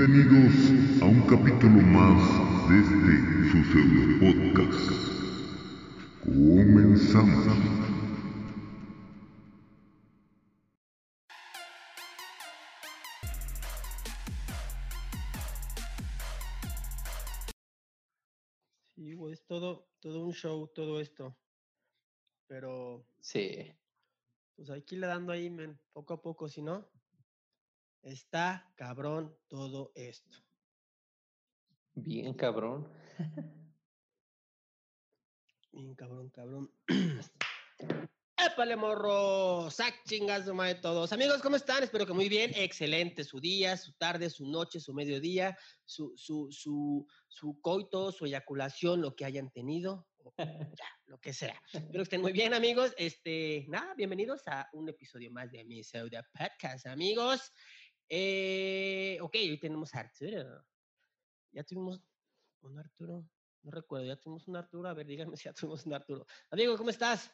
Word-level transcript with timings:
Bienvenidos 0.00 1.02
a 1.02 1.04
un 1.04 1.20
capítulo 1.28 1.82
más 1.82 2.22
de 2.70 2.76
este 2.80 3.14
su 3.50 3.58
pseudo 3.70 4.02
podcast. 4.18 4.88
Comenzamos. 6.24 7.44
Sí, 18.94 19.12
güey, 19.12 19.34
es 19.34 19.44
todo, 19.44 19.86
todo 20.00 20.24
un 20.24 20.32
show, 20.32 20.66
todo 20.68 20.98
esto. 20.98 21.36
Pero, 22.46 23.04
Sí, 23.20 23.70
pues 24.56 24.70
hay 24.70 24.80
que 24.80 24.94
irle 24.94 25.08
dando 25.08 25.34
ahí, 25.34 25.50
men, 25.50 25.78
poco 25.92 26.14
a 26.14 26.22
poco, 26.22 26.48
si 26.48 26.62
no, 26.62 26.88
está 28.02 28.70
cabrón 28.76 29.36
todo 29.48 29.92
esto. 29.94 30.38
bien 31.94 32.34
cabrón. 32.34 32.88
Bien 35.72 35.94
cabrón, 35.94 36.30
cabrón. 36.30 36.70
¡Épale, 38.36 38.74
morro! 38.74 39.70
¡Sac 39.70 40.02
chingas 40.04 40.46
de 40.46 40.74
todos! 40.76 41.12
Amigos, 41.12 41.42
¿cómo 41.42 41.56
están? 41.56 41.82
Espero 41.82 42.06
que 42.06 42.12
muy 42.12 42.28
bien. 42.28 42.50
Excelente 42.54 43.22
su 43.22 43.38
día, 43.38 43.76
su 43.76 43.92
tarde, 43.92 44.30
su 44.30 44.46
noche, 44.46 44.80
su 44.80 44.94
mediodía, 44.94 45.56
su, 45.84 46.12
su, 46.16 46.48
su, 46.50 47.06
su 47.28 47.60
coito, 47.60 48.10
su 48.12 48.26
eyaculación, 48.26 49.02
lo 49.02 49.14
que 49.14 49.26
hayan 49.26 49.50
tenido. 49.50 50.08
ya, 50.38 50.88
lo 51.06 51.20
que 51.20 51.32
sea. 51.32 51.60
Espero 51.72 51.92
que 51.92 52.02
estén 52.02 52.22
muy 52.22 52.32
bien, 52.32 52.54
amigos. 52.54 52.94
Este, 52.96 53.66
nada, 53.68 53.94
bienvenidos 53.94 54.42
a 54.46 54.68
un 54.72 54.88
episodio 54.88 55.30
más 55.30 55.50
de 55.52 55.64
mi 55.64 55.84
Pseudo 55.84 56.20
Podcast, 56.32 56.86
amigos. 56.86 57.52
Eh, 58.12 59.18
ok, 59.20 59.34
hoy 59.34 59.58
tenemos 59.60 59.94
a 59.94 60.00
Arturo. 60.00 60.66
Ya 61.52 61.62
tuvimos 61.62 62.02
un 62.62 62.76
Arturo. 62.76 63.24
No 63.62 63.70
recuerdo, 63.70 64.04
ya 64.04 64.16
tuvimos 64.16 64.48
un 64.48 64.56
Arturo. 64.56 64.88
A 64.88 64.94
ver, 64.94 65.06
díganme 65.06 65.36
si 65.36 65.44
ya 65.44 65.52
tuvimos 65.52 65.86
un 65.86 65.94
Arturo. 65.94 66.26
Amigo, 66.50 66.76
¿cómo 66.76 66.90
estás? 66.90 67.32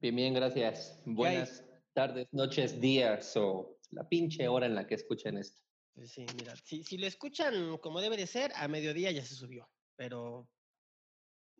Bien, 0.00 0.16
bien, 0.16 0.32
gracias. 0.32 1.02
Buenas 1.04 1.62
tardes, 1.92 2.26
noches, 2.32 2.80
días 2.80 3.36
o 3.36 3.78
la 3.90 4.08
pinche 4.08 4.48
hora 4.48 4.64
en 4.64 4.74
la 4.74 4.86
que 4.86 4.94
escuchen 4.94 5.36
esto. 5.36 5.62
Pues 5.94 6.10
sí, 6.10 6.24
mira, 6.34 6.56
si, 6.56 6.82
si 6.82 6.96
lo 6.96 7.06
escuchan 7.06 7.76
como 7.76 8.00
debe 8.00 8.16
de 8.16 8.26
ser, 8.26 8.52
a 8.56 8.66
mediodía 8.68 9.10
ya 9.10 9.22
se 9.22 9.34
subió. 9.34 9.70
Pero 9.96 10.48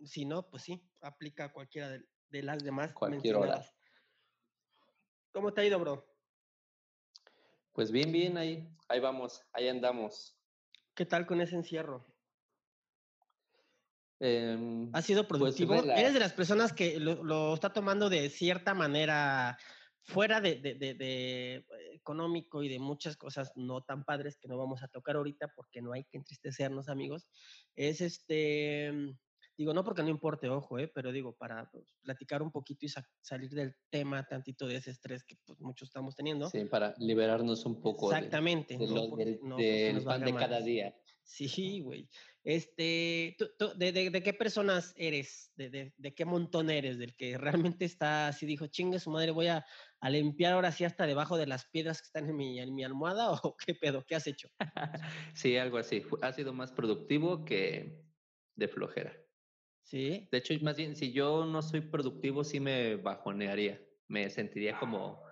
si 0.02 0.24
no, 0.24 0.48
pues 0.48 0.62
sí, 0.62 0.82
aplica 1.02 1.44
a 1.44 1.52
cualquiera 1.52 1.90
de, 1.90 2.08
de 2.30 2.42
las 2.42 2.64
demás. 2.64 2.94
Cualquier 2.94 3.36
hora. 3.36 3.56
mencionadas. 3.56 3.76
¿Cómo 5.32 5.52
te 5.52 5.60
ha 5.60 5.66
ido, 5.66 5.78
bro? 5.78 6.11
Pues 7.72 7.90
bien, 7.90 8.12
bien, 8.12 8.36
ahí, 8.36 8.68
ahí 8.88 9.00
vamos, 9.00 9.42
ahí 9.52 9.68
andamos. 9.68 10.36
¿Qué 10.94 11.06
tal 11.06 11.26
con 11.26 11.40
ese 11.40 11.56
encierro? 11.56 12.04
Em, 14.20 14.90
¿Ha 14.94 15.02
sido 15.02 15.26
pues, 15.26 15.38
productivo? 15.56 15.74
¿Eres 15.82 16.14
de 16.14 16.20
las 16.20 16.32
personas 16.32 16.72
que 16.72 17.00
lo, 17.00 17.24
lo 17.24 17.54
está 17.54 17.72
tomando 17.72 18.08
de 18.10 18.28
cierta 18.30 18.74
manera 18.74 19.56
fuera 20.02 20.40
de, 20.40 20.56
de- 20.56 20.74
de- 20.74 20.94
de, 20.94 21.54
eh, 21.56 21.64
económico 21.94 22.62
y 22.62 22.68
de 22.68 22.78
muchas 22.78 23.16
cosas 23.16 23.52
no 23.56 23.82
tan 23.82 24.04
padres 24.04 24.36
que 24.36 24.48
no 24.48 24.58
vamos 24.58 24.82
a 24.82 24.88
tocar 24.88 25.16
ahorita 25.16 25.52
porque 25.56 25.80
no 25.80 25.92
hay 25.92 26.04
que 26.04 26.18
entristecernos, 26.18 26.88
amigos? 26.88 27.28
Es 27.74 28.00
este, 28.00 28.92
digo, 29.56 29.74
no 29.74 29.84
porque 29.84 30.02
no 30.02 30.08
importe, 30.08 30.48
ojo, 30.48 30.78
eh, 30.78 30.88
pero 30.88 31.12
digo, 31.12 31.34
para 31.36 31.70
pues, 31.70 31.84
platicar 32.02 32.42
un 32.42 32.50
poquito 32.50 32.86
y 32.86 32.88
sa- 32.88 33.06
salir 33.20 33.50
del 33.50 33.74
tema 33.90 34.26
tantito 34.26 34.66
de 34.66 34.76
ese 34.76 34.90
estrés 34.90 35.24
que 35.24 35.36
pues, 35.44 35.60
muchos 35.60 35.88
estamos 35.88 36.14
teniendo. 36.16 36.48
sí, 36.48 36.64
para 36.64 36.94
liberarnos 36.98 37.64
un 37.66 37.80
poco 37.80 38.10
de- 38.10 38.16
Exactamente. 38.16 38.76
de 38.78 38.86
no 38.86 38.94
lo- 38.94 39.16
del, 39.16 39.38
no 39.42 39.56
del 39.56 40.02
pan 40.04 40.24
de 40.24 40.34
cada 40.34 40.60
día. 40.60 40.94
Sí, 41.24 41.80
güey. 41.80 42.08
Este, 42.42 43.36
¿tú- 43.38 43.50
tú- 43.56 43.72
de, 43.78 43.92
de- 43.92 44.10
de 44.10 44.22
qué 44.22 44.32
personas 44.32 44.92
eres? 44.96 45.52
¿De, 45.54 45.70
de, 45.70 45.94
de 45.96 46.14
qué 46.14 46.24
montón 46.24 46.68
eres? 46.68 46.98
¿Del 46.98 47.14
que 47.14 47.38
realmente 47.38 47.84
está 47.84 48.26
así, 48.28 48.44
dijo, 48.44 48.66
chingue 48.66 48.98
su 48.98 49.10
madre, 49.10 49.30
voy 49.30 49.46
a, 49.46 49.64
a 50.00 50.10
limpiar 50.10 50.54
ahora 50.54 50.72
sí 50.72 50.84
hasta 50.84 51.06
debajo 51.06 51.36
de 51.38 51.46
las 51.46 51.66
piedras 51.70 52.00
que 52.02 52.06
están 52.06 52.28
en 52.28 52.36
mi, 52.36 52.58
en 52.58 52.74
mi 52.74 52.82
almohada? 52.84 53.30
¿O 53.46 53.56
qué 53.56 53.74
pedo? 53.74 54.04
¿Qué 54.06 54.16
has 54.16 54.26
hecho? 54.26 54.48
Sí, 55.34 55.56
algo 55.56 55.78
así. 55.78 56.02
Ha 56.22 56.32
sido 56.32 56.52
más 56.52 56.72
productivo 56.72 57.44
que 57.44 58.02
de 58.56 58.68
flojera. 58.68 59.16
Sí. 59.82 60.28
De 60.30 60.38
hecho, 60.38 60.54
más 60.62 60.76
bien, 60.76 60.96
si 60.96 61.12
yo 61.12 61.44
no 61.44 61.60
soy 61.62 61.80
productivo, 61.80 62.44
sí 62.44 62.60
me 62.60 62.96
bajonearía. 62.96 63.80
Me 64.08 64.30
sentiría 64.30 64.78
como 64.78 65.22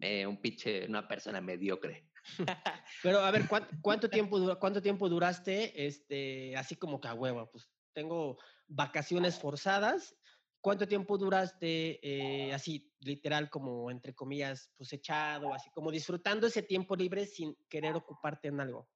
eh, 0.00 0.26
un 0.26 0.40
pinche, 0.40 0.86
una 0.86 1.06
persona 1.06 1.40
mediocre. 1.40 2.10
Pero 3.02 3.20
a 3.20 3.30
ver, 3.30 3.46
¿cuánto, 3.48 3.74
cuánto 3.82 4.08
tiempo, 4.10 4.38
dura- 4.38 4.56
cuánto 4.56 4.82
tiempo 4.82 5.08
duraste 5.08 5.86
este, 5.86 6.56
así 6.56 6.76
como 6.76 7.00
que 7.00 7.08
a 7.08 7.14
huevo? 7.14 7.48
Pues 7.50 7.70
tengo 7.92 8.38
vacaciones 8.66 9.38
forzadas. 9.38 10.16
¿Cuánto 10.60 10.88
tiempo 10.88 11.16
duraste 11.16 12.00
eh, 12.02 12.52
así, 12.52 12.92
literal, 12.98 13.48
como 13.50 13.90
entre 13.90 14.14
comillas, 14.14 14.72
pues 14.76 14.92
echado, 14.92 15.54
así 15.54 15.70
como 15.70 15.92
disfrutando 15.92 16.48
ese 16.48 16.62
tiempo 16.62 16.96
libre 16.96 17.26
sin 17.26 17.56
querer 17.68 17.94
ocuparte 17.94 18.48
en 18.48 18.60
algo? 18.60 18.90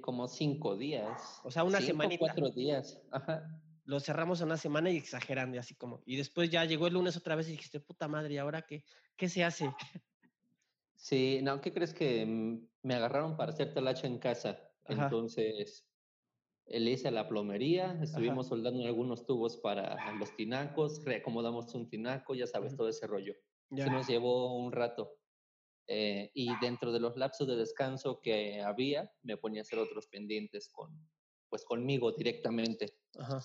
Como 0.00 0.28
cinco 0.28 0.76
días. 0.76 1.40
O 1.44 1.50
sea, 1.50 1.64
una 1.64 1.80
semanita. 1.80 2.18
cuatro 2.20 2.50
días. 2.50 3.00
Ajá. 3.10 3.60
Lo 3.84 4.00
cerramos 4.00 4.40
en 4.40 4.46
una 4.46 4.56
semana 4.56 4.90
y 4.90 4.96
exagerando, 4.96 5.58
así 5.58 5.74
como. 5.74 6.02
Y 6.06 6.16
después 6.16 6.50
ya 6.50 6.64
llegó 6.64 6.86
el 6.86 6.94
lunes 6.94 7.16
otra 7.16 7.36
vez 7.36 7.48
y 7.48 7.52
dijiste, 7.52 7.80
puta 7.80 8.06
madre, 8.06 8.34
¿y 8.34 8.38
ahora 8.38 8.62
qué, 8.62 8.84
qué 9.16 9.28
se 9.28 9.44
hace? 9.44 9.72
Sí, 10.94 11.40
no, 11.42 11.60
¿qué 11.60 11.72
crees 11.72 11.94
que 11.94 12.26
mm, 12.26 12.68
me 12.82 12.94
agarraron 12.94 13.36
para 13.36 13.52
hacer 13.52 13.72
talacha 13.72 14.06
en 14.06 14.18
casa? 14.18 14.58
Ajá. 14.84 15.04
Entonces, 15.04 15.88
eh, 16.66 16.80
le 16.80 16.90
hice 16.90 17.10
la 17.10 17.28
plomería, 17.28 17.98
estuvimos 18.02 18.48
soldando 18.48 18.84
algunos 18.84 19.24
tubos 19.24 19.56
para 19.56 20.12
los 20.18 20.34
tinacos, 20.36 21.02
reacomodamos 21.04 21.74
un 21.74 21.88
tinaco, 21.88 22.34
ya 22.34 22.46
sabes, 22.46 22.76
todo 22.76 22.88
ese 22.88 23.06
rollo. 23.06 23.34
Ya. 23.70 23.84
Sí 23.84 23.90
nos 23.90 24.06
llevó 24.06 24.56
un 24.56 24.72
rato. 24.72 25.18
Eh, 25.90 26.30
y 26.34 26.50
dentro 26.60 26.92
de 26.92 27.00
los 27.00 27.16
lapsos 27.16 27.48
de 27.48 27.56
descanso 27.56 28.20
que 28.22 28.60
había, 28.60 29.10
me 29.22 29.38
ponía 29.38 29.62
a 29.62 29.62
hacer 29.62 29.78
otros 29.78 30.06
pendientes 30.06 30.68
con, 30.68 31.08
pues 31.48 31.64
conmigo 31.64 32.12
directamente. 32.12 32.98
Ajá. 33.18 33.40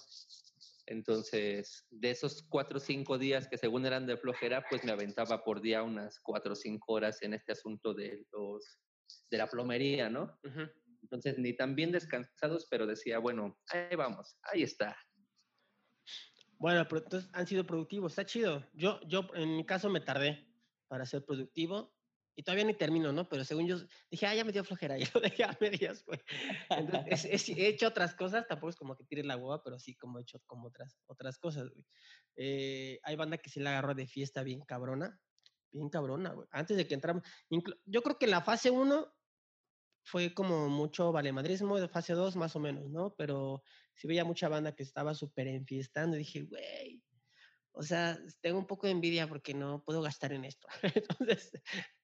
Entonces, 0.85 1.87
de 1.89 2.11
esos 2.11 2.43
cuatro 2.43 2.77
o 2.77 2.81
cinco 2.81 3.17
días 3.17 3.47
que 3.47 3.57
según 3.57 3.85
eran 3.85 4.05
de 4.05 4.17
flojera, 4.17 4.65
pues 4.69 4.83
me 4.83 4.91
aventaba 4.91 5.43
por 5.43 5.61
día 5.61 5.83
unas 5.83 6.19
cuatro 6.19 6.51
o 6.51 6.55
cinco 6.55 6.93
horas 6.93 7.21
en 7.21 7.33
este 7.33 7.53
asunto 7.53 7.93
de 7.93 8.25
los 8.33 8.79
de 9.29 9.37
la 9.37 9.47
plomería, 9.47 10.09
¿no? 10.09 10.37
ujú. 10.43 10.69
Entonces, 11.01 11.37
ni 11.37 11.53
tan 11.55 11.75
bien 11.75 11.91
descansados, 11.91 12.67
pero 12.69 12.85
decía, 12.85 13.19
bueno, 13.19 13.57
ahí 13.67 13.95
vamos, 13.95 14.37
ahí 14.43 14.63
está. 14.63 14.97
Bueno, 16.57 16.85
pero 16.87 17.03
entonces 17.03 17.29
han 17.33 17.45
sido 17.45 17.65
productivos, 17.65 18.13
está 18.13 18.25
chido. 18.25 18.65
Yo, 18.73 18.99
yo 19.07 19.27
en 19.35 19.57
mi 19.57 19.65
caso 19.65 19.89
me 19.89 19.99
tardé 19.99 20.47
para 20.87 21.05
ser 21.05 21.25
productivo 21.25 21.93
y 22.35 22.43
todavía 22.43 22.65
ni 22.65 22.73
termino, 22.73 23.11
¿no? 23.11 23.29
Pero 23.29 23.43
según 23.45 23.67
yo 23.67 23.77
dije, 24.09 24.25
ah, 24.27 24.35
ya 24.35 24.43
me 24.43 24.51
dio 24.51 24.63
flojera, 24.63 24.97
y 24.99 25.05
lo 25.13 25.21
dejé 25.21 25.43
a 25.43 25.57
medias, 25.61 26.03
güey. 26.05 26.19
Entonces, 26.69 27.25
es- 27.25 27.49
es- 27.49 27.49
he 27.57 27.67
hecho 27.67 27.87
otras 27.87 28.15
cosas, 28.15 28.47
tampoco 28.47 28.69
es 28.69 28.75
como 28.75 28.95
que 28.95 29.03
tire 29.05 29.23
la 29.23 29.37
hueva, 29.37 29.63
pero 29.63 29.79
sí 29.79 29.95
como 29.95 30.19
he 30.19 30.23
hecho 30.23 30.39
como 30.45 30.67
otras, 30.67 30.99
otras 31.07 31.37
cosas, 31.39 31.69
güey. 31.69 31.85
Eh, 32.35 32.99
hay 33.03 33.15
banda 33.15 33.37
que 33.37 33.49
sí 33.49 33.59
la 33.59 33.71
agarró 33.71 33.93
de 33.95 34.07
fiesta 34.07 34.43
bien 34.43 34.61
cabrona, 34.61 35.21
bien 35.71 35.89
cabrona, 35.89 36.33
güey. 36.33 36.47
Antes 36.51 36.77
de 36.77 36.87
que 36.87 36.95
entramos, 36.95 37.23
yo 37.85 38.01
creo 38.01 38.17
que 38.17 38.27
la 38.27 38.41
fase 38.41 38.71
1 38.71 39.13
fue 40.05 40.33
como 40.33 40.67
mucho 40.69 41.11
valemadrismo, 41.11 41.79
de 41.79 41.87
fase 41.87 42.13
2 42.13 42.35
más 42.35 42.55
o 42.55 42.59
menos, 42.59 42.89
¿no? 42.89 43.15
Pero 43.15 43.63
sí 43.93 44.07
veía 44.07 44.25
mucha 44.25 44.49
banda 44.49 44.75
que 44.75 44.83
estaba 44.83 45.13
súper 45.13 45.47
enfiestando 45.47 46.15
y 46.17 46.19
dije, 46.19 46.41
güey, 46.43 47.02
o 47.73 47.83
sea, 47.83 48.19
tengo 48.41 48.59
un 48.59 48.67
poco 48.67 48.87
de 48.87 48.93
envidia 48.93 49.27
porque 49.27 49.53
no 49.53 49.83
puedo 49.83 50.01
gastar 50.01 50.33
en 50.33 50.45
esto. 50.45 50.67
Entonces, 50.95 51.51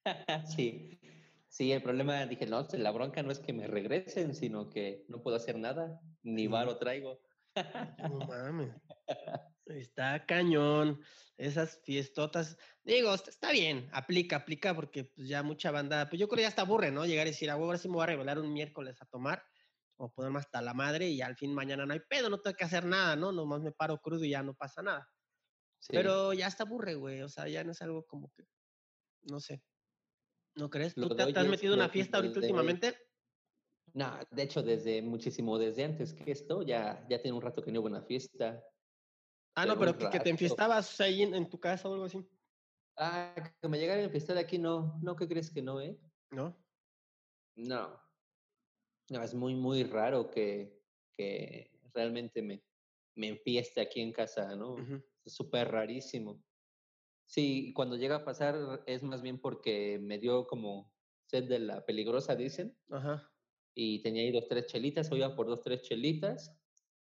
sí, 0.56 1.00
sí, 1.48 1.72
el 1.72 1.82
problema, 1.84 2.26
dije, 2.26 2.46
no, 2.46 2.68
la 2.74 2.92
bronca 2.92 3.24
no 3.24 3.32
es 3.32 3.40
que 3.40 3.54
me 3.54 3.68
regresen, 3.68 4.34
sino 4.36 4.70
que 4.70 5.06
no 5.10 5.22
puedo 5.22 5.38
hacer 5.38 5.58
nada, 5.58 6.00
ni 6.24 6.48
varo 6.48 6.78
traigo. 6.78 7.22
no 7.98 8.22
mames. 8.22 8.76
Está 9.66 10.26
cañón. 10.26 11.02
Esas 11.38 11.82
fiestotas. 11.84 12.58
Digo, 12.84 13.14
est- 13.14 13.28
está 13.30 13.52
bien, 13.52 13.90
aplica, 13.94 14.38
aplica, 14.38 14.74
porque 14.76 15.06
pues 15.06 15.28
ya 15.28 15.44
mucha 15.44 15.72
banda, 15.72 16.10
pues 16.10 16.20
yo 16.20 16.28
creo 16.28 16.38
que 16.38 16.42
ya 16.44 16.48
está 16.50 16.64
aburre, 16.64 16.92
¿no? 16.92 17.06
Llegar 17.06 17.28
y 17.28 17.32
decir, 17.32 17.50
"Ah, 17.50 17.54
ahora 17.54 17.78
sí 17.78 17.88
me 17.88 17.96
voy 17.96 18.04
a 18.04 18.08
revelar 18.08 18.40
un 18.40 18.52
miércoles 18.54 18.98
a 19.02 19.06
tomar, 19.06 19.44
o 19.98 20.12
ponerme 20.14 20.40
hasta 20.40 20.62
la 20.62 20.74
madre, 20.74 21.10
y 21.10 21.22
al 21.22 21.36
fin 21.38 21.54
mañana 21.54 21.86
no 21.86 21.94
hay 21.94 22.02
pedo, 22.10 22.30
no 22.30 22.40
tengo 22.42 22.56
que 22.58 22.66
hacer 22.66 22.86
nada, 22.86 23.16
¿no? 23.16 23.32
Nomás 23.32 23.62
me 23.62 23.72
paro 23.72 24.00
crudo 24.00 24.26
y 24.26 24.32
ya 24.32 24.44
no 24.44 24.56
pasa 24.56 24.82
nada. 24.82 25.08
Sí. 25.80 25.94
Pero 25.94 26.34
ya 26.34 26.48
está 26.48 26.64
aburre, 26.64 26.96
güey. 26.96 27.22
O 27.22 27.30
sea, 27.30 27.48
ya 27.48 27.64
no 27.64 27.72
es 27.72 27.82
algo 27.82 28.06
como 28.06 28.32
que. 28.32 28.46
No 29.24 29.40
sé. 29.40 29.64
¿No 30.56 30.70
crees? 30.70 30.94
¿Tú 30.94 31.16
te, 31.16 31.24
has 31.24 31.48
metido 31.48 31.74
en 31.74 31.80
una 31.80 31.90
fiesta 31.90 32.18
ahorita 32.18 32.40
últimamente? 32.40 32.98
No, 33.94 34.20
de 34.30 34.44
hecho, 34.44 34.62
desde 34.62 35.02
muchísimo 35.02 35.58
desde 35.58 35.84
antes 35.84 36.14
que 36.14 36.32
esto, 36.32 36.62
ya, 36.62 37.06
ya 37.10 37.22
tiene 37.22 37.36
un 37.36 37.42
rato 37.42 37.62
que 37.62 37.72
no 37.72 37.80
hubo 37.80 37.88
una 37.88 38.04
fiesta. 38.04 38.64
Ah, 39.56 39.66
no, 39.66 39.78
Pero 39.78 39.98
que, 39.98 40.10
que 40.10 40.20
te 40.20 40.30
enfiestabas 40.30 41.00
ahí 41.02 41.24
en, 41.24 41.34
en 41.34 41.50
tu 41.50 41.60
casa 41.60 41.90
o 41.90 41.94
algo 41.94 42.06
así. 42.06 42.24
Ah, 42.98 43.34
que 43.62 43.68
me 43.68 43.80
llegaron 43.80 44.06
a 44.06 44.10
fiesta 44.10 44.34
de 44.34 44.42
aquí, 44.42 44.58
no, 44.58 45.00
no, 45.02 45.16
¿qué 45.16 45.28
crees 45.28 45.50
que 45.50 45.62
no, 45.62 45.82
eh? 45.82 45.98
¿No? 46.32 46.56
No. 47.56 48.00
No, 49.10 49.24
es 49.24 49.34
muy, 49.34 49.56
muy 49.56 49.84
raro 49.84 50.30
que, 50.30 50.84
que 51.18 51.72
realmente 51.94 52.42
me, 52.42 52.62
me 53.16 53.30
enfieste 53.30 53.82
aquí 53.82 54.02
en 54.02 54.14
casa, 54.14 54.56
¿no? 54.56 54.78
Es 54.78 54.88
súper 55.26 55.70
rarísimo. 55.72 56.44
Sí, 57.26 57.74
cuando 57.76 57.96
llega 57.96 58.18
a 58.18 58.26
pasar 58.26 58.84
es 58.88 59.04
más 59.04 59.22
bien 59.22 59.40
porque 59.40 60.00
me 60.02 60.18
dio 60.18 60.48
como 60.48 60.94
sed 61.28 61.48
de 61.48 61.60
la 61.60 61.86
peligrosa, 61.86 62.36
dicen, 62.36 62.76
Ajá. 62.90 63.32
y 63.76 64.02
tenía 64.02 64.24
ahí 64.24 64.32
dos, 64.32 64.48
tres 64.48 64.66
chelitas, 64.66 65.12
o 65.12 65.16
iba 65.16 65.36
por 65.36 65.46
dos, 65.48 65.62
tres 65.62 65.84
chelitas, 65.84 66.60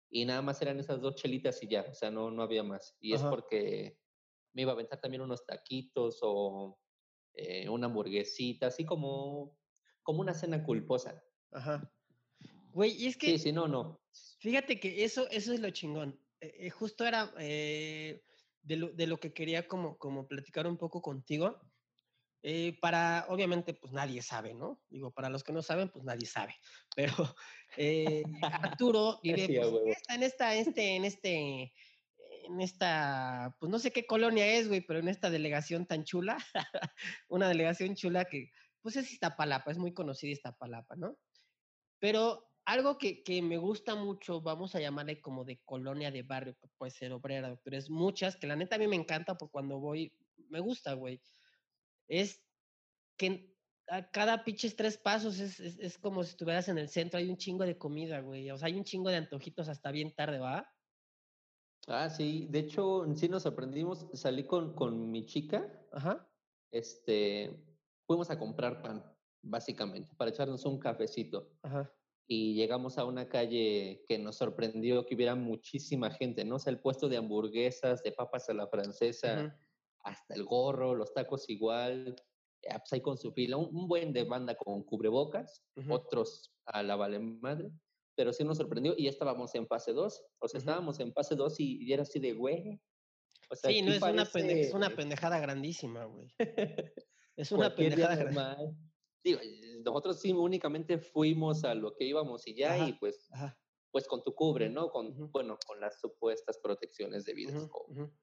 y 0.10 0.26
nada 0.26 0.42
más 0.42 0.60
eran 0.62 0.80
esas 0.80 1.02
dos 1.02 1.16
chelitas 1.16 1.62
y 1.62 1.68
ya, 1.68 1.86
o 1.90 1.94
sea, 1.94 2.10
no, 2.10 2.32
no 2.32 2.42
había 2.42 2.64
más. 2.64 2.96
Y 3.00 3.14
es 3.14 3.22
porque 3.22 4.00
me 4.54 4.64
iba 4.64 4.72
a 4.72 4.74
aventar 4.74 5.00
también 5.00 5.22
unos 5.22 5.46
taquitos 5.46 6.20
o 6.24 6.80
eh, 7.34 7.70
una 7.70 7.86
hamburguesita, 7.86 8.68
así 8.68 8.86
como, 8.86 9.60
como 10.02 10.22
una 10.22 10.34
cena 10.34 10.64
culposa. 10.64 11.24
Ajá. 11.52 11.94
Güey, 12.72 12.92
y 12.94 13.08
es 13.08 13.16
Sí, 13.16 13.20
que 13.20 13.38
sí, 13.38 13.52
no, 13.52 13.68
no. 13.68 14.02
fíjate 14.40 14.80
que 14.80 15.04
eso, 15.04 15.30
eso 15.30 15.54
es 15.54 15.60
lo 15.60 15.70
chingón. 15.70 16.20
Eh, 16.40 16.68
eh, 16.68 16.70
justo 16.70 17.06
era 17.06 17.34
eh, 17.40 18.24
de, 18.62 18.76
lo, 18.76 18.92
de 18.92 19.08
lo 19.08 19.20
que 19.20 19.34
quería 19.34 19.68
como, 19.68 19.98
como 19.98 20.28
platicar 20.28 20.68
un 20.68 20.78
poco 20.78 21.02
contigo. 21.02 21.60
Eh, 22.44 22.78
para, 22.80 23.26
obviamente, 23.30 23.74
pues 23.74 23.92
nadie 23.94 24.22
sabe, 24.22 24.54
¿no? 24.54 24.82
Digo, 24.90 25.12
para 25.12 25.30
los 25.30 25.44
que 25.44 25.52
no 25.54 25.62
saben, 25.62 25.90
pues 25.90 26.06
nadie 26.06 26.28
sabe. 26.28 26.56
Pero 26.96 27.14
Arturo 28.42 29.20
vive 29.24 29.48
Sí, 29.48 29.56
pues, 29.56 29.68
en 29.68 29.74
huevo. 29.74 29.88
esta, 29.88 30.16
en 30.16 30.24
esta, 30.24 30.56
este, 30.56 30.96
en 30.96 31.06
este, 31.06 31.74
en 32.48 32.62
esta, 32.62 33.56
pues 33.60 33.70
no 33.70 33.80
sé 33.80 33.92
qué 33.92 34.06
colonia 34.06 34.46
es, 34.46 34.68
güey, 34.68 34.82
pero 34.82 35.00
en 35.00 35.08
esta 35.10 35.30
delegación 35.30 35.86
tan 35.86 36.04
chula, 36.04 36.38
una 37.28 37.48
delegación 37.50 37.96
chula 37.96 38.26
que, 38.26 38.52
pues 38.82 38.96
es 38.96 39.12
Iztapalapa, 39.12 39.72
es 39.72 39.78
muy 39.78 39.94
conocida 39.94 40.32
Iztapalapa, 40.32 40.96
¿no? 40.96 41.18
Pero 42.00 42.47
algo 42.68 42.98
que, 42.98 43.24
que 43.24 43.42
me 43.42 43.58
gusta 43.58 43.96
mucho, 43.96 44.42
vamos 44.42 44.76
a 44.76 44.82
llamarle 44.82 45.22
como 45.22 45.46
de 45.46 45.62
colonia 45.64 46.12
de 46.12 46.24
barrio, 46.24 46.58
que 46.60 46.68
puede 46.78 46.92
ser 46.92 47.14
obrera, 47.14 47.58
pero 47.64 47.78
es 47.78 47.90
muchas, 47.90 48.36
que 48.36 48.46
la 48.46 48.58
neta 48.58 48.76
a 48.76 48.80
mí 48.80 48.88
me 48.88 48.98
encanta 48.98 49.38
porque 49.38 49.54
cuando 49.54 49.80
voy, 49.80 50.14
me 50.50 50.60
gusta, 50.60 50.94
güey. 50.94 51.22
Es 52.08 52.44
que 53.18 53.56
a 53.88 54.12
cada 54.12 54.44
pinches 54.44 54.76
tres 54.76 54.98
pasos 54.98 55.40
es, 55.40 55.60
es, 55.62 55.80
es 55.80 55.98
como 55.98 56.24
si 56.24 56.32
estuvieras 56.32 56.68
en 56.70 56.78
el 56.78 56.90
centro, 56.90 57.20
hay 57.20 57.30
un 57.30 57.38
chingo 57.38 57.66
de 57.66 57.78
comida, 57.78 58.20
güey. 58.22 58.52
O 58.52 58.58
sea, 58.58 58.68
hay 58.68 58.76
un 58.76 58.84
chingo 58.84 59.10
de 59.10 59.18
antojitos 59.18 59.70
hasta 59.70 59.92
bien 59.92 60.14
tarde, 60.16 60.40
¿va? 60.40 60.70
Ah, 61.88 62.10
sí, 62.10 62.48
de 62.50 62.60
hecho, 62.60 63.06
sí 63.16 63.30
nos 63.30 63.44
sorprendimos. 63.44 64.08
Salí 64.14 64.46
con, 64.46 64.74
con 64.76 65.10
mi 65.10 65.26
chica, 65.26 65.72
Ajá, 65.92 66.30
este, 66.72 67.66
fuimos 68.06 68.30
a 68.30 68.40
comprar 68.40 68.82
pan, 68.82 69.04
básicamente, 69.42 70.16
para 70.16 70.32
echarnos 70.32 70.66
un 70.66 70.80
cafecito. 70.80 71.58
ajá. 71.64 71.97
Y 72.30 72.56
llegamos 72.56 72.98
a 72.98 73.06
una 73.06 73.30
calle 73.30 74.04
que 74.08 74.18
nos 74.20 74.36
sorprendió 74.36 75.06
que 75.06 75.16
hubiera 75.16 75.36
muchísima 75.36 76.12
gente, 76.12 76.44
¿no? 76.44 76.56
O 76.56 76.60
sea, 76.60 76.72
el 76.72 76.80
puesto 76.82 77.08
de 77.08 77.18
hamburguesas, 77.18 78.04
de 78.04 78.12
papas 78.12 78.50
a 78.50 78.54
la 78.54 78.68
francesa, 78.68 79.56
hasta 80.00 80.34
el 80.36 80.44
gorro, 80.44 80.94
los 80.96 81.14
tacos 81.14 81.50
igual, 81.50 82.16
eh, 82.64 82.70
pues 82.78 82.92
ahí 82.94 83.02
con 83.02 83.18
su 83.18 83.32
fila, 83.32 83.58
un, 83.58 83.74
un 83.76 83.88
buen 83.88 84.12
de 84.14 84.24
banda 84.24 84.56
con 84.56 84.84
cubrebocas, 84.84 85.64
otros 85.92 86.54
a 86.66 86.84
la 86.84 86.96
vale 86.98 87.20
madre, 87.20 87.72
pero 88.16 88.34
sí 88.34 88.44
nos 88.44 88.58
sorprendió 88.58 88.94
y 88.98 89.04
ya 89.04 89.10
estábamos 89.10 89.54
en 89.56 89.66
fase 89.68 89.94
2, 89.94 90.22
o 90.40 90.48
sea, 90.48 90.58
estábamos 90.60 91.00
en 91.00 91.14
fase 91.14 91.36
2 91.36 91.60
y, 91.60 91.78
y 91.86 91.94
era 91.94 92.02
así 92.04 92.20
de, 92.20 92.34
güey, 92.34 92.80
o 93.50 93.56
sea, 93.56 93.70
Sí, 93.72 93.82
no 93.82 93.94
es 93.94 94.02
una, 94.02 94.24
pende- 94.26 94.60
es 94.62 94.74
una 94.74 94.90
pendejada 94.96 95.40
grandísima, 95.40 96.04
güey. 96.06 96.28
Es 97.38 97.52
una 97.52 97.68
cualquier 97.68 97.92
pendejada 97.92 98.16
grandísima. 98.16 98.58
Digo, 99.28 99.40
eh, 99.42 99.80
nosotros 99.84 100.20
sí 100.20 100.32
únicamente 100.34 100.98
fuimos 101.00 101.64
a 101.64 101.76
lo 101.76 101.96
que 101.96 102.06
íbamos 102.06 102.48
y 102.48 102.56
ya, 102.56 102.78
y 102.80 102.94
Ajá, 102.94 103.00
pues, 103.00 103.28
ajá. 103.32 103.60
pues 103.92 104.08
con 104.08 104.24
tu 104.24 104.34
cubre, 104.36 104.70
¿no? 104.70 104.90
Con, 104.90 105.08
ujú, 105.08 105.30
bueno, 105.32 105.58
con 105.68 105.80
las 105.80 106.00
supuestas 106.00 106.60
protecciones 106.64 107.26
debidas. 107.26 107.54
ujú, 107.54 107.72
o- 107.74 107.92
ujú. 107.92 108.18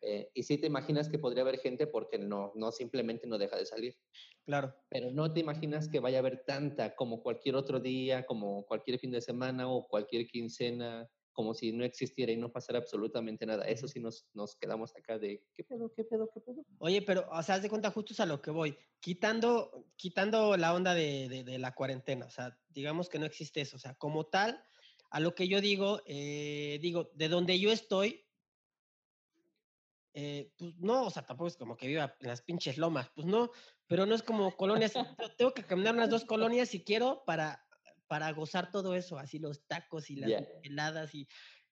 eh, 0.00 0.30
y 0.34 0.42
sí 0.44 0.58
te 0.58 0.66
imaginas 0.68 1.08
que 1.08 1.18
podría 1.18 1.42
haber 1.42 1.58
gente 1.58 1.86
porque 1.86 2.18
no, 2.18 2.52
no 2.54 2.70
simplemente 2.70 3.26
no 3.26 3.36
deja 3.38 3.56
de 3.56 3.66
salir. 3.66 3.96
Claro. 4.44 4.74
Pero 4.90 5.10
no 5.12 5.32
te 5.32 5.40
imaginas 5.40 5.88
que 5.88 6.00
vaya 6.00 6.18
a 6.18 6.20
haber 6.20 6.44
tanta 6.46 6.94
como 6.96 7.22
cualquier 7.22 7.56
otro 7.56 7.80
día, 7.80 8.26
como 8.26 8.66
cualquier 8.66 8.98
fin 8.98 9.10
de 9.12 9.20
semana 9.20 9.70
o 9.70 9.88
cualquier 9.88 10.26
quincena, 10.28 11.10
como 11.38 11.54
si 11.54 11.70
no 11.70 11.84
existiera 11.84 12.32
y 12.32 12.36
no 12.36 12.50
pasara 12.50 12.80
absolutamente 12.80 13.46
nada. 13.46 13.64
Eso 13.64 13.86
sí 13.86 14.00
nos, 14.00 14.26
nos 14.34 14.56
quedamos 14.56 14.96
acá 14.96 15.20
de, 15.20 15.46
¿qué 15.54 15.62
pedo, 15.62 15.92
qué 15.94 16.02
pedo, 16.02 16.28
qué 16.34 16.40
pedo? 16.40 16.64
Oye, 16.80 17.00
pero, 17.02 17.28
o 17.30 17.40
sea, 17.44 17.54
haz 17.54 17.62
de 17.62 17.68
cuenta, 17.68 17.92
justo 17.92 18.12
es 18.12 18.18
a 18.18 18.26
lo 18.26 18.42
que 18.42 18.50
voy. 18.50 18.76
Quitando, 18.98 19.86
quitando 19.94 20.56
la 20.56 20.74
onda 20.74 20.94
de, 20.94 21.28
de- 21.28 21.44
de 21.44 21.58
la 21.60 21.76
cuarentena, 21.76 22.26
o 22.26 22.30
sea, 22.30 22.58
digamos 22.70 23.08
que 23.08 23.20
no 23.20 23.24
existe 23.24 23.60
eso. 23.60 23.76
O 23.76 23.78
sea, 23.78 23.94
como 23.94 24.26
tal, 24.26 24.64
a 25.10 25.20
lo 25.20 25.36
que 25.36 25.46
yo 25.46 25.60
digo, 25.60 26.00
eh, 26.06 26.80
digo, 26.82 27.12
de 27.14 27.28
donde 27.28 27.60
yo 27.60 27.70
estoy, 27.70 28.26
eh, 30.14 30.52
pues 30.58 30.74
no, 30.78 31.04
o 31.06 31.10
sea, 31.10 31.24
tampoco 31.24 31.46
es 31.46 31.56
como 31.56 31.76
que 31.76 31.86
viva 31.86 32.16
en 32.18 32.26
las 32.26 32.42
pinches 32.42 32.78
lomas, 32.78 33.10
pues 33.14 33.28
no, 33.28 33.52
pero 33.86 34.06
no 34.06 34.16
es 34.16 34.24
como 34.24 34.56
colonias. 34.56 34.92
te- 35.16 35.28
Tengo 35.38 35.54
que 35.54 35.62
caminar 35.62 35.94
unas 35.94 36.10
dos 36.10 36.24
colonias 36.24 36.68
si 36.70 36.82
quiero 36.82 37.22
para, 37.24 37.67
para 38.08 38.32
gozar 38.32 38.70
todo 38.72 38.94
eso, 38.94 39.18
así 39.18 39.38
los 39.38 39.66
tacos 39.66 40.10
y 40.10 40.16
las 40.16 40.30
Ya. 40.30 40.46
heladas 40.62 41.14
y, 41.14 41.28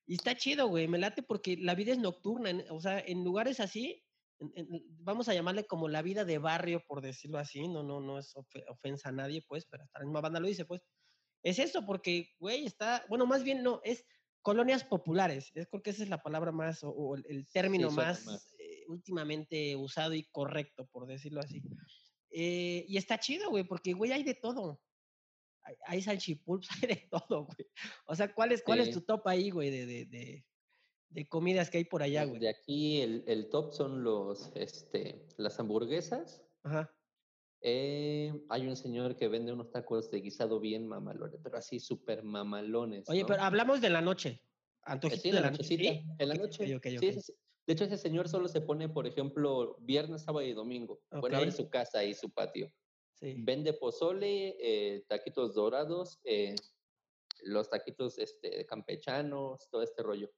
y 0.06 0.14
está 0.14 0.36
chido, 0.36 0.68
güey, 0.68 0.88
me 0.88 0.98
late 0.98 1.22
porque 1.22 1.56
la 1.56 1.74
vida 1.74 1.92
es 1.92 1.98
nocturna, 1.98 2.50
en- 2.50 2.64
o 2.70 2.80
sea, 2.80 3.00
en 3.00 3.24
lugares 3.24 3.60
así, 3.60 4.04
en- 4.38 4.52
en- 4.56 4.82
vamos 5.04 5.28
a 5.28 5.34
llamarle 5.34 5.66
como 5.66 5.88
la 5.88 6.02
vida 6.02 6.24
de 6.24 6.38
barrio, 6.38 6.82
por 6.86 7.00
decirlo 7.02 7.38
así, 7.38 7.68
no, 7.68 7.82
no, 7.82 8.00
no 8.00 8.18
es 8.18 8.34
ofe- 8.36 8.64
ofensa 8.68 9.08
a 9.10 9.12
nadie, 9.12 9.42
pues, 9.48 9.66
pero 9.70 9.84
hasta 9.84 9.98
la 10.00 10.04
misma 10.06 10.20
banda 10.20 10.40
lo 10.40 10.48
dice, 10.48 10.64
pues, 10.66 10.82
es 11.42 11.58
eso, 11.58 11.84
porque, 11.86 12.30
güey, 12.38 12.66
está, 12.66 13.04
bueno, 13.08 13.26
más 13.26 13.44
bien 13.44 13.62
no, 13.62 13.80
es 13.84 14.04
colonias 14.42 14.84
populares, 14.84 15.50
es 15.54 15.66
creo 15.68 15.82
que 15.82 15.90
esa 15.90 16.02
es 16.04 16.08
la 16.08 16.22
palabra 16.22 16.52
más, 16.52 16.82
o, 16.84 16.90
o 16.90 17.16
el, 17.16 17.48
término 17.52 17.88
Sí, 17.88 17.94
suena 17.94 18.12
más, 18.12 18.24
más. 18.24 18.54
eh, 18.58 18.84
últimamente 18.88 19.76
usado 19.76 20.14
y 20.14 20.24
correcto, 20.30 20.86
por 20.92 21.06
decirlo 21.06 21.40
así. 21.40 21.64
Eh, 22.30 22.84
y 22.88 22.96
está 22.96 23.18
chido, 23.18 23.50
güey, 23.50 23.64
porque, 23.64 23.92
güey, 23.94 24.12
hay 24.12 24.22
de 24.24 24.34
todo. 24.34 24.82
Hay, 25.86 26.02
salchipulps, 26.02 26.68
hay 26.82 26.88
de 26.88 27.08
todo, 27.10 27.44
güey. 27.44 27.68
O 28.06 28.14
sea, 28.14 28.32
¿cuál 28.34 28.52
es, 28.52 28.62
cuál 28.62 28.80
es 28.80 28.90
tu 28.90 29.00
top 29.02 29.26
ahí, 29.28 29.50
güey, 29.50 29.70
de, 29.70 29.86
de, 29.86 30.04
de, 30.06 30.46
de 31.10 31.28
comidas 31.28 31.70
que 31.70 31.78
hay 31.78 31.84
por 31.84 32.02
allá, 32.02 32.20
Pues 32.22 32.30
güey? 32.30 32.40
de 32.40 32.48
aquí 32.48 33.00
el, 33.00 33.24
el 33.26 33.48
top 33.48 33.72
son 33.72 34.02
los, 34.04 34.52
este, 34.54 35.26
las 35.36 35.58
hamburguesas. 35.58 36.42
Ajá. 36.62 36.92
Eh, 37.62 38.32
hay 38.48 38.66
un 38.68 38.76
señor 38.76 39.16
que 39.16 39.28
vende 39.28 39.52
unos 39.52 39.70
tacos 39.72 40.10
de 40.10 40.20
guisado 40.20 40.60
bien 40.60 40.86
mamalones, 40.86 41.40
pero 41.42 41.56
así 41.56 41.80
súper 41.80 42.23
mamalones, 42.23 43.08
Oye, 43.08 43.25
pero 43.25 43.42
hablamos 43.42 43.80
de 43.80 43.90
la 43.90 44.00
noche. 44.02 44.28
Eh, 44.28 44.42
Antojitos 44.82 45.23
Sí, 45.23 45.30
de 45.30 45.35
la 45.35 45.40
la 45.40 45.50
noche, 45.50 45.62
nochecita, 45.62 45.92
¿sí? 45.92 46.04
en 46.18 46.28
la 46.28 46.35
noche. 46.37 46.66
de 47.66 47.73
hecho, 47.73 47.85
ese 47.85 47.96
señor 47.99 48.28
solo 48.28 48.46
se 48.46 48.61
pone, 48.61 48.88
por 48.88 49.06
ejemplo, 49.06 49.76
viernes, 49.80 50.23
sábado 50.23 50.46
y 50.46 50.52
domingo. 50.52 51.00
Bueno, 51.11 51.38
abre 51.38 51.50
su 51.50 51.68
casa 51.68 52.04
y 52.04 52.14
su 52.14 52.30
patio. 52.30 52.70
Sí. 53.20 53.35
Vende 53.38 53.73
pozole, 53.75 54.56
eh, 54.61 55.04
taquitos 55.08 55.54
dorados, 55.54 56.20
eh, 56.25 56.54
los 57.44 57.68
taquitos 57.68 58.18
este, 58.18 58.64
campechanos, 58.66 59.68
todo 59.70 59.82
este 59.82 60.02
rollo. 60.02 60.30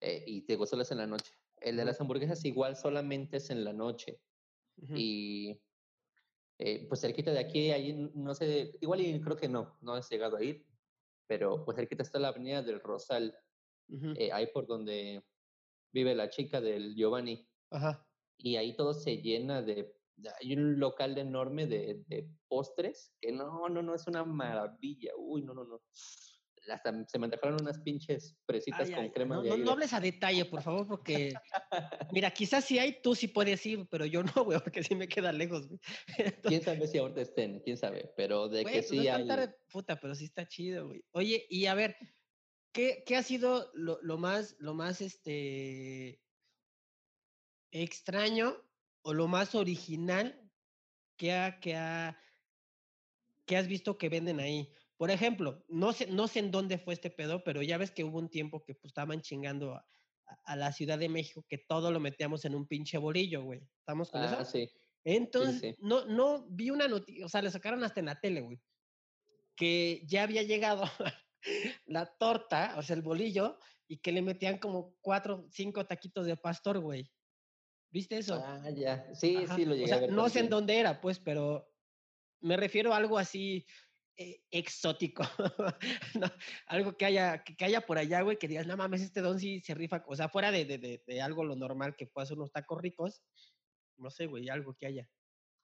Eh, 0.00 0.24
y 0.26 0.42
te 0.42 0.56
solo 0.66 0.82
es 0.82 0.90
en 0.90 0.98
la 0.98 1.06
noche. 1.06 1.32
El 1.58 1.76
de 1.76 1.84
las 1.84 2.00
hamburguesas 2.00 2.44
igual 2.44 2.76
solamente 2.76 3.38
es 3.38 3.50
en 3.50 3.64
la 3.64 3.72
noche. 3.72 4.20
Y 4.94 5.58
pues 6.88 7.00
cerquita 7.00 7.32
de 7.32 7.38
aquí, 7.38 7.70
ahí 7.70 8.10
no 8.14 8.34
sé, 8.34 8.72
igual 8.80 9.00
creo 9.22 9.36
que 9.36 9.48
no, 9.48 9.78
no 9.80 9.92
has 9.94 10.08
llegado 10.10 10.36
a 10.36 10.42
ir, 10.42 10.66
pero 11.26 11.64
pues 11.64 11.76
cerquita 11.76 12.02
está 12.02 12.18
la 12.18 12.28
avenida 12.28 12.62
del 12.62 12.80
Rosal, 12.80 13.36
Ujú, 13.88 14.14
eh, 14.16 14.32
ahí 14.32 14.48
por 14.48 14.66
donde 14.66 15.24
vive 15.92 16.14
la 16.14 16.28
chica 16.30 16.60
del 16.60 16.94
Giovanni. 16.94 17.48
Ajá. 17.70 18.06
y 18.38 18.56
ahí 18.56 18.76
todo 18.76 18.94
se 18.94 19.18
llena 19.18 19.62
de- 19.62 19.95
hay 20.40 20.54
un 20.54 20.78
local 20.78 21.16
enorme 21.18 21.66
de, 21.66 22.02
de 22.06 22.28
postres 22.48 23.12
que 23.20 23.32
no, 23.32 23.68
no, 23.68 23.82
no, 23.82 23.94
es 23.94 24.06
una 24.06 24.24
maravilla, 24.24 25.12
uy, 25.16 25.42
no, 25.42 25.54
no, 25.54 25.64
no. 25.64 25.82
Hasta 26.68 26.92
se 27.06 27.18
me 27.20 27.26
antojaron 27.26 27.60
unas 27.60 27.78
pinches 27.78 28.36
fresitas 28.44 28.88
Ay, 28.88 28.94
con 28.94 29.04
ay, 29.04 29.10
crema 29.12 29.36
no, 29.36 29.42
de 29.42 29.50
no, 29.50 29.56
no 29.58 29.70
hables 29.70 29.92
a 29.92 30.00
detalle, 30.00 30.44
por 30.46 30.62
favor, 30.62 30.88
porque, 30.88 31.32
mira, 32.12 32.32
quizás 32.32 32.64
si 32.64 32.78
hay, 32.80 33.00
tú 33.02 33.14
sí 33.14 33.28
puedes 33.28 33.64
ir, 33.66 33.86
pero 33.88 34.04
yo 34.04 34.24
no, 34.24 34.32
güey, 34.44 34.58
porque 34.58 34.82
sí 34.82 34.96
me 34.96 35.06
queda 35.06 35.30
lejos, 35.32 35.68
güey. 35.68 35.78
Entonces, 36.18 36.42
Quién 36.42 36.62
sabe 36.62 36.86
si 36.88 36.98
ahorita 36.98 37.20
estén, 37.20 37.60
quién 37.60 37.76
sabe, 37.76 38.12
pero 38.16 38.48
de 38.48 38.62
güey, 38.62 38.74
que 38.74 38.80
pues 38.80 38.92
no 38.92 39.02
sí 39.02 39.08
hay. 39.08 39.28
tarde, 39.28 39.54
puta, 39.70 40.00
pero 40.00 40.14
sí 40.16 40.24
está 40.24 40.48
chido, 40.48 40.88
güey. 40.88 41.04
Oye, 41.12 41.46
y 41.48 41.66
a 41.66 41.74
ver, 41.74 41.96
¿qué, 42.72 43.04
qué 43.06 43.14
ha 43.16 43.22
sido 43.22 43.70
lo, 43.74 44.00
lo 44.02 44.18
más, 44.18 44.56
lo 44.58 44.74
más, 44.74 45.00
este, 45.00 46.20
extraño 47.70 48.65
o 49.06 49.14
lo 49.14 49.28
más 49.28 49.54
original 49.54 50.50
que 51.16 51.32
ha, 51.32 51.60
que 51.60 51.76
ha, 51.76 52.18
que 53.46 53.56
has 53.56 53.68
visto 53.68 53.96
que 53.96 54.08
venden 54.08 54.40
ahí? 54.40 54.72
Por 54.96 55.12
ejemplo, 55.12 55.64
no 55.68 55.92
sé, 55.92 56.08
no 56.08 56.26
sé 56.26 56.40
en 56.40 56.50
dónde 56.50 56.76
fue 56.78 56.94
este 56.94 57.10
pedo, 57.10 57.44
pero 57.44 57.62
ya 57.62 57.78
ves 57.78 57.92
que 57.92 58.02
hubo 58.02 58.18
un 58.18 58.28
tiempo 58.28 58.64
que 58.64 58.74
pues, 58.74 58.86
estaban 58.90 59.20
chingando 59.20 59.74
a, 60.44 60.56
la 60.56 60.72
Ciudad 60.72 60.98
de 60.98 61.08
México 61.08 61.46
que 61.48 61.58
todo 61.58 61.92
lo 61.92 62.00
metíamos 62.00 62.44
en 62.44 62.56
un 62.56 62.66
pinche 62.66 62.98
bolillo, 62.98 63.44
güey. 63.44 63.60
¿Estamos 63.78 64.10
con 64.10 64.22
Ah, 64.22 64.38
eso? 64.40 64.44
sí. 64.44 64.68
Entonces, 65.04 65.76
sí. 65.76 65.82
no, 65.86 66.04
no 66.06 66.44
vi 66.48 66.70
una 66.70 66.88
noticia, 66.88 67.24
o 67.24 67.28
sea, 67.28 67.42
le 67.42 67.52
sacaron 67.52 67.84
hasta 67.84 68.00
en 68.00 68.06
la 68.06 68.20
tele, 68.20 68.40
güey, 68.40 68.60
que 69.54 70.02
ya 70.04 70.24
había 70.24 70.42
llegado 70.42 70.82
la 71.86 72.06
torta, 72.06 72.74
o 72.76 72.82
sea, 72.82 72.96
el 72.96 73.02
bolillo, 73.02 73.60
y 73.86 73.98
que 73.98 74.10
le 74.10 74.20
metían 74.20 74.58
como 74.58 74.96
cuatro, 75.00 75.46
cinco 75.48 75.86
taquitos 75.86 76.26
de 76.26 76.36
pastor, 76.36 76.80
güey. 76.80 77.08
¿Viste 77.96 78.18
eso? 78.18 78.34
Ah, 78.44 78.68
ya. 78.68 79.08
Sí, 79.14 79.36
Ajá. 79.38 79.56
sí, 79.56 79.64
lo 79.64 79.72
O 79.72 79.74
llegué 79.74 79.88
sea, 79.88 79.96
a 79.96 80.00
ver. 80.00 80.12
no 80.12 80.28
sé 80.28 80.40
en 80.40 80.50
dónde 80.50 80.78
era, 80.78 81.00
pues, 81.00 81.18
pero 81.18 81.72
me 82.42 82.58
refiero 82.58 82.92
a 82.92 82.98
algo 82.98 83.16
así 83.16 83.64
eh, 84.18 84.42
exótico. 84.50 85.22
No, 86.20 86.26
algo 86.66 86.94
que 86.98 87.06
haya, 87.06 87.42
que, 87.42 87.64
haya 87.64 87.80
por 87.80 87.96
allá, 87.96 88.20
güey, 88.20 88.38
que 88.38 88.48
digas, 88.48 88.66
no 88.66 88.76
mames, 88.76 89.00
este 89.00 89.22
don 89.22 89.40
sí 89.40 89.60
se 89.60 89.74
rifa. 89.74 90.04
O 90.08 90.14
sea, 90.14 90.28
fuera 90.28 90.50
de, 90.52 90.66
de, 90.66 90.76
de, 90.76 91.02
de 91.06 91.22
algo 91.22 91.42
lo 91.42 91.56
normal 91.56 91.96
que 91.96 92.06
pueda 92.06 92.26
ser 92.26 92.36
unos 92.36 92.52
tacos 92.52 92.82
ricos, 92.82 93.22
no 93.96 94.10
sé, 94.10 94.26
güey, 94.26 94.50
algo 94.50 94.74
que 94.74 94.88
haya. 94.88 95.08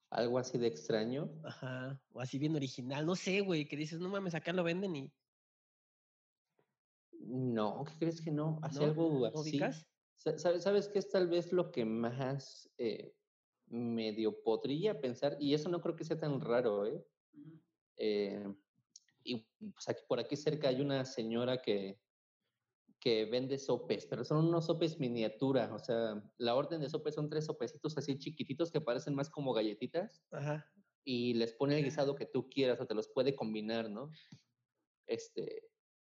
Algo 0.08 0.38
así 0.38 0.56
de 0.56 0.68
extraño. 0.68 1.30
Ajá. 1.44 2.00
O 2.14 2.20
así 2.22 2.38
bien 2.38 2.56
original, 2.56 3.04
no 3.04 3.14
sé, 3.14 3.42
güey, 3.42 3.68
que 3.68 3.76
dices, 3.76 4.00
no 4.00 4.08
mames, 4.08 4.34
acá 4.34 4.54
lo 4.54 4.64
venden 4.64 4.96
y. 4.96 5.12
No, 7.12 7.84
¿qué 7.84 7.92
crees 7.98 8.22
que 8.22 8.30
no? 8.30 8.58
Hace 8.62 8.78
¿No? 8.78 8.84
algo 8.86 9.18
¿No 9.20 9.26
así. 9.26 9.50
ubicas? 9.50 9.86
Sa- 10.22 10.38
¿Sabes, 10.38 10.62
¿Sabes 10.62 10.88
qué 10.88 11.00
es 11.00 11.08
tal 11.10 11.26
vez 11.28 11.52
lo 11.52 11.72
que 11.72 11.84
más 11.84 12.72
eh, 12.78 13.16
medio 13.66 14.40
podría 14.44 15.00
pensar? 15.00 15.36
Y 15.40 15.54
eso 15.54 15.68
no 15.68 15.80
creo 15.80 15.96
que 15.96 16.04
sea 16.04 16.18
tan 16.20 16.40
raro, 16.40 16.86
¿eh? 16.86 17.04
Eh, 17.96 18.54
y 19.24 19.48
pues 19.72 19.88
aquí, 19.88 20.02
por 20.08 20.20
aquí 20.20 20.36
cerca 20.36 20.68
hay 20.68 20.80
una 20.80 21.04
señora 21.04 21.60
que, 21.60 22.00
que 23.00 23.24
vende 23.24 23.58
sopes, 23.58 24.06
pero 24.06 24.24
son 24.24 24.46
unos 24.46 24.66
sopes 24.66 25.00
miniatura. 25.00 25.74
O 25.74 25.78
sea, 25.78 26.22
la 26.38 26.54
orden 26.54 26.80
de 26.80 26.88
sopes 26.88 27.16
son 27.16 27.28
tres 27.28 27.46
sopecitos 27.46 27.98
así 27.98 28.16
chiquititos 28.18 28.70
que 28.70 28.80
parecen 28.80 29.14
más 29.16 29.28
como 29.28 29.52
galletitas 29.52 30.24
Ajá. 30.30 30.72
y 31.04 31.34
les 31.34 31.52
pone 31.54 31.76
el 31.78 31.84
guisado 31.84 32.14
que 32.14 32.26
tú 32.26 32.48
quieras 32.48 32.80
o 32.80 32.86
te 32.86 32.94
los 32.94 33.08
puede 33.08 33.34
combinar, 33.34 33.90
¿no? 33.90 34.10
Este, 35.06 35.70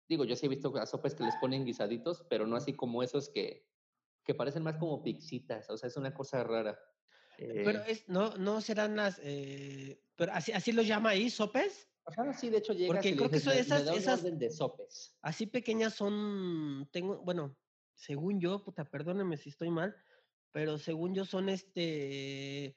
digo, 0.09 0.25
yo 0.25 0.35
sí 0.35 0.45
he 0.45 0.49
visto 0.49 0.75
a 0.77 0.85
sopes 0.85 1.15
que 1.15 1.23
les 1.23 1.35
ponen 1.37 1.65
guisaditos, 1.65 2.25
pero 2.29 2.47
no 2.47 2.55
así 2.55 2.73
como 2.73 3.03
esos 3.03 3.29
que, 3.29 3.66
que 4.27 4.35
parecen 4.35 4.61
más 4.61 4.75
como 4.75 5.01
pixitas, 5.01 5.69
o 5.69 5.77
sea, 5.77 5.87
es 5.87 5.95
una 5.95 6.13
cosa 6.13 6.43
rara. 6.43 6.77
Pero 7.37 7.79
Eh, 7.79 7.83
es, 7.87 8.09
no, 8.09 8.35
no 8.35 8.59
serán 8.59 8.97
las. 8.97 9.19
eh, 9.23 10.03
pero 10.17 10.33
así, 10.33 10.51
así 10.51 10.73
los 10.73 10.85
llama 10.85 11.11
ahí, 11.11 11.29
sopes. 11.29 11.87
ajá, 12.05 12.33
sí, 12.33 12.49
de 12.49 12.57
hecho 12.57 12.73
llegas 12.73 12.87
Porque 12.95 13.09
y 13.09 13.15
creo 13.15 13.29
que 13.29 13.35
dices, 13.37 13.47
"Me- 13.47 13.59
esas- 13.61 13.89
esas- 13.97 14.19
orden 14.21 14.37
de 14.37 14.49
sopes. 14.51 15.17
Así 15.21 15.47
pequeñas 15.47 15.93
son, 15.93 16.89
tengo, 16.91 17.19
bueno, 17.23 17.57
según 17.93 18.41
yo, 18.41 18.63
puta, 18.65 18.83
perdónenme 18.89 19.37
si 19.37 19.49
estoy 19.49 19.69
mal, 19.69 19.95
pero 20.51 20.77
según 20.77 21.15
yo 21.15 21.23
son 21.23 21.47
este, 21.47 22.75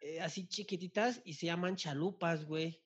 eh, 0.00 0.20
así 0.22 0.46
chiquititas 0.48 1.20
y 1.24 1.34
se 1.34 1.46
llaman 1.46 1.76
chalupas, 1.76 2.46
güey. 2.46 2.82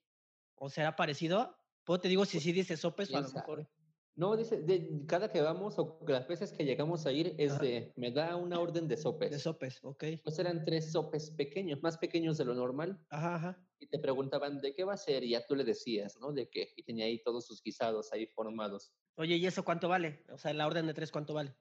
¿O 0.56 0.70
será 0.70 0.96
parecido? 0.96 1.56
Pues 1.84 2.00
te 2.00 2.08
digo 2.08 2.24
si 2.24 2.40
sí 2.40 2.50
dice 2.52 2.76
sopes 2.76 3.12
o 3.14 3.16
a 3.18 3.20
lo 3.20 3.30
mejor. 3.30 3.70
No, 4.18 4.36
dice, 4.36 4.60
de, 4.62 5.04
cada 5.06 5.30
que 5.30 5.40
vamos 5.40 5.78
o 5.78 6.00
las 6.08 6.26
veces 6.26 6.50
que 6.52 6.64
llegamos 6.64 7.06
a 7.06 7.12
ir 7.12 7.36
es 7.38 7.52
Ajá. 7.52 7.62
de, 7.62 7.92
me 7.94 8.10
da 8.10 8.34
una 8.34 8.58
orden 8.58 8.88
de 8.88 8.96
sopes. 8.96 9.30
De 9.30 9.38
sopes, 9.38 9.78
ok. 9.84 10.04
Pues 10.24 10.36
eran 10.40 10.64
tres 10.64 10.90
sopes 10.90 11.30
pequeños, 11.30 11.80
más 11.84 11.96
pequeños 11.98 12.36
de 12.36 12.44
lo 12.44 12.52
normal. 12.52 13.00
Ajá, 13.10 13.36
ajá. 13.36 13.68
y 13.78 13.86
te 13.86 14.00
preguntaban 14.00 14.60
de 14.60 14.74
qué 14.74 14.82
va 14.82 14.94
a 14.94 14.96
ser 14.96 15.22
y 15.22 15.30
ya 15.30 15.46
tú 15.46 15.54
le 15.54 15.62
decías, 15.62 16.18
¿no? 16.20 16.32
De 16.32 16.50
qué, 16.50 16.72
y 16.74 16.82
tenía 16.82 17.04
ahí 17.04 17.22
todos 17.22 17.46
sus 17.46 17.62
guisados 17.62 18.12
ahí 18.12 18.26
formados. 18.26 18.92
Oye, 19.14 19.36
¿y 19.36 19.46
eso 19.46 19.64
cuánto 19.64 19.88
vale? 19.88 20.24
O 20.30 20.36
sea, 20.36 20.52
la 20.52 20.66
orden 20.66 20.88
de 20.88 20.94
tres, 20.94 21.12
¿cuánto 21.12 21.32
vale? 21.32 21.54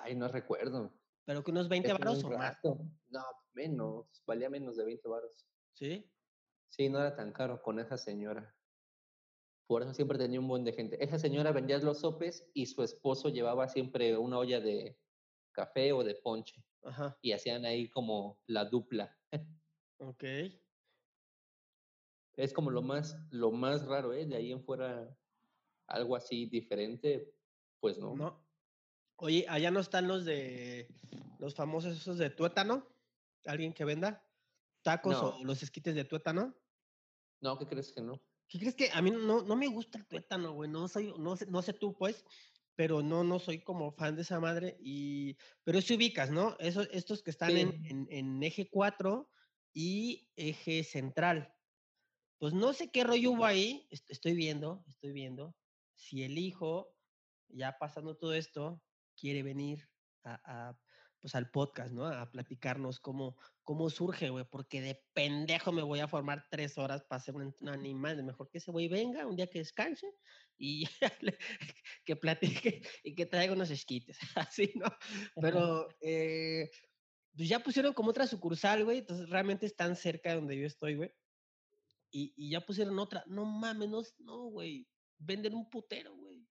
Ay, 0.00 0.14
no 0.14 0.28
recuerdo. 0.28 0.98
Pero 1.26 1.44
que 1.44 1.50
unos 1.50 1.68
20 1.68 1.88
Ya 1.88 1.96
tiene 1.96 2.10
varos 2.10 2.24
o 2.24 2.30
más. 2.30 2.56
No, 3.08 3.22
menos, 3.52 4.22
valía 4.26 4.48
menos 4.48 4.78
de 4.78 4.84
20 4.86 5.06
varos. 5.10 5.46
¿sí? 5.74 6.10
Sí, 6.70 6.88
no 6.88 7.00
era 7.00 7.14
tan 7.14 7.32
caro 7.32 7.60
con 7.60 7.78
esa 7.80 7.98
señora. 7.98 8.56
Por 9.66 9.82
eso 9.82 9.94
siempre 9.94 10.18
tenía 10.18 10.40
un 10.40 10.48
buen 10.48 10.64
de 10.64 10.72
gente. 10.72 11.02
Esa 11.02 11.18
señora 11.18 11.52
vendía 11.52 11.78
los 11.78 12.00
sopes 12.00 12.50
y 12.52 12.66
su 12.66 12.82
esposo 12.82 13.30
llevaba 13.30 13.68
siempre 13.68 14.16
una 14.16 14.38
olla 14.38 14.60
de 14.60 14.98
café 15.52 15.92
o 15.92 16.04
de 16.04 16.14
ponche 16.16 16.64
Ajá, 16.82 17.16
y 17.22 17.32
hacían 17.32 17.64
ahí 17.64 17.88
como 17.88 18.42
la 18.46 18.66
dupla. 18.66 19.18
ok. 19.98 20.24
Es 22.36 22.52
como 22.52 22.70
lo 22.70 22.82
más, 22.82 23.16
lo 23.30 23.52
más 23.52 23.86
raro, 23.86 24.12
¿eh? 24.12 24.26
De 24.26 24.36
ahí 24.36 24.52
en 24.52 24.62
fuera 24.62 25.16
algo 25.86 26.16
así 26.16 26.46
diferente, 26.46 27.32
pues 27.80 27.98
no. 27.98 28.14
No. 28.14 28.44
Oye, 29.16 29.46
allá 29.48 29.70
no 29.70 29.80
están 29.80 30.08
los 30.08 30.24
de 30.24 30.88
los 31.38 31.54
famosos 31.54 31.96
esos 31.96 32.18
de 32.18 32.30
tuétano. 32.30 32.88
¿Alguien 33.46 33.72
que 33.72 33.84
venda 33.84 34.26
tacos 34.82 35.22
No. 35.22 35.28
o 35.36 35.44
los 35.44 35.62
esquites 35.62 35.94
de 35.94 36.04
tuétano? 36.04 36.54
No, 37.40 37.58
¿qué 37.58 37.66
crees 37.66 37.92
que 37.92 38.00
no? 38.00 38.20
¿Qué 38.48 38.58
crees 38.58 38.74
que 38.74 38.90
a 38.92 39.02
mí 39.02 39.10
no, 39.10 39.42
no 39.42 39.56
me 39.56 39.66
gusta 39.68 39.98
el 39.98 40.06
tuétano, 40.06 40.52
güey? 40.52 40.70
No 40.70 40.88
soy, 40.88 41.14
no 41.18 41.36
sé, 41.36 41.46
no 41.46 41.62
sé 41.62 41.72
tú, 41.72 41.96
pues, 41.96 42.24
pero 42.76 43.02
no, 43.02 43.24
no 43.24 43.38
soy 43.38 43.62
como 43.62 43.92
fan 43.92 44.16
de 44.16 44.22
esa 44.22 44.40
madre. 44.40 44.76
Y, 44.80 45.36
pero 45.64 45.80
sí 45.80 45.94
ubicas, 45.94 46.30
¿no? 46.30 46.56
Esos, 46.60 46.88
estos 46.92 47.22
que 47.22 47.30
están 47.30 47.56
en, 47.56 47.72
Sí. 47.72 47.80
en, 47.84 48.06
en 48.10 48.42
eje 48.42 48.68
4 48.70 49.30
y 49.72 50.30
eje 50.36 50.84
central. 50.84 51.54
Pues 52.38 52.52
no 52.54 52.72
sé 52.72 52.90
qué 52.90 53.04
rollo 53.04 53.32
hubo 53.32 53.44
ahí. 53.44 53.88
est- 53.90 54.10
Estoy 54.10 54.34
viendo, 54.34 54.84
estoy 54.88 55.12
viendo. 55.12 55.56
Si 55.94 56.22
el 56.22 56.38
hijo, 56.38 56.96
ya 57.48 57.78
pasando 57.78 58.16
todo 58.16 58.34
esto, 58.34 58.84
quiere 59.16 59.42
venir 59.42 59.88
a, 60.24 60.68
a, 60.70 60.80
pues 61.20 61.34
al 61.34 61.50
podcast, 61.50 61.92
¿no? 61.92 62.06
A 62.06 62.30
platicarnos 62.30 63.00
cómo, 63.00 63.36
cómo 63.64 63.90
surge, 63.90 64.28
güey, 64.30 64.44
porque 64.50 64.80
de 64.80 65.02
pendejo 65.14 65.72
me 65.72 65.82
voy 65.82 66.00
a 66.00 66.08
formar 66.08 66.44
tres 66.50 66.78
horas 66.78 67.02
para 67.04 67.18
hacer 67.20 67.34
un, 67.34 67.54
un 67.60 67.68
animal. 67.68 68.22
Mejor 68.22 68.50
que 68.50 68.58
ese 68.58 68.70
güey 68.70 68.88
venga 68.88 69.26
un 69.26 69.36
día 69.36 69.48
que 69.48 69.58
descanse 69.58 70.06
y 70.56 70.84
que 72.04 72.16
platique 72.16 72.82
y 73.02 73.14
que 73.14 73.26
traiga 73.26 73.54
unos 73.54 73.70
esquites, 73.70 74.18
así, 74.36 74.70
¿no? 74.76 74.86
Pero 75.40 75.88
eh, 76.00 76.70
pues 77.36 77.48
ya 77.48 77.58
pusieron 77.60 77.94
como 77.94 78.10
otra 78.10 78.26
sucursal, 78.26 78.84
güey, 78.84 78.98
entonces 78.98 79.28
realmente 79.28 79.66
están 79.66 79.96
cerca 79.96 80.30
de 80.30 80.36
donde 80.36 80.58
yo 80.60 80.66
estoy, 80.66 80.94
güey. 80.96 81.12
Y, 82.10 82.32
y 82.36 82.50
ya 82.50 82.60
pusieron 82.64 82.98
otra. 83.00 83.24
No 83.26 83.44
mames, 83.44 83.88
no, 83.88 84.02
no, 84.18 84.44
güey. 84.44 84.88
Venden 85.18 85.54
un 85.54 85.68
putero, 85.68 86.14
güey. 86.14 86.46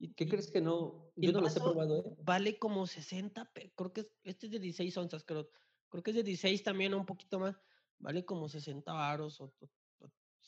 Y- 0.00 0.14
¿Qué 0.14 0.26
crees 0.28 0.50
que 0.50 0.60
no? 0.60 1.12
Yo 1.16 1.32
no 1.32 1.40
los 1.40 1.56
he 1.56 1.60
probado, 1.60 1.98
¿eh? 2.00 2.14
Vale 2.18 2.58
como 2.58 2.86
60, 2.86 3.52
pe- 3.52 3.72
creo 3.76 3.92
que 3.92 4.00
es, 4.02 4.12
este 4.24 4.46
es 4.46 4.52
de 4.52 4.58
16 4.58 4.96
onzas, 4.96 5.24
creo. 5.24 5.48
Creo 5.88 6.02
que 6.02 6.10
es 6.10 6.16
de 6.16 6.22
16 6.22 6.62
también, 6.62 6.94
un 6.94 7.06
poquito 7.06 7.38
más. 7.38 7.60
Vale 7.98 8.24
como 8.24 8.48
60 8.48 8.92
varos 8.92 9.40
o, 9.40 9.52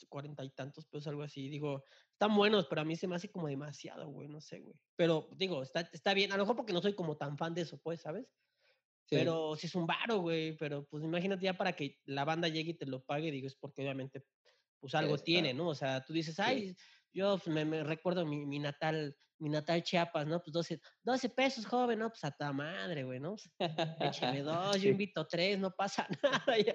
40 0.09 0.45
y 0.45 0.51
tantos 0.51 0.87
pesos, 0.87 1.09
algo 1.09 1.23
así. 1.23 1.49
Digo, 1.49 1.85
están 2.13 2.35
buenos, 2.35 2.67
pero 2.67 2.81
a 2.81 2.85
mí 2.85 2.97
se 2.97 3.07
me 3.07 3.17
hace 3.17 3.31
como 3.31 3.49
demasiado, 3.49 4.09
güey, 4.09 4.29
no 4.29 4.41
sé, 4.41 4.61
güey. 4.61 4.75
Pero 4.97 5.29
digo, 5.33 5.63
está, 5.63 5.81
está 5.93 6.15
bien. 6.15 6.33
A 6.33 6.37
lo 6.37 6.45
mejor 6.45 6.57
porque 6.57 6.73
no 6.73 6.81
soy 6.81 6.95
como 6.95 7.17
tan 7.17 7.37
fan 7.37 7.55
de 7.55 7.63
eso, 7.63 7.79
pues, 7.79 8.01
¿sabes? 8.01 8.27
Sí. 9.05 9.17
Pero 9.17 9.57
si 9.57 9.67
es 9.67 9.75
un 9.75 9.87
varo, 9.87 10.19
güey. 10.21 10.57
Pero 10.57 10.87
pues 10.87 11.05
imagínate 11.05 11.45
ya 11.45 11.57
para 11.57 11.75
que 11.75 12.01
la 12.05 12.25
banda 12.25 12.49
llegue 12.49 12.71
y 12.71 12.79
te 12.79 12.87
lo 12.87 13.05
pague, 13.05 13.31
digo, 13.31 13.47
es 13.47 13.57
porque 13.57 13.83
obviamente, 13.83 14.25
pues 14.79 14.95
algo 14.95 15.19
tiene, 15.19 15.53
¿no? 15.53 15.69
O 15.69 15.75
sea, 15.75 16.05
tú 16.05 16.13
dices, 16.13 16.39
ay, 16.41 16.75
yo 17.13 17.39
pues, 17.39 17.55
me, 17.55 17.65
me 17.65 17.83
recuerdo 17.83 18.25
mi, 18.25 18.47
mi 18.47 18.59
natal, 18.59 19.17
mi 19.41 19.49
natal 19.49 19.83
Chiapas, 19.83 20.27
¿no? 20.27 20.41
Pues 20.43 20.53
12, 20.53 20.81
12 21.03 21.29
pesos, 21.31 21.67
joven, 21.67 21.99
¿no? 21.99 22.11
Pues 22.11 22.23
a 22.25 22.31
ta 22.31 22.53
madre, 22.53 23.05
güey, 23.05 23.19
¿no? 23.21 23.37
Pues, 23.59 23.71
Écheme 24.01 24.43
dos, 24.43 24.81
yo 24.81 24.91
invito 24.91 25.27
tres, 25.27 25.59
no 25.59 25.71
pasa 25.75 26.07
nada. 26.23 26.59
Y, 26.59 26.67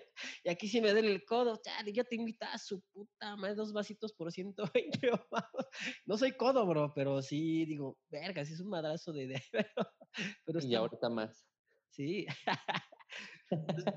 y 0.43 0.49
aquí 0.49 0.67
sí 0.67 0.81
me 0.81 0.91
duele 0.91 1.11
el 1.13 1.23
codo, 1.25 1.59
chale, 1.63 1.93
yo 1.93 2.03
te 2.03 2.15
invito 2.15 2.45
a 2.45 2.57
su 2.57 2.81
puta 2.91 3.35
madre, 3.35 3.55
dos 3.55 3.71
vasitos 3.71 4.13
por 4.13 4.31
120 4.31 4.99
vamos. 5.31 5.65
No 6.05 6.17
soy 6.17 6.33
codo, 6.33 6.65
bro, 6.65 6.91
pero 6.93 7.21
sí 7.21 7.65
digo, 7.65 7.99
verga, 8.09 8.43
sí 8.43 8.53
es 8.53 8.59
un 8.59 8.69
madrazo 8.69 9.13
de... 9.13 9.27
de 9.27 9.43
pero, 9.51 9.69
pero 10.45 10.59
y 10.59 10.65
está- 10.65 10.79
ahorita 10.79 11.09
más. 11.09 11.47
Sí. 11.89 12.25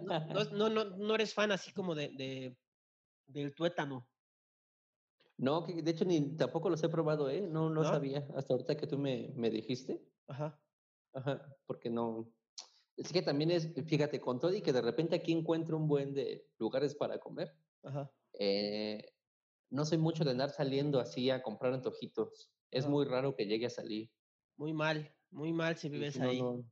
No, 0.05 0.45
no, 0.45 0.69
no, 0.69 0.85
no 0.85 1.15
eres 1.15 1.35
fan 1.35 1.51
así 1.53 1.73
como 1.73 1.95
de, 1.95 2.11
de 2.15 2.57
del 3.27 3.55
tuétano. 3.55 4.09
No, 5.39 5.65
que 5.65 5.83
de 5.83 5.91
hecho 5.91 6.05
ni 6.05 6.37
tampoco 6.37 6.69
los 6.69 6.83
he 6.83 6.89
probado, 6.89 7.31
¿eh? 7.31 7.41
No, 7.41 7.71
no, 7.71 7.83
¿No? 7.83 7.89
sabía. 7.89 8.27
Hasta 8.35 8.53
ahorita 8.55 8.77
que 8.77 8.87
tú 8.89 8.99
me, 8.99 9.33
me 9.37 9.51
dijiste. 9.51 10.05
Ajá. 10.27 10.61
Ajá, 11.15 11.57
porque 11.67 11.89
no. 11.91 12.35
Es 12.97 13.13
que 13.13 13.23
también 13.23 13.53
es, 13.53 13.73
fíjate, 13.87 14.21
con 14.21 14.41
todo 14.41 14.53
y 14.53 14.61
que 14.61 14.73
de 14.73 14.83
repente 14.83 15.15
aquí 15.17 15.33
encuentro 15.33 15.77
un 15.77 15.87
buen 15.87 16.13
de 16.13 16.51
lugares 16.59 16.95
para 16.95 17.19
comer. 17.19 17.57
Ajá. 17.85 18.13
eh, 18.33 19.15
no 19.71 19.85
soy 19.85 19.99
mucho 19.99 20.25
de 20.25 20.31
andar 20.33 20.51
saliendo 20.51 20.99
así 20.99 21.31
a 21.31 21.43
comprar 21.43 21.73
antojitos. 21.75 22.51
Es 22.71 22.85
Ajá. 22.85 22.91
muy 22.91 23.05
raro 23.05 23.37
que 23.37 23.47
llegue 23.47 23.67
a 23.67 23.71
salir. 23.71 24.11
Muy 24.57 24.73
mal, 24.73 25.15
muy 25.31 25.53
mal 25.53 25.77
si 25.77 25.89
vives 25.89 26.15
si 26.15 26.21
no, 26.21 26.29
ahí. 26.31 26.41
no- 26.43 26.65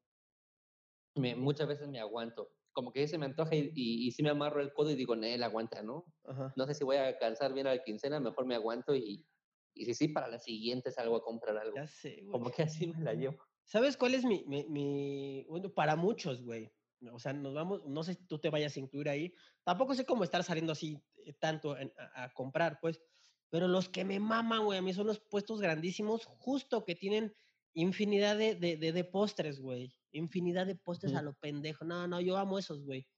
me- 1.14 1.37
muchas 1.37 1.68
veces 1.68 1.88
me 1.88 2.00
aguanto. 2.00 2.55
Como 2.76 2.92
que 2.92 3.09
se 3.09 3.16
me 3.16 3.25
antoja 3.25 3.54
y, 3.56 3.73
y, 3.75 4.06
y 4.06 4.11
sí 4.12 4.23
me 4.23 4.28
amarro 4.28 4.61
el 4.61 4.75
codo 4.75 4.90
y 4.90 4.97
digo, 4.97 5.16
Nel, 5.16 5.42
aguanta, 5.42 5.83
¿no? 5.83 6.04
Ajá. 6.26 6.52
No 6.56 6.66
sé 6.66 6.75
si 6.75 6.85
voy 6.85 6.97
a 6.97 7.06
alcanzar 7.06 7.54
bien 7.54 7.66
a 7.66 7.75
la 7.75 7.83
quincena, 7.83 8.21
mejor 8.21 8.45
me 8.45 8.54
aguanto 8.54 8.95
y, 8.95 9.26
y 9.73 9.87
si 9.87 9.95
sí, 9.95 10.09
para 10.09 10.28
la 10.28 10.38
siguiente 10.38 10.90
salgo 10.90 11.16
a 11.16 11.23
comprar 11.23 11.56
algo. 11.56 11.75
Ya 11.75 11.87
sé, 11.87 12.16
güey. 12.16 12.28
Como 12.33 12.50
que 12.50 12.64
así 12.64 12.87
me 12.88 13.02
la 13.02 13.14
llevo. 13.14 13.38
¿Sabes 13.64 13.97
cuál 13.97 14.12
es 14.14 14.26
mi, 14.26 14.45
mi, 14.47 14.66
mi- 14.68 15.47
bueno, 15.49 15.73
para 15.73 15.97
muchos, 15.97 16.42
güey? 16.42 16.71
O 17.12 17.18
sea, 17.18 17.33
nos 17.33 17.54
vamos, 17.54 17.80
no 17.87 18.02
sé 18.04 18.12
si 18.12 18.26
tú 18.26 18.38
te 18.38 18.50
vayas 18.50 18.76
a 18.76 18.80
incluir 18.80 19.09
ahí. 19.09 19.33
Tampoco 19.64 19.95
sé 19.95 20.04
cómo 20.04 20.23
estar 20.23 20.45
saliendo 20.45 20.73
así 20.73 21.02
eh, 21.25 21.33
tanto 21.33 21.78
en- 21.78 21.95
a, 21.97 22.25
a 22.25 22.35
comprar, 22.35 22.78
pues. 22.83 23.00
Pero 23.49 23.68
los 23.68 23.88
que 23.88 24.04
me 24.04 24.21
maman, 24.21 24.64
güey, 24.66 24.78
a 24.78 24.83
mí 24.83 24.92
son 24.92 25.06
los 25.06 25.21
puestos 25.21 25.62
grandísimos, 25.62 26.26
justo 26.26 26.85
que 26.85 26.95
tienen 26.95 27.33
infinidad 27.73 28.37
de, 28.37 28.54
de, 28.54 28.76
de, 28.76 28.92
de 28.92 29.04
postres, 29.04 29.61
güey. 29.61 29.95
Infinidad 30.18 30.66
de 30.66 30.76
postres 30.76 31.14
a 31.14 31.23
lo 31.23 31.35
pendejo. 31.35 31.85
No, 31.85 32.06
no, 32.06 32.20
yo 32.20 32.37
amo 32.37 32.58
esos, 32.58 32.82
güey. 32.82 33.08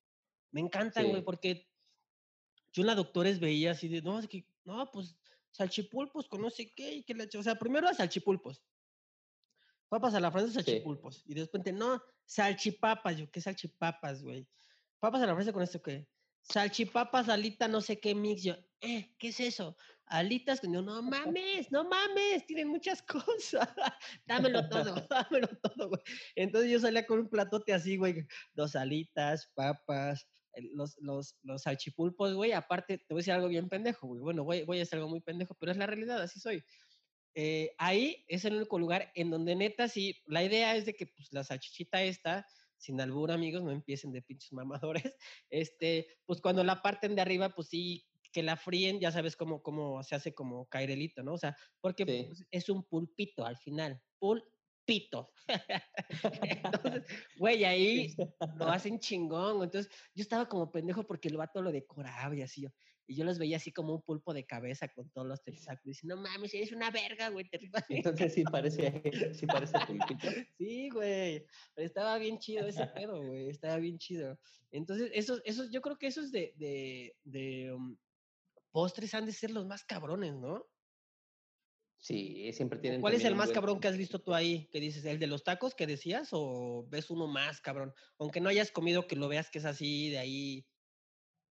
Me 0.50 0.60
encantan, 0.60 1.04
güey, 1.08 1.20
Sí. 1.20 1.24
porque 1.24 1.68
yo 2.72 2.82
en 2.82 2.86
la 2.86 2.94
doctores 2.94 3.40
veía 3.40 3.72
así 3.72 3.88
de, 3.88 4.02
no, 4.02 4.18
es 4.18 4.28
que, 4.28 4.46
no, 4.64 4.90
pues 4.90 5.16
salchipulpos 5.50 6.28
con 6.28 6.42
no 6.42 6.50
sé 6.50 6.72
qué, 6.74 6.94
y 6.96 7.02
que 7.04 7.14
o 7.38 7.42
sea, 7.42 7.56
primero 7.56 7.88
a 7.88 7.94
salchipulpos, 7.94 8.62
papas 9.88 10.14
a 10.14 10.20
la 10.20 10.30
francesa, 10.30 10.60
Sí. 10.60 10.66
salchipulpos, 10.70 11.22
y 11.26 11.34
después, 11.34 11.62
no, 11.72 12.02
salchipapas, 12.24 13.16
yo, 13.16 13.30
¿qué 13.30 13.40
salchipapas, 13.40 14.22
güey? 14.22 14.46
Papas 14.98 15.22
a 15.22 15.26
la 15.26 15.32
francesa 15.32 15.52
con 15.52 15.62
esto, 15.62 15.82
¿qué? 15.82 16.08
Salchipapas, 16.42 17.28
alita, 17.28 17.68
no 17.68 17.80
sé 17.80 17.98
qué 17.98 18.14
mix, 18.14 18.42
yo, 18.42 18.54
eh, 18.80 19.14
¿qué 19.18 19.28
es 19.28 19.40
eso? 19.40 19.76
Alitas, 20.10 20.60
con 20.60 20.72
yo, 20.72 20.82
no 20.82 21.02
mames, 21.38 21.70
no 21.70 21.84
mames, 21.84 22.46
tienen 22.46 22.68
muchas 22.68 23.02
cosas, 23.02 23.68
dámelo 24.26 24.68
todo, 24.68 24.94
dámelo 25.10 25.48
todo, 25.62 25.88
güey. 25.88 26.00
Entonces 26.36 26.70
yo 26.70 26.80
salía 26.80 27.06
con 27.06 27.20
un 27.20 27.28
platote 27.28 27.72
así, 27.72 27.96
güey, 27.96 28.26
dos 28.54 28.74
alitas, 28.76 29.50
papas, 29.54 30.28
el- 30.52 30.70
los, 30.74 30.96
los, 31.00 31.36
los 31.42 31.62
salchipulpos, 31.62 32.34
güey. 32.34 32.52
Aparte, 32.52 32.98
te 32.98 33.06
voy 33.10 33.18
a 33.18 33.20
decir 33.20 33.32
algo 33.34 33.48
bien 33.48 33.68
pendejo, 33.68 34.06
güey. 34.06 34.20
Bueno, 34.20 34.44
voy, 34.44 34.64
voy 34.64 34.78
a 34.78 34.80
decir 34.80 34.96
algo 34.96 35.08
muy 35.08 35.20
pendejo, 35.20 35.54
pero 35.58 35.72
es 35.72 35.78
la 35.78 35.86
realidad, 35.86 36.20
así 36.20 36.40
soy. 36.40 36.62
Eh, 37.34 37.74
ahí 37.78 38.24
es 38.26 38.44
el 38.44 38.56
único 38.56 38.78
lugar 38.78 39.12
en 39.14 39.30
donde 39.30 39.54
neta, 39.54 39.86
sí, 39.88 40.16
la 40.26 40.42
idea 40.42 40.74
es 40.74 40.86
de 40.86 40.94
que 40.94 41.06
pues, 41.06 41.28
la 41.32 41.44
salchichita 41.44 42.02
esta, 42.02 42.46
sin 42.78 43.00
albur, 43.00 43.30
amigos, 43.30 43.62
no 43.62 43.70
empiecen 43.70 44.12
de 44.12 44.22
pinches 44.22 44.52
mamadores, 44.52 45.14
este, 45.50 46.08
pues 46.26 46.40
cuando 46.40 46.64
la 46.64 46.82
parten 46.82 47.14
de 47.14 47.22
arriba, 47.22 47.50
pues 47.50 47.68
sí, 47.68 48.06
que 48.38 48.42
la 48.44 48.56
fríen, 48.56 49.00
ya 49.00 49.10
sabes 49.10 49.34
cómo, 49.34 49.60
cómo 49.62 50.00
se 50.04 50.14
hace 50.14 50.32
como 50.32 50.66
cairelito, 50.68 51.24
¿no? 51.24 51.32
O 51.34 51.38
sea, 51.38 51.56
porque 51.80 52.04
Sí. 52.06 52.24
pues, 52.28 52.46
es 52.52 52.68
un 52.68 52.84
pulpito 52.84 53.44
al 53.44 53.56
final, 53.56 54.00
pulpito. 54.20 55.32
Entonces, 56.42 57.04
güey, 57.36 57.64
ahí 57.64 58.14
lo 58.58 58.66
hacen 58.72 59.00
chingón. 59.00 59.62
Entonces, 59.64 59.90
yo 60.14 60.22
estaba 60.22 60.48
como 60.48 60.70
pendejo 60.70 61.04
porque 61.04 61.28
el 61.28 61.36
vato 61.36 61.60
lo 61.62 61.72
decoraba 61.72 62.34
y 62.36 62.42
así. 62.42 62.62
yo- 62.62 62.70
Y 63.10 63.16
yo 63.16 63.24
los 63.24 63.38
veía 63.38 63.56
así 63.56 63.72
como 63.72 63.94
un 63.94 64.02
pulpo 64.02 64.34
de 64.34 64.44
cabeza 64.44 64.86
con 64.88 65.10
todos 65.10 65.26
los 65.26 65.42
tentáculos. 65.42 65.80
Y 65.84 65.88
dice, 65.90 66.06
no 66.06 66.16
mames, 66.16 66.52
eres 66.54 66.72
una 66.72 66.90
verga, 66.90 67.30
güey, 67.30 67.48
te 67.48 67.58
Entonces 67.88 68.34
sí 68.34 68.44
parece, 68.44 69.02
sí 69.34 69.46
parece 69.46 69.78
pulpito. 69.86 70.28
Sí, 70.58 70.90
güey. 70.90 71.44
pero 71.74 71.86
Estaba 71.86 72.18
bien 72.18 72.38
chido 72.38 72.66
ese 72.68 72.86
pedo, 72.88 73.26
güey. 73.26 73.48
Estaba 73.48 73.78
bien 73.78 73.98
chido. 73.98 74.38
Entonces, 74.70 75.10
esos, 75.14 75.40
esos, 75.46 75.70
yo 75.70 75.80
creo 75.80 75.96
que 75.96 76.06
esos 76.08 76.30
de, 76.30 76.52
de, 76.56 77.16
de 77.24 77.72
um, 77.72 77.96
postres 78.78 79.12
han 79.14 79.26
de 79.26 79.32
ser 79.32 79.50
los 79.50 79.66
más 79.66 79.82
cabrones, 79.84 80.34
¿no? 80.34 80.64
Sí, 82.00 82.52
siempre 82.52 82.78
¿O 82.78 82.82
tienen. 82.82 83.00
¿Cuál 83.00 83.14
es 83.14 83.24
el 83.24 83.34
más 83.34 83.46
buen- 83.48 83.54
cabrón 83.54 83.80
que 83.80 83.88
has 83.88 83.96
visto 83.96 84.20
tú 84.20 84.32
ahí? 84.34 84.68
Que 84.70 84.78
dices, 84.80 85.04
¿el 85.04 85.18
de 85.18 85.26
los 85.26 85.42
tacos 85.42 85.74
que 85.74 85.86
decías 85.88 86.28
o 86.32 86.86
ves 86.88 87.10
uno 87.10 87.26
más 87.26 87.60
cabrón? 87.60 87.92
Aunque 88.18 88.40
no 88.40 88.48
hayas 88.48 88.70
comido, 88.70 89.08
que 89.08 89.16
lo 89.16 89.26
veas 89.28 89.50
que 89.50 89.58
es 89.58 89.64
así, 89.64 90.10
de 90.10 90.18
ahí, 90.18 90.66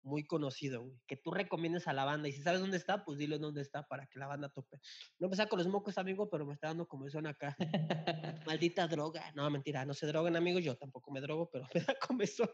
muy 0.02 0.25
conocido, 0.25 0.82
güey. 0.82 1.00
Que 1.06 1.16
tú 1.16 1.30
recomiendes 1.30 1.87
a 1.88 1.92
la 1.92 2.04
banda. 2.04 2.28
Y 2.28 2.32
si 2.32 2.42
sabes 2.42 2.61
dónde 2.61 2.76
está, 2.76 3.04
pues 3.04 3.18
dile 3.18 3.38
dónde 3.38 3.62
está 3.62 3.87
para 3.87 4.06
que 4.06 4.18
la 4.18 4.26
banda 4.26 4.49
tope. 4.49 4.78
No 5.18 5.28
me 5.28 5.37
saco 5.37 5.56
los 5.56 5.68
mocos, 5.68 5.99
amigo, 5.99 6.28
pero 6.28 6.44
me 6.44 6.54
está 6.54 6.68
dando 6.68 6.87
como 6.87 7.06
acá. 7.26 7.56
Maldita 8.47 8.88
droga. 8.88 9.32
No, 9.35 9.49
mentira, 9.50 9.85
no 9.85 9.94
se 9.94 10.06
drogan, 10.06 10.37
amigos. 10.37 10.62
Yo 10.62 10.76
tampoco 10.76 11.11
me 11.11 11.21
drogo, 11.21 11.50
pero 11.50 11.66
me 11.75 11.80
da 11.80 11.94
comezón. 12.06 12.50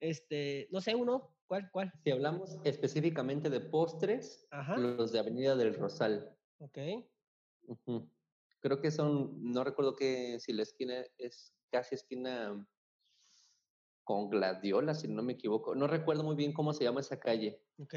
Este, 0.00 0.68
no 0.70 0.80
sé, 0.80 0.94
uno. 0.94 1.36
¿Cuál? 1.46 1.70
¿Cuál? 1.72 1.92
Si 2.04 2.10
hablamos 2.10 2.58
específicamente 2.64 3.50
de 3.50 3.60
postres, 3.60 4.46
Ajá. 4.50 4.76
los 4.76 5.12
de 5.12 5.18
Avenida 5.18 5.56
del 5.56 5.74
Rosal. 5.74 6.36
Ok. 6.58 6.78
Creo 8.60 8.80
que 8.80 8.90
son, 8.90 9.42
no 9.42 9.64
recuerdo 9.64 9.96
que 9.96 10.38
si 10.38 10.52
la 10.52 10.62
esquina 10.62 11.04
es 11.18 11.54
casi 11.70 11.94
esquina 11.94 12.66
con 14.10 14.28
Gladiola, 14.28 14.92
si 14.92 15.06
no 15.06 15.22
me 15.22 15.34
equivoco. 15.34 15.72
No 15.76 15.86
recuerdo 15.86 16.24
muy 16.24 16.34
bien 16.34 16.52
cómo 16.52 16.72
se 16.72 16.82
llama 16.82 16.98
esa 16.98 17.20
calle. 17.20 17.62
Ok. 17.78 17.94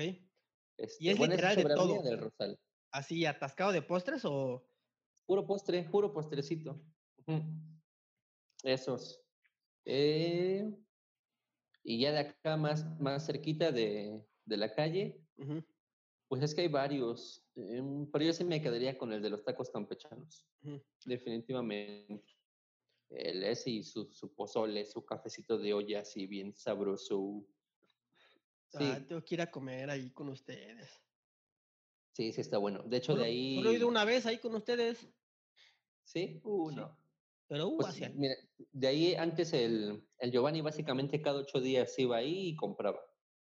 Este, 0.77 1.03
Y 1.03 1.09
es 1.09 1.17
bueno, 1.17 1.33
literal 1.33 1.55
de 1.55 1.63
todo. 1.65 2.03
del 2.03 2.19
Rosal. 2.19 2.59
Así, 2.91 3.25
atascado 3.25 3.71
de 3.71 3.81
postres 3.81 4.23
o. 4.23 4.63
Puro 5.25 5.43
postre, 5.47 5.83
puro 5.89 6.13
postrecito. 6.13 6.79
Esos. 8.61 9.19
Eh, 9.85 10.71
y 11.83 11.99
ya 12.01 12.11
de 12.11 12.19
acá 12.19 12.57
más, 12.57 12.85
más 12.99 13.25
cerquita 13.25 13.71
de, 13.71 14.23
de 14.45 14.57
la 14.57 14.71
calle, 14.75 15.19
pues 16.27 16.43
es 16.43 16.53
que 16.53 16.61
hay 16.61 16.67
varios. 16.67 17.43
em, 17.55 18.05
pero 18.11 18.23
yo 18.25 18.33
sí 18.33 18.43
me 18.43 18.61
quedaría 18.61 18.99
con 18.99 19.11
el 19.13 19.21
de 19.23 19.31
los 19.31 19.43
tacos 19.43 19.71
campechanos. 19.71 20.45
Definitivamente. 21.05 22.23
El 23.15 23.43
ese 23.43 23.69
y 23.69 23.83
su, 23.83 24.11
su 24.11 24.33
pozole, 24.33 24.85
su 24.85 25.05
cafecito 25.05 25.57
de 25.57 25.73
olla 25.73 26.01
así 26.01 26.25
bien 26.27 26.55
sabroso. 26.55 27.45
Sí, 28.69 28.77
Ah, 28.79 28.99
tengo 29.07 29.23
que 29.23 29.35
ir 29.35 29.41
a 29.41 29.51
comer 29.51 29.89
ahí 29.89 30.09
con 30.09 30.29
ustedes. 30.29 30.89
sí, 32.11 32.31
sí 32.31 32.41
está 32.41 32.57
bueno. 32.57 32.83
De 32.83 32.97
hecho, 32.97 33.13
Solo, 33.13 33.21
de 33.23 33.27
ahí. 33.29 33.55
solo 33.55 33.69
he 33.71 33.75
ido 33.75 33.87
una 33.87 34.03
vez 34.05 34.25
ahí 34.25 34.37
con 34.39 34.55
ustedes. 34.55 35.07
Sí, 36.03 36.41
uh, 36.43 36.69
Sí. 36.69 36.75
no. 36.75 36.97
Pero 37.47 37.67
uh, 37.67 37.77
Pues, 37.77 37.89
hacia- 37.89 38.09
mira, 38.09 38.33
de 38.71 38.87
ahí 38.87 39.15
antes 39.15 39.53
el, 39.53 40.07
el 40.17 40.31
Giovanni 40.31 40.61
básicamente 40.61 41.21
cada 41.21 41.39
ocho 41.41 41.59
días 41.61 41.97
iba 41.99 42.17
ahí 42.17 42.49
y 42.49 42.55
compraba. 42.55 42.99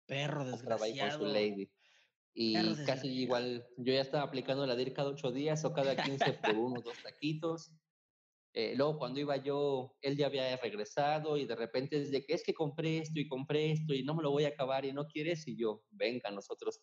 perro 0.06 0.48
Compraba 0.50 0.84
ahí 0.86 0.92
con 0.92 1.08
desgraciado. 1.08 1.18
su 1.26 1.32
lady. 1.32 1.70
Y 2.32 2.54
Perro 2.54 2.76
casi 2.86 3.08
igual, 3.08 3.66
yo 3.76 3.92
ya 3.92 4.00
estaba 4.00 4.22
aplicando 4.22 4.64
la 4.66 4.74
de 4.76 4.82
ir 4.82 4.94
cada 4.94 5.10
ocho 5.10 5.32
días 5.32 5.64
o 5.64 5.72
cada 5.72 5.96
15 5.96 6.32
por 6.34 6.54
uno 6.56 6.78
o 6.78 6.82
dos 6.82 6.96
taquitos. 7.02 7.72
Eh, 8.52 8.74
luego 8.76 8.98
cuando 8.98 9.20
iba 9.20 9.36
yo, 9.36 9.96
él 10.02 10.16
ya 10.16 10.26
había 10.26 10.56
regresado 10.56 11.36
y 11.36 11.46
de 11.46 11.54
repente 11.54 12.02
es 12.02 12.10
de 12.10 12.24
que 12.24 12.34
es 12.34 12.42
que 12.42 12.52
compré 12.52 12.98
esto 12.98 13.20
y 13.20 13.28
compré 13.28 13.72
esto 13.72 13.94
y 13.94 14.02
no 14.02 14.14
me 14.14 14.22
lo 14.22 14.32
voy 14.32 14.44
a 14.44 14.48
acabar 14.48 14.84
y 14.84 14.92
no 14.92 15.06
quieres 15.06 15.46
y 15.46 15.56
yo, 15.56 15.84
venga, 15.90 16.30
nosotros. 16.30 16.80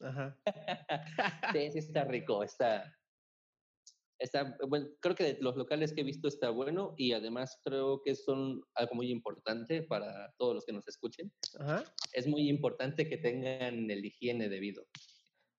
Ajá. 0.00 0.38
Sí, 1.56 1.70
sí 1.72 1.78
está 1.78 2.04
rico, 2.04 2.42
está, 2.42 2.92
está, 4.18 4.56
bueno, 4.68 4.88
creo 5.00 5.14
que 5.14 5.24
de 5.24 5.38
los 5.40 5.56
locales 5.56 5.92
que 5.92 6.00
he 6.00 6.04
visto 6.04 6.28
está 6.28 6.50
bueno 6.50 6.94
y 6.96 7.12
además 7.12 7.58
creo 7.64 8.02
que 8.02 8.14
son 8.14 8.62
algo 8.74 8.94
muy 8.94 9.10
importante 9.10 9.82
para 9.82 10.32
todos 10.38 10.54
los 10.54 10.64
que 10.64 10.72
nos 10.72 10.88
escuchen. 10.88 11.32
Ajá. 11.58 11.84
Es 12.12 12.26
muy 12.26 12.48
importante 12.48 13.08
que 13.08 13.18
tengan 13.18 13.90
el 13.90 14.04
higiene 14.04 14.48
debido. 14.48 14.86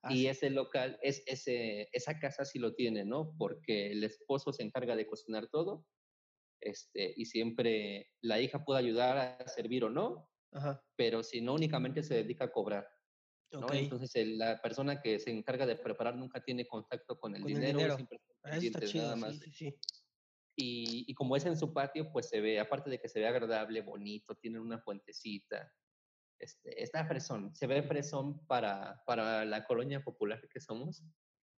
Y 0.10 0.28
ese 0.28 0.50
local, 0.50 1.00
es, 1.02 1.24
ese, 1.28 1.90
esa 1.92 2.20
casa 2.20 2.46
sí 2.46 2.60
lo 2.60 2.76
tiene, 2.76 3.06
¿no? 3.06 3.36
Porque 3.38 3.92
el 3.92 4.04
esposo 4.04 4.54
se 4.54 4.64
encarga 4.64 4.96
de 4.96 5.08
cocinar 5.08 5.48
todo 5.50 5.86
este, 6.62 7.14
y 7.16 7.26
siempre 7.26 8.10
la 8.22 8.42
hija 8.42 8.66
puede 8.66 8.80
ayudar 8.80 9.18
a 9.42 9.48
servir 9.48 9.84
o 9.86 9.90
no, 9.90 10.30
Ajá. 10.52 10.84
pero 10.98 11.24
si 11.24 11.42
no, 11.42 11.54
únicamente 11.56 12.04
se 12.04 12.16
dedica 12.16 12.46
a 12.46 12.52
cobrar. 12.52 12.88
¿no? 13.60 13.68
Ok. 13.68 13.74
Entonces, 13.74 14.16
el- 14.16 14.38
la 14.38 14.62
persona 14.62 15.02
que 15.02 15.20
se 15.20 15.32
encarga 15.32 15.66
de 15.66 15.78
preparar 15.78 16.16
nunca 16.18 16.42
tiene 16.44 16.68
contacto 16.68 17.20
con 17.20 17.36
el 17.36 17.44
Con 17.44 17.52
el 17.52 17.56
dinero, 17.56 17.80
dinero. 17.80 17.96
siempre 17.98 18.18
está 18.18 18.50
Ah, 18.50 18.60
chido. 18.86 19.04
nada 19.04 19.16
Sí, 19.16 19.22
más. 19.22 19.40
sí, 19.40 19.52
sí. 19.52 19.80
Y, 20.56 21.06
y 21.08 21.14
como 21.14 21.36
es 21.36 21.46
en 21.46 21.58
su 21.58 21.74
patio, 21.74 22.12
pues 22.12 22.30
se 22.30 22.42
ve, 22.42 22.60
aparte 22.60 22.90
de 22.90 23.00
que 23.00 23.10
se 23.10 23.20
ve 23.20 23.28
agradable, 23.28 23.82
bonito, 23.82 24.36
tiene 24.36 24.60
una 24.60 24.80
fuentecita, 24.80 25.72
este, 26.40 26.82
está 26.84 27.06
fresón, 27.06 27.56
se 27.56 27.68
ve 27.68 27.84
fresón 27.84 28.46
para, 28.48 29.04
para 29.06 29.46
la 29.46 29.66
colonia 29.66 30.04
popular 30.04 30.42
que 30.50 30.60
somos, 30.60 31.04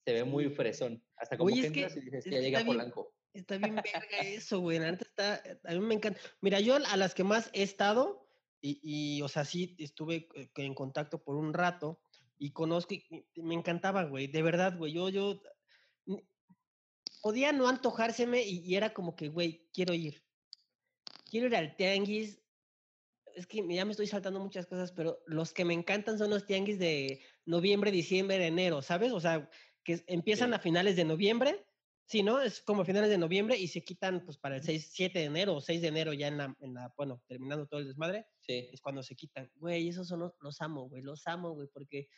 se 0.05 0.13
ve 0.13 0.25
muy 0.25 0.49
fresón, 0.51 1.05
hasta 1.17 1.37
como 1.37 1.53
Oye, 1.53 1.63
que 1.63 1.67
es 1.67 1.73
que- 1.73 1.81
entras 1.83 1.97
y 1.97 2.01
dices, 2.01 2.25
ya 2.25 2.41
llega 2.41 2.59
bien- 2.63 2.77
Polanco. 2.77 3.15
Está 3.35 3.59
bien 3.59 3.75
verga 3.77 4.19
eso, 4.21 4.59
güey. 4.61 4.79
La 4.79 4.89
está. 4.89 5.43
A 5.65 5.73
mí 5.75 5.81
me 5.81 5.95
encanta. 5.95 6.19
Mira, 6.41 6.61
yo 6.61 6.77
a 6.77 6.97
las 6.97 7.15
que 7.15 7.25
más 7.25 7.51
he 7.53 7.63
estado, 7.63 8.27
y, 8.61 8.81
y, 8.83 9.23
o 9.23 9.29
sea, 9.29 9.45
sí 9.45 9.77
estuve 9.79 10.29
eh, 10.35 10.51
en 10.57 10.75
contacto 10.75 11.23
por 11.23 11.37
un 11.37 11.53
rato 11.53 12.01
y 12.39 12.53
conozco 12.53 12.95
y, 12.95 13.05
me 13.37 13.55
encantaba, 13.55 14.05
güey. 14.05 14.27
De 14.29 14.43
verdad, 14.43 14.77
güey. 14.79 14.95
Yo, 14.95 15.11
yo. 15.11 15.41
Podía 17.23 17.53
no 17.53 17.69
antojárseme 17.69 18.43
y, 18.43 18.61
y 18.65 18.77
era 18.77 18.95
como 18.95 19.15
que, 19.15 19.29
güey, 19.29 19.69
quiero 19.73 19.93
ir. 19.95 20.25
Quiero 21.31 21.49
ir 21.49 21.57
al 21.57 21.77
tianguis. 21.77 22.41
Es 23.39 23.47
que 23.47 23.65
ya 23.69 23.85
me 23.85 23.93
estoy 23.93 24.09
saltando 24.09 24.41
muchas 24.41 24.67
cosas, 24.67 24.91
pero 24.91 25.23
los 25.27 25.53
que 25.53 25.65
me 25.65 25.73
encantan 25.75 26.19
son 26.19 26.31
los 26.31 26.45
tianguis 26.45 26.79
de 26.81 27.23
noviembre, 27.47 27.93
diciembre, 27.93 28.45
enero, 28.45 28.83
¿sabes? 28.83 29.13
O 29.13 29.21
sea, 29.21 29.49
que 29.85 30.03
empiezan 30.09 30.51
Sí. 30.51 30.55
a 30.55 30.59
finales 30.59 30.97
de 30.97 31.05
noviembre, 31.05 31.65
sí, 32.05 32.25
¿no? 32.25 32.41
Es 32.41 32.61
como 32.63 32.83
a 32.83 32.85
finales 32.85 33.11
de 33.11 33.17
noviembre 33.19 33.57
y 33.57 33.69
se 33.69 33.83
quitan 33.85 34.25
pues 34.25 34.39
para 34.39 34.57
el 34.57 34.63
6, 34.65 34.91
7 34.93 35.21
de 35.21 35.25
enero 35.27 35.55
o 35.55 35.61
6 35.61 35.81
de 35.83 35.89
enero 35.89 36.13
ya 36.15 36.27
en 36.27 36.39
la, 36.39 36.57
en 36.59 36.75
la, 36.75 36.93
bueno, 36.97 37.23
terminando 37.29 37.67
todo 37.69 37.79
el 37.81 37.87
desmadre, 37.87 38.27
Sí, 38.41 38.69
es 38.73 38.81
cuando 38.81 39.03
se 39.05 39.15
quitan. 39.15 39.49
Güey, 39.55 39.89
esos 39.89 40.09
son 40.09 40.19
los, 40.21 40.33
los 40.41 40.61
amo, 40.61 40.89
güey, 40.89 41.03
los 41.03 41.25
amo, 41.29 41.53
güey, 41.53 41.69
porque 41.73 42.09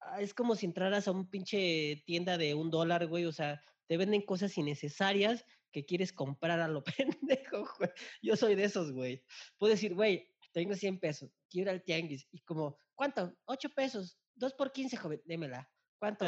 ah, 0.00 0.22
es 0.22 0.32
como 0.32 0.56
si 0.56 0.64
entraras 0.66 1.06
a 1.06 1.12
un 1.12 1.28
pinche 1.28 2.02
tienda 2.06 2.38
de 2.38 2.54
un 2.54 2.70
dólar, 2.70 3.06
güey, 3.08 3.26
o 3.26 3.32
sea, 3.32 3.60
te 3.88 3.98
venden 3.98 4.22
cosas 4.22 4.56
innecesarias 4.58 5.44
que 5.70 5.84
quieres 5.84 6.12
comprar 6.12 6.60
a 6.60 6.68
lo 6.68 6.82
pendejo, 7.28 7.68
güey. 7.78 7.90
Yo 8.22 8.36
soy 8.36 8.54
de 8.54 8.64
esos, 8.64 8.92
güey. 8.92 9.22
Puedo 9.58 9.72
decir, 9.72 9.94
güey, 9.94 10.30
tengo 10.56 10.74
100 10.74 11.00
pesos, 11.00 11.30
quiero 11.50 11.70
ir 11.70 11.76
al 11.76 11.84
tianguis. 11.84 12.26
Y 12.32 12.40
como, 12.40 12.78
¿cuánto? 12.94 13.36
8 13.44 13.68
pesos, 13.76 14.18
2 14.36 14.54
por 14.54 14.72
15, 14.72 14.96
joven, 14.96 15.20
démela. 15.26 15.70
¿Cuánto? 15.98 16.24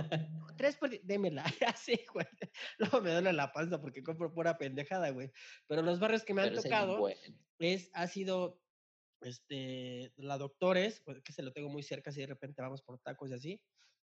3 0.54 0.76
por... 0.76 0.90
Démela. 1.00 1.44
Así, 1.74 1.98
güey. 2.12 2.26
Luego 2.76 3.00
me 3.00 3.12
duele 3.12 3.32
la 3.32 3.50
panza 3.50 3.80
porque 3.80 4.02
compro 4.02 4.30
pura 4.34 4.58
pendejada, 4.58 5.08
güey. 5.08 5.32
Pero 5.66 5.80
los 5.80 5.98
barrios 5.98 6.24
que 6.24 6.34
me 6.34 6.42
han 6.42 6.50
Pero 6.50 6.62
tocado 6.62 6.98
bueno. 6.98 7.18
es, 7.58 7.90
ha 7.94 8.06
sido, 8.06 8.60
este, 9.22 10.12
la 10.16 10.36
Doctores, 10.36 11.00
pues, 11.06 11.22
que 11.22 11.32
se 11.32 11.42
lo 11.42 11.54
tengo 11.54 11.70
muy 11.70 11.82
cerca, 11.82 12.12
si 12.12 12.20
de 12.20 12.26
repente 12.26 12.60
vamos 12.60 12.82
por 12.82 12.98
tacos 12.98 13.30
y 13.30 13.34
así. 13.34 13.62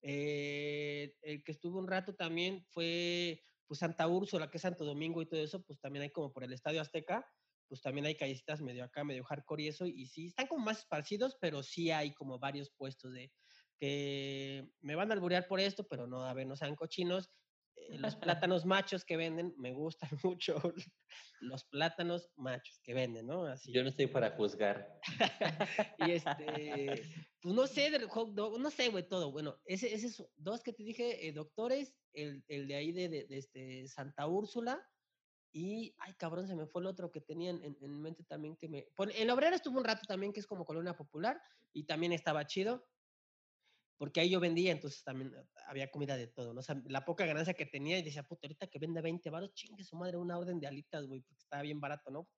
Eh, 0.00 1.14
el 1.20 1.44
que 1.44 1.52
estuvo 1.52 1.78
un 1.78 1.88
rato 1.88 2.14
también 2.14 2.64
fue, 2.70 3.42
pues, 3.66 3.80
Santa 3.80 4.08
Úrsula, 4.08 4.50
que 4.50 4.56
es 4.56 4.62
Santo 4.62 4.86
Domingo 4.86 5.20
y 5.20 5.26
todo 5.26 5.42
eso, 5.42 5.62
pues, 5.62 5.78
también 5.78 6.04
hay 6.04 6.10
como 6.10 6.32
por 6.32 6.42
el 6.42 6.54
Estadio 6.54 6.80
Azteca, 6.80 7.30
pues, 7.68 7.80
también 7.82 8.06
hay 8.06 8.16
callecitas 8.16 8.60
medio 8.60 8.84
acá, 8.84 9.04
medio 9.04 9.24
hardcore 9.24 9.64
y 9.64 9.68
eso, 9.68 9.86
y 9.86 10.06
sí, 10.06 10.26
están 10.26 10.46
como 10.46 10.64
más 10.64 10.78
esparcidos, 10.78 11.36
pero 11.40 11.62
sí 11.62 11.90
hay 11.90 12.12
como 12.14 12.38
varios 12.38 12.70
puestos 12.70 13.12
de 13.12 13.32
que 13.78 14.68
me 14.80 14.94
van 14.94 15.10
a 15.10 15.14
alburear 15.14 15.46
por 15.46 15.60
esto, 15.60 15.86
pero 15.86 16.06
no, 16.06 16.24
a 16.24 16.34
ver, 16.34 16.46
no 16.46 16.56
sean 16.56 16.76
cochinos. 16.76 17.30
Eh, 17.76 17.98
los 17.98 18.16
plátanos 18.50 18.64
machos 18.64 19.04
que 19.04 19.16
venden, 19.16 19.54
me 19.58 19.72
gustan 19.72 20.10
mucho 20.24 20.56
los 21.40 21.64
plátanos 21.64 22.30
machos 22.36 22.80
que 22.82 22.94
venden, 22.94 23.26
¿no? 23.26 23.44
Así. 23.44 23.72
Yo 23.72 23.82
no 23.82 23.90
estoy 23.90 24.06
para 24.06 24.30
juzgar. 24.32 24.98
Y 25.98 26.12
este, 26.12 27.02
pues 27.40 27.54
no 27.54 27.66
sé, 27.66 27.90
del 27.90 28.08
hot 28.08 28.34
dog, 28.34 28.58
no 28.58 28.70
sé, 28.70 28.88
güey, 28.88 29.06
todo. 29.08 29.32
Bueno, 29.32 29.58
ese, 29.64 29.92
ese 29.94 30.06
es 30.08 30.22
dos 30.36 30.62
que 30.62 30.72
te 30.72 30.82
dije, 30.82 31.26
eh, 31.26 31.32
doctores, 31.32 31.94
el, 32.12 32.44
el 32.48 32.68
de 32.68 32.74
ahí 32.74 32.92
de, 32.92 33.08
de, 33.08 33.24
de 33.26 33.38
este 33.38 33.88
Santa 33.88 34.26
Úrsula. 34.26 34.86
Y, 35.58 35.94
ay, 36.00 36.12
cabrón, 36.18 36.46
se 36.46 36.54
me 36.54 36.66
fue 36.66 36.82
el 36.82 36.86
otro 36.86 37.10
que 37.10 37.22
tenían 37.22 37.64
en, 37.64 37.78
en 37.80 38.02
mente 38.02 38.22
también 38.24 38.58
que 38.58 38.68
me... 38.68 38.88
El 39.14 39.30
obrero 39.30 39.56
estuvo 39.56 39.78
un 39.78 39.86
rato 39.86 40.02
también, 40.06 40.30
que 40.30 40.40
es 40.40 40.46
como 40.46 40.66
colonia 40.66 40.94
popular, 40.94 41.40
y 41.72 41.84
también 41.84 42.12
estaba 42.12 42.46
chido, 42.46 42.86
porque 43.96 44.20
ahí 44.20 44.28
yo 44.28 44.38
vendía, 44.38 44.70
entonces 44.70 45.02
también 45.02 45.34
eh, 45.34 45.48
había 45.66 45.90
comida 45.90 46.14
de 46.18 46.26
todo, 46.26 46.52
¿no? 46.52 46.60
O 46.60 46.62
sea, 46.62 46.78
la 46.84 47.06
poca 47.06 47.24
ganancia 47.24 47.54
que 47.54 47.64
tenía, 47.64 47.98
y 47.98 48.02
decía, 48.02 48.22
puta, 48.22 48.46
ahorita 48.46 48.66
que 48.66 48.78
venda 48.78 49.00
20 49.00 49.30
baros, 49.30 49.54
chingue 49.54 49.82
su 49.82 49.96
madre, 49.96 50.18
una 50.18 50.36
orden 50.36 50.60
de 50.60 50.66
alitas, 50.66 51.06
güey, 51.06 51.22
porque 51.22 51.40
estaba 51.40 51.62
bien 51.62 51.80
barato, 51.80 52.10
¿no? 52.10 52.28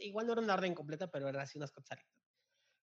Igual 0.00 0.26
no 0.26 0.32
era 0.32 0.42
una 0.42 0.54
orden 0.54 0.74
completa, 0.74 1.08
pero 1.12 1.28
era 1.28 1.42
así 1.42 1.58
unas 1.58 1.70
cosas 1.70 1.96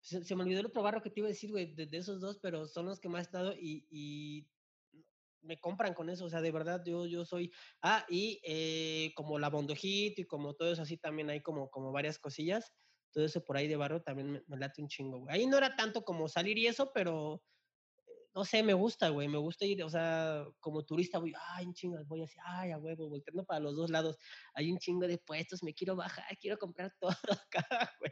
se, 0.01 0.23
se 0.23 0.35
me 0.35 0.41
olvidó 0.41 0.61
el 0.61 0.65
otro 0.65 0.81
barro 0.81 1.03
que 1.03 1.11
te 1.11 1.19
iba 1.19 1.27
a 1.27 1.29
decir, 1.29 1.51
güey, 1.51 1.75
de, 1.75 1.87
esos 1.95 2.19
dos, 2.19 2.39
pero 2.41 2.65
son 2.65 2.87
los 2.87 2.99
que 2.99 3.09
más 3.09 3.19
he 3.19 3.21
estado 3.21 3.53
y 3.55 4.47
me 5.41 5.59
compran 5.59 5.93
con 5.93 6.09
eso, 6.09 6.25
o 6.25 6.29
sea, 6.29 6.41
de 6.41 6.51
verdad, 6.51 6.83
yo, 6.85 7.05
yo 7.05 7.25
soy, 7.25 7.51
ah, 7.81 8.05
y 8.09 8.41
eh, 8.43 9.11
como 9.15 9.39
la 9.39 9.49
Bondojito 9.49 10.21
y 10.21 10.25
como 10.25 10.55
todo 10.55 10.71
eso 10.71 10.81
así, 10.81 10.97
también 10.97 11.29
hay 11.29 11.41
como, 11.41 11.69
como 11.69 11.91
varias 11.91 12.19
cosillas, 12.19 12.73
todo 13.11 13.25
eso 13.25 13.43
por 13.43 13.57
ahí 13.57 13.67
de 13.67 13.75
barro 13.75 14.01
también 14.01 14.31
me, 14.31 14.43
me 14.47 14.57
late 14.57 14.81
un 14.81 14.87
chingo, 14.87 15.19
güey. 15.19 15.35
Ahí 15.35 15.47
no 15.47 15.57
era 15.57 15.75
tanto 15.75 16.03
como 16.03 16.27
salir 16.27 16.57
y 16.57 16.67
eso, 16.67 16.91
pero 16.93 17.43
eh, 18.07 18.11
no 18.35 18.45
sé, 18.45 18.63
me 18.63 18.73
gusta, 18.73 19.09
güey, 19.09 19.27
me 19.27 19.37
gusta 19.37 19.65
ir, 19.65 19.83
o 19.83 19.89
sea, 19.89 20.45
como 20.59 20.85
turista 20.85 21.19
voy, 21.19 21.33
ay, 21.55 21.65
un 21.67 21.73
chingo, 21.73 21.97
voy 22.05 22.23
así, 22.23 22.37
ay, 22.45 22.71
a 22.71 22.77
huevo, 22.77 23.09
volteando 23.09 23.45
para 23.45 23.59
los 23.61 23.75
dos 23.75 23.89
lados, 23.89 24.17
hay 24.53 24.71
un 24.71 24.79
chingo 24.79 25.07
de 25.07 25.17
puestos, 25.17 25.63
me 25.63 25.73
quiero 25.73 25.95
bajar, 25.95 26.25
quiero 26.39 26.57
comprar 26.57 26.93
todo 26.99 27.11
acá, 27.47 27.93
güey. 27.99 28.11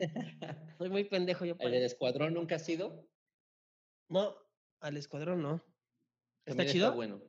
Soy 0.78 0.90
muy 0.90 1.04
pendejo 1.04 1.44
yo 1.44 1.56
¿El 1.58 1.72
del 1.72 1.82
escuadrón 1.82 2.34
nunca 2.34 2.56
ha 2.56 2.58
sido? 2.60 3.08
No, 4.08 4.36
al 4.80 4.96
escuadrón 4.96 5.42
no. 5.42 5.62
¿Está 6.48 6.66
chido? 6.66 6.94
bueno. 6.94 7.22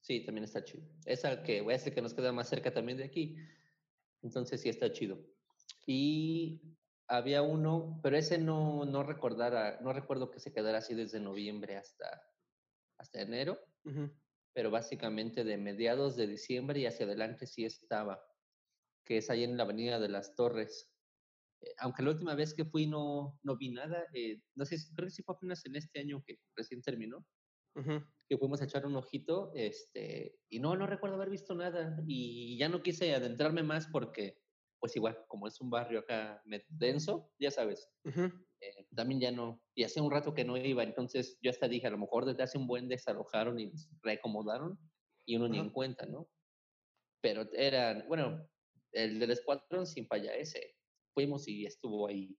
Sí, 0.00 0.24
también 0.24 0.44
está 0.44 0.64
chido. 0.64 0.84
Es 1.04 1.24
al 1.24 1.42
que 1.42 1.60
voy 1.60 1.74
a 1.74 1.76
decir 1.76 1.94
que 1.94 2.02
nos 2.02 2.14
queda 2.14 2.32
más 2.32 2.48
cerca 2.48 2.72
también 2.72 2.98
de 2.98 3.04
aquí. 3.04 3.36
Entonces 4.22 4.60
sí 4.60 4.68
está 4.68 4.92
chido. 4.92 5.18
Y 5.86 6.76
había 7.08 7.42
uno, 7.42 8.00
pero 8.02 8.16
ese 8.16 8.38
no, 8.38 8.84
no 8.84 9.02
recordara, 9.02 9.80
no 9.80 9.92
recuerdo 9.92 10.30
que 10.30 10.40
se 10.40 10.52
quedara 10.52 10.78
así 10.78 10.94
desde 10.94 11.20
noviembre 11.20 11.76
hasta, 11.76 12.22
hasta 12.98 13.22
enero, 13.22 13.58
pero 14.52 14.70
básicamente 14.70 15.44
de 15.44 15.56
mediados 15.56 16.16
de 16.16 16.26
diciembre 16.26 16.80
y 16.80 16.86
hacia 16.86 17.06
adelante 17.06 17.46
sí 17.46 17.64
estaba, 17.64 18.22
que 19.04 19.18
es 19.18 19.30
ahí 19.30 19.44
en 19.44 19.56
la 19.56 19.62
Avenida 19.62 19.98
de 19.98 20.08
las 20.08 20.34
Torres. 20.34 20.92
Eh, 21.60 21.74
aunque 21.78 22.02
la 22.02 22.10
última 22.10 22.34
vez 22.34 22.54
que 22.54 22.64
fui 22.64 22.86
no, 22.86 23.38
no 23.42 23.56
vi 23.56 23.70
nada, 23.70 24.06
eh, 24.12 24.42
no 24.54 24.64
sé, 24.66 24.76
creo 24.94 25.06
que 25.06 25.14
sí 25.14 25.22
fue 25.22 25.34
apenas 25.34 25.64
en 25.64 25.76
este 25.76 26.00
año 26.00 26.22
que 26.26 26.38
recién 26.56 26.82
terminó, 26.82 27.26
ujú. 27.74 28.04
Que 28.28 28.38
fuimos 28.38 28.60
a 28.60 28.64
echar 28.64 28.86
un 28.86 28.96
ojito, 28.96 29.52
este, 29.54 30.38
y 30.48 30.60
no, 30.60 30.76
no 30.76 30.86
recuerdo 30.86 31.16
haber 31.16 31.30
visto 31.30 31.54
nada, 31.54 31.96
y 32.06 32.58
ya 32.58 32.68
no 32.68 32.82
quise 32.82 33.14
adentrarme 33.14 33.62
más 33.62 33.88
porque, 33.88 34.38
pues 34.80 34.96
igual, 34.96 35.24
como 35.28 35.46
es 35.48 35.60
un 35.60 35.70
barrio 35.70 36.00
acá 36.00 36.42
denso, 36.68 37.32
ya 37.38 37.50
sabes, 37.50 37.88
Ujú, 38.04 38.32
eh, 38.60 38.86
también 38.96 39.20
ya 39.20 39.32
no, 39.32 39.62
y 39.74 39.84
hace 39.84 40.00
un 40.00 40.10
rato 40.10 40.34
que 40.34 40.44
no 40.44 40.56
iba, 40.56 40.82
entonces 40.82 41.38
yo 41.42 41.50
hasta 41.50 41.68
dije, 41.68 41.86
a 41.86 41.90
lo 41.90 41.98
mejor 41.98 42.26
desde 42.26 42.42
hace 42.42 42.58
un 42.58 42.66
buen 42.66 42.88
desalojaron 42.88 43.58
y 43.60 43.72
reacomodaron, 44.02 44.78
y 45.26 45.36
uno 45.36 45.48
ni 45.48 45.58
Ajá. 45.58 45.60
en 45.60 45.70
cuenta, 45.70 46.06
¿no? 46.06 46.30
Pero 47.22 47.42
eran, 47.52 48.06
bueno, 48.08 48.48
el 48.92 49.18
del 49.20 49.30
escuadrón 49.32 49.86
sin 49.86 50.06
falla 50.06 50.34
ese, 50.34 50.76
fuimos 51.14 51.46
y 51.48 51.66
estuvo 51.66 52.08
ahí, 52.08 52.38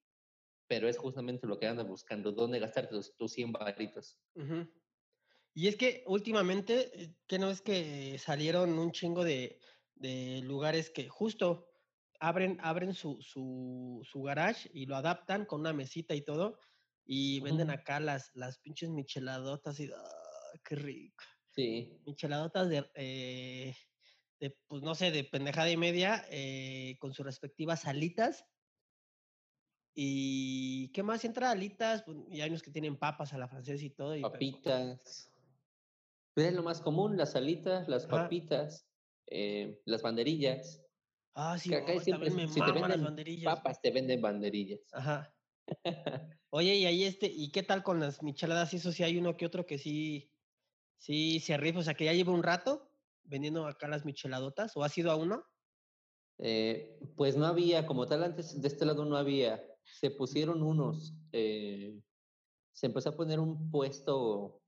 pero 0.68 0.90
es 0.90 0.98
justamente 1.00 1.48
lo 1.48 1.60
que 1.60 1.68
andan 1.68 1.88
buscando, 1.88 2.32
dónde 2.34 2.60
gastar 2.60 2.90
tus, 2.90 3.16
tus 3.18 3.34
100 3.34 3.52
varitos. 3.54 4.20
ujú. 4.36 4.68
Y 5.54 5.68
es 5.68 5.76
que 5.76 6.04
últimamente, 6.08 7.04
eh, 7.04 7.16
que 7.28 7.40
no 7.40 7.50
es 7.50 7.62
que 7.62 8.18
salieron 8.20 8.78
un 8.78 8.92
chingo 8.92 9.24
de, 9.24 9.60
de 9.96 10.42
lugares 10.44 10.90
que 10.90 11.10
justo 11.10 11.68
abren, 12.20 12.58
abren 12.62 12.94
su, 12.94 13.22
su, 13.22 14.02
su 14.10 14.22
garage 14.22 14.70
y 14.74 14.86
lo 14.86 14.96
adaptan 14.96 15.46
con 15.46 15.62
una 15.62 15.74
mesita 15.74 16.16
y 16.16 16.22
todo, 16.22 16.60
y 17.06 17.40
venden 17.40 17.72
acá 17.72 18.00
las, 18.00 18.32
las 18.36 18.60
pinches 18.60 18.90
micheladotas 18.90 19.80
y 19.80 19.90
¡ah, 19.92 20.60
qué 20.64 20.76
rico! 20.76 21.24
Sí, 21.52 22.00
Micheladotas 22.06 22.70
de, 22.70 22.90
eh, 22.94 23.76
de, 24.40 24.58
pues 24.68 24.84
no 24.84 24.94
sé, 24.96 25.12
de 25.12 25.24
pendejada 25.24 25.72
y 25.72 25.78
media, 25.78 26.24
eh, 26.30 26.96
con 27.00 27.14
sus 27.14 27.26
respectivas 27.26 27.86
alitas. 27.86 28.46
¿Y 29.96 30.90
qué 30.90 31.04
más? 31.04 31.26
Entra 31.26 31.52
alitas, 31.52 32.04
pues, 32.04 32.18
y 32.30 32.42
hay 32.42 32.50
unos 32.50 32.62
que 32.62 32.72
tienen 32.72 32.96
papas 32.96 33.34
a 33.34 33.38
la 33.38 33.48
francesa 33.48 33.84
y 33.84 33.90
todo. 33.90 34.16
Y, 34.16 34.22
pero- 34.22 34.34
papitas. 34.34 35.32
Pues 36.40 36.52
es 36.52 36.56
lo 36.56 36.64
más 36.64 36.80
común, 36.80 37.18
las 37.18 37.36
alitas, 37.36 37.90
las 37.90 38.08
papitas, 38.08 38.88
eh, 39.28 39.82
las 39.84 40.02
banderillas. 40.02 40.82
Ah, 41.36 41.58
sí, 41.58 41.74
acá 41.74 41.92
oh, 41.94 42.00
siempre, 42.00 42.30
también 42.30 42.48
me 42.48 42.54
si 42.54 42.62
te 42.62 42.68
maman 42.68 42.76
las 42.76 42.90
venden 42.92 43.04
banderillas. 43.04 43.56
papas, 43.56 43.82
te 43.82 43.92
venden 43.92 44.22
banderillas. 44.22 44.80
Ajá. 44.94 45.36
Oye, 46.50 46.76
y 46.78 46.86
ahí 46.86 47.04
este, 47.04 47.28
¿y 47.28 47.52
qué 47.52 47.62
tal 47.62 47.84
con 47.84 48.00
las 48.00 48.24
micheladas? 48.24 48.74
Eso 48.74 48.94
sí 48.94 49.04
hay 49.04 49.18
uno 49.18 49.36
que 49.36 49.46
otro 49.46 49.66
que 49.66 49.78
sí, 49.78 50.32
sí 50.98 51.42
se 51.42 51.58
rifa, 51.58 51.80
o 51.80 51.84
sea, 51.84 51.96
que 51.96 52.06
ya 52.06 52.14
lleva 52.14 52.32
un 52.32 52.44
rato 52.44 52.90
vendiendo 53.24 53.68
acá 53.68 53.90
las 53.90 54.06
micheladotas, 54.06 54.78
¿o 54.78 54.86
ha 54.86 54.88
sido 54.88 55.12
a 55.12 55.18
uno? 55.18 55.44
Eh, 56.38 57.02
pues 57.18 57.36
no 57.36 57.48
había, 57.48 57.86
como 57.86 58.06
tal, 58.06 58.24
antes 58.24 58.62
de 58.62 58.66
este 58.70 58.86
lado 58.86 59.04
no 59.04 59.18
había. 59.18 59.62
Se 59.84 60.10
pusieron 60.10 60.64
unos, 60.64 61.14
eh, 61.34 62.00
se 62.72 62.86
empezó 62.86 63.10
a 63.10 63.18
poner 63.18 63.42
un 63.42 63.70
puesto, 63.70 64.62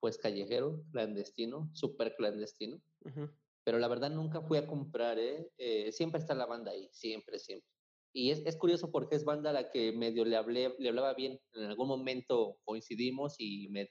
pues 0.00 0.18
callejero, 0.18 0.82
clandestino, 0.92 1.70
súper 1.74 2.14
clandestino. 2.16 2.80
Ujú. 3.04 3.30
pero 3.64 3.78
la 3.78 3.88
verdad 3.88 4.10
nunca 4.10 4.42
fui 4.42 4.58
a 4.58 4.66
comprar, 4.66 5.18
¿eh? 5.18 5.50
Eh, 5.58 5.92
siempre 5.92 6.18
está 6.18 6.34
la 6.34 6.46
banda 6.46 6.72
ahí, 6.72 6.88
siempre, 6.92 7.38
siempre. 7.38 7.68
Y 8.12 8.30
es, 8.30 8.44
es 8.44 8.56
curioso 8.56 8.90
porque 8.90 9.14
es 9.14 9.24
banda 9.24 9.50
a 9.50 9.52
la 9.52 9.70
que 9.70 9.92
medio 9.92 10.24
le, 10.24 10.36
hablé, 10.36 10.74
le 10.78 10.88
hablaba 10.88 11.14
bien. 11.14 11.38
En 11.52 11.64
algún 11.64 11.86
momento 11.86 12.58
coincidimos 12.64 13.36
y 13.38 13.68
me, 13.68 13.88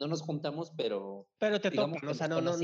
no 0.00 0.06
nos 0.06 0.22
juntamos, 0.22 0.72
pero 0.76 1.28
Pero 1.38 1.60
te 1.60 1.70
topan, 1.70 2.08
o 2.08 2.14
sea, 2.14 2.28
no, 2.28 2.40
no, 2.40 2.56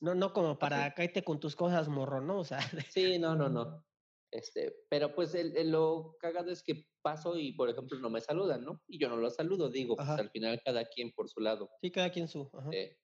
no, 0.00 0.14
no 0.14 0.32
como 0.32 0.58
para 0.58 0.94
cállate 0.94 1.22
con 1.22 1.40
tus 1.40 1.54
cosas, 1.56 1.88
morro, 1.88 2.20
¿no? 2.20 2.38
O 2.38 2.44
sea, 2.44 2.60
Sí, 2.88 3.18
no, 3.18 3.34
no, 3.34 3.48
no. 3.50 3.84
Este, 4.30 4.74
pero 4.90 5.14
pues 5.14 5.34
el, 5.34 5.56
el- 5.56 5.70
lo 5.70 6.16
cagado 6.18 6.50
es 6.50 6.62
que 6.62 6.84
paso 7.02 7.38
y, 7.38 7.52
por 7.52 7.70
ejemplo, 7.70 7.98
no 8.00 8.10
me 8.10 8.20
saludan, 8.20 8.64
¿no? 8.64 8.82
Y 8.88 8.98
yo 8.98 9.08
no 9.08 9.16
los 9.16 9.36
saludo, 9.36 9.70
digo, 9.70 9.96
pues 9.96 10.08
al 10.08 10.30
final 10.30 10.60
cada 10.64 10.84
quien 10.86 11.12
por 11.12 11.28
su 11.28 11.40
lado. 11.40 11.70
sí, 11.80 11.90
cada 11.90 12.10
quien 12.10 12.28
su. 12.28 12.50
Ajá. 12.52 12.70
Eh, 12.72 12.96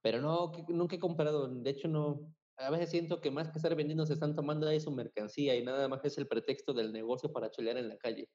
pero 0.00 0.20
no, 0.20 0.50
que- 0.52 0.64
nunca 0.72 0.96
he 0.96 0.98
comprado. 0.98 1.48
De 1.48 1.70
hecho, 1.70 1.88
no. 1.88 2.34
A 2.56 2.70
veces 2.70 2.90
siento 2.90 3.20
que 3.20 3.30
más 3.30 3.50
que 3.50 3.58
estar 3.58 3.74
vendiendo 3.74 4.04
se 4.06 4.12
están 4.12 4.36
tomando 4.36 4.68
ahí 4.68 4.78
su 4.80 4.90
mercancía 4.90 5.56
y 5.56 5.64
nada 5.64 5.88
más 5.88 6.04
es 6.04 6.18
el 6.18 6.28
pretexto 6.28 6.72
del 6.74 6.92
negocio 6.92 7.32
para 7.32 7.50
chelear 7.50 7.78
en 7.78 7.88
la 7.88 7.96
calle. 7.96 8.28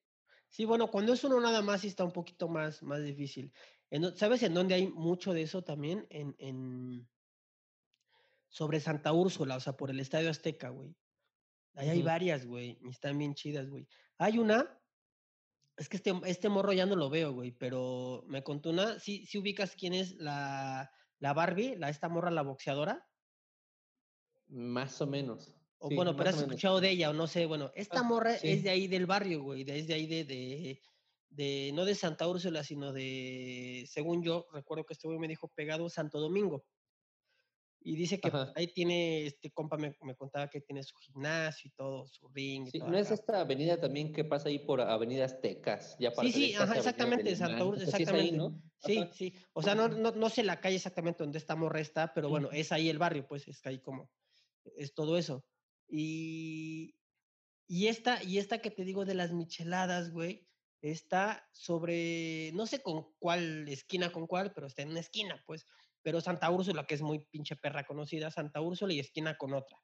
Sí, 0.50 0.66
bueno, 0.66 0.90
cuando 0.90 1.13
es 1.13 1.24
uno 1.24 1.40
nada 1.40 1.62
más 1.62 1.82
sí 1.82 1.88
está 1.88 2.04
un 2.04 2.12
poquito 2.12 2.48
más, 2.48 2.82
más 2.82 3.04
difícil. 3.04 3.54
En 3.90 4.16
¿Sabes 4.16 4.44
en 4.44 4.54
dónde 4.54 4.76
hay 4.76 4.88
mucho 4.88 5.34
de 5.34 5.44
eso 5.44 5.63
también? 5.63 6.08
En, 6.10 6.36
en 6.40 7.08
sobre 8.50 8.80
Santa 8.82 9.13
Úrsula, 9.13 9.56
o 9.56 9.60
sea, 9.60 9.78
por 9.78 9.90
el 9.90 10.00
Estadio 10.00 10.30
Azteca, 10.30 10.70
güey. 10.70 10.96
Ahí 11.78 11.90
hay 11.90 12.02
varias, 12.02 12.46
güey, 12.46 12.78
y 12.82 12.90
están 12.90 13.18
bien 13.18 13.36
chidas, 13.36 13.70
güey. 13.70 13.88
Hay 14.18 14.40
una, 14.40 14.82
es 15.78 15.88
que 15.90 15.98
este, 15.98 16.12
este 16.26 16.50
morro 16.50 16.74
ya 16.74 16.86
no 16.88 16.96
lo 16.96 17.10
veo, 17.10 17.32
güey, 17.34 17.52
pero 17.52 18.24
me 18.28 18.44
contó 18.44 18.72
una, 18.72 19.00
sí, 19.00 19.26
sí 19.28 19.38
ubicas 19.38 19.76
quién 19.76 19.94
es 19.94 20.16
la, 20.16 20.92
la 21.20 21.34
Barbie, 21.34 21.76
la 21.76 21.90
esta 21.90 22.10
morra, 22.10 22.32
la 22.32 22.42
boxeadora. 22.42 23.08
Más 24.48 25.00
o 25.02 25.08
menos. 25.08 25.54
O 25.80 25.90
Sí, 25.90 25.96
bueno, 25.96 26.16
pero 26.16 26.32
has 26.32 26.42
escuchado 26.42 26.82
de 26.82 26.90
ella, 26.90 27.12
o 27.12 27.13
no 27.13 27.28
sé, 27.28 27.46
bueno, 27.46 27.72
esta 27.76 28.00
Ah, 28.00 28.04
morra 28.04 28.34
es 28.36 28.63
de 28.63 28.70
ahí 28.72 28.88
del 28.88 29.06
barrio, 29.06 29.44
güey, 29.44 29.63
de- 29.63 29.78
es 29.78 29.88
de 29.88 29.94
ahí 29.94 30.08
de, 30.08 30.24
de, 30.24 30.82
de- 31.30 31.72
no 31.76 31.86
de 31.86 31.94
Santa 31.94 32.28
Úrsula, 32.28 32.63
sino 32.63 32.92
de, 32.92 33.86
según 33.88 34.24
yo, 34.24 34.48
recuerdo 34.52 34.86
que 34.86 34.94
este 34.94 35.08
güey 35.08 35.20
me 35.20 35.28
dijo 35.28 35.50
pegado 35.50 35.88
Santo 35.90 36.20
Domingo. 36.20 36.66
Y 37.80 37.96
dice 37.96 38.20
que 38.20 38.28
Ajá. 38.30 38.52
ahí 38.56 38.68
tiene, 38.74 39.26
este 39.28 39.52
compa 39.52 39.78
me, 39.78 39.96
me 40.02 40.16
contaba 40.16 40.50
que 40.50 40.62
tiene 40.62 40.84
su 40.84 40.96
gimnasio 40.98 41.70
y 41.70 41.72
todo, 41.72 42.08
su 42.08 42.28
ring 42.30 42.68
y 42.68 42.72
Sí, 42.72 42.80
¿no 42.80 42.98
es 42.98 43.06
acá. 43.08 43.13
esta 43.13 43.40
avenida 43.42 43.80
también 43.80 44.12
que 44.12 44.26
pasa 44.26 44.50
ahí 44.50 44.60
por 44.60 44.82
Avenida 44.82 45.26
Aztecas? 45.26 45.96
Ya 46.00 46.12
para 46.12 46.28
Sí, 46.28 46.34
sí, 46.34 46.54
ajá, 46.56 46.76
exactamente, 46.78 47.36
Santa. 47.36 47.63
Úrsula, 47.63 47.86
Pues 47.86 47.88
es 47.88 47.94
ahí, 47.94 48.32
exactamente. 48.32 48.38
¿no? 48.38 48.62
Sí, 48.80 48.98
Ajá. 48.98 49.13
sí. 49.13 49.34
O 49.54 49.62
sea, 49.63 49.76
no, 49.76 49.88
no, 49.88 50.12
no 50.12 50.30
sé 50.30 50.44
la 50.44 50.60
calle 50.60 50.76
exactamente 50.76 51.24
donde 51.24 51.38
está, 51.40 52.13
pero 52.13 52.30
bueno, 52.30 52.50
es 52.52 52.72
ahí 52.72 52.90
el 52.90 52.98
barrio, 52.98 53.26
pues 53.28 53.48
es 53.48 53.62
que 53.62 53.70
ahí 53.70 53.80
como, 53.82 54.12
es 54.76 54.94
todo 54.94 55.18
eso. 55.18 55.46
Y, 55.88 56.96
y 57.68 57.88
esta, 57.88 58.24
y 58.24 58.38
esta 58.40 58.60
que 58.60 58.72
te 58.72 58.84
digo 58.84 59.06
de 59.06 59.16
las 59.16 59.34
micheladas, 59.34 60.12
güey, 60.12 60.50
está 60.82 61.50
sobre, 61.54 62.52
no 62.54 62.68
sé 62.68 62.82
con 62.82 63.13
cuál 63.20 63.68
esquina 63.70 64.12
con 64.12 64.28
cuál, 64.28 64.54
pero 64.54 64.68
está 64.68 64.82
en 64.84 64.90
una 64.90 65.00
esquina, 65.02 65.44
pues. 65.48 65.66
Pero 66.08 66.22
Santa 66.22 66.50
Úrsula, 66.50 66.86
que 66.86 66.96
es 66.96 67.02
muy 67.02 67.20
pinche 67.20 67.58
perra 67.58 67.86
conocida, 67.86 68.32
Santa 68.32 68.62
Úrsula 68.62 68.93
y 68.93 69.00
esquina 69.02 69.36
con 69.36 69.54
otra. 69.54 69.78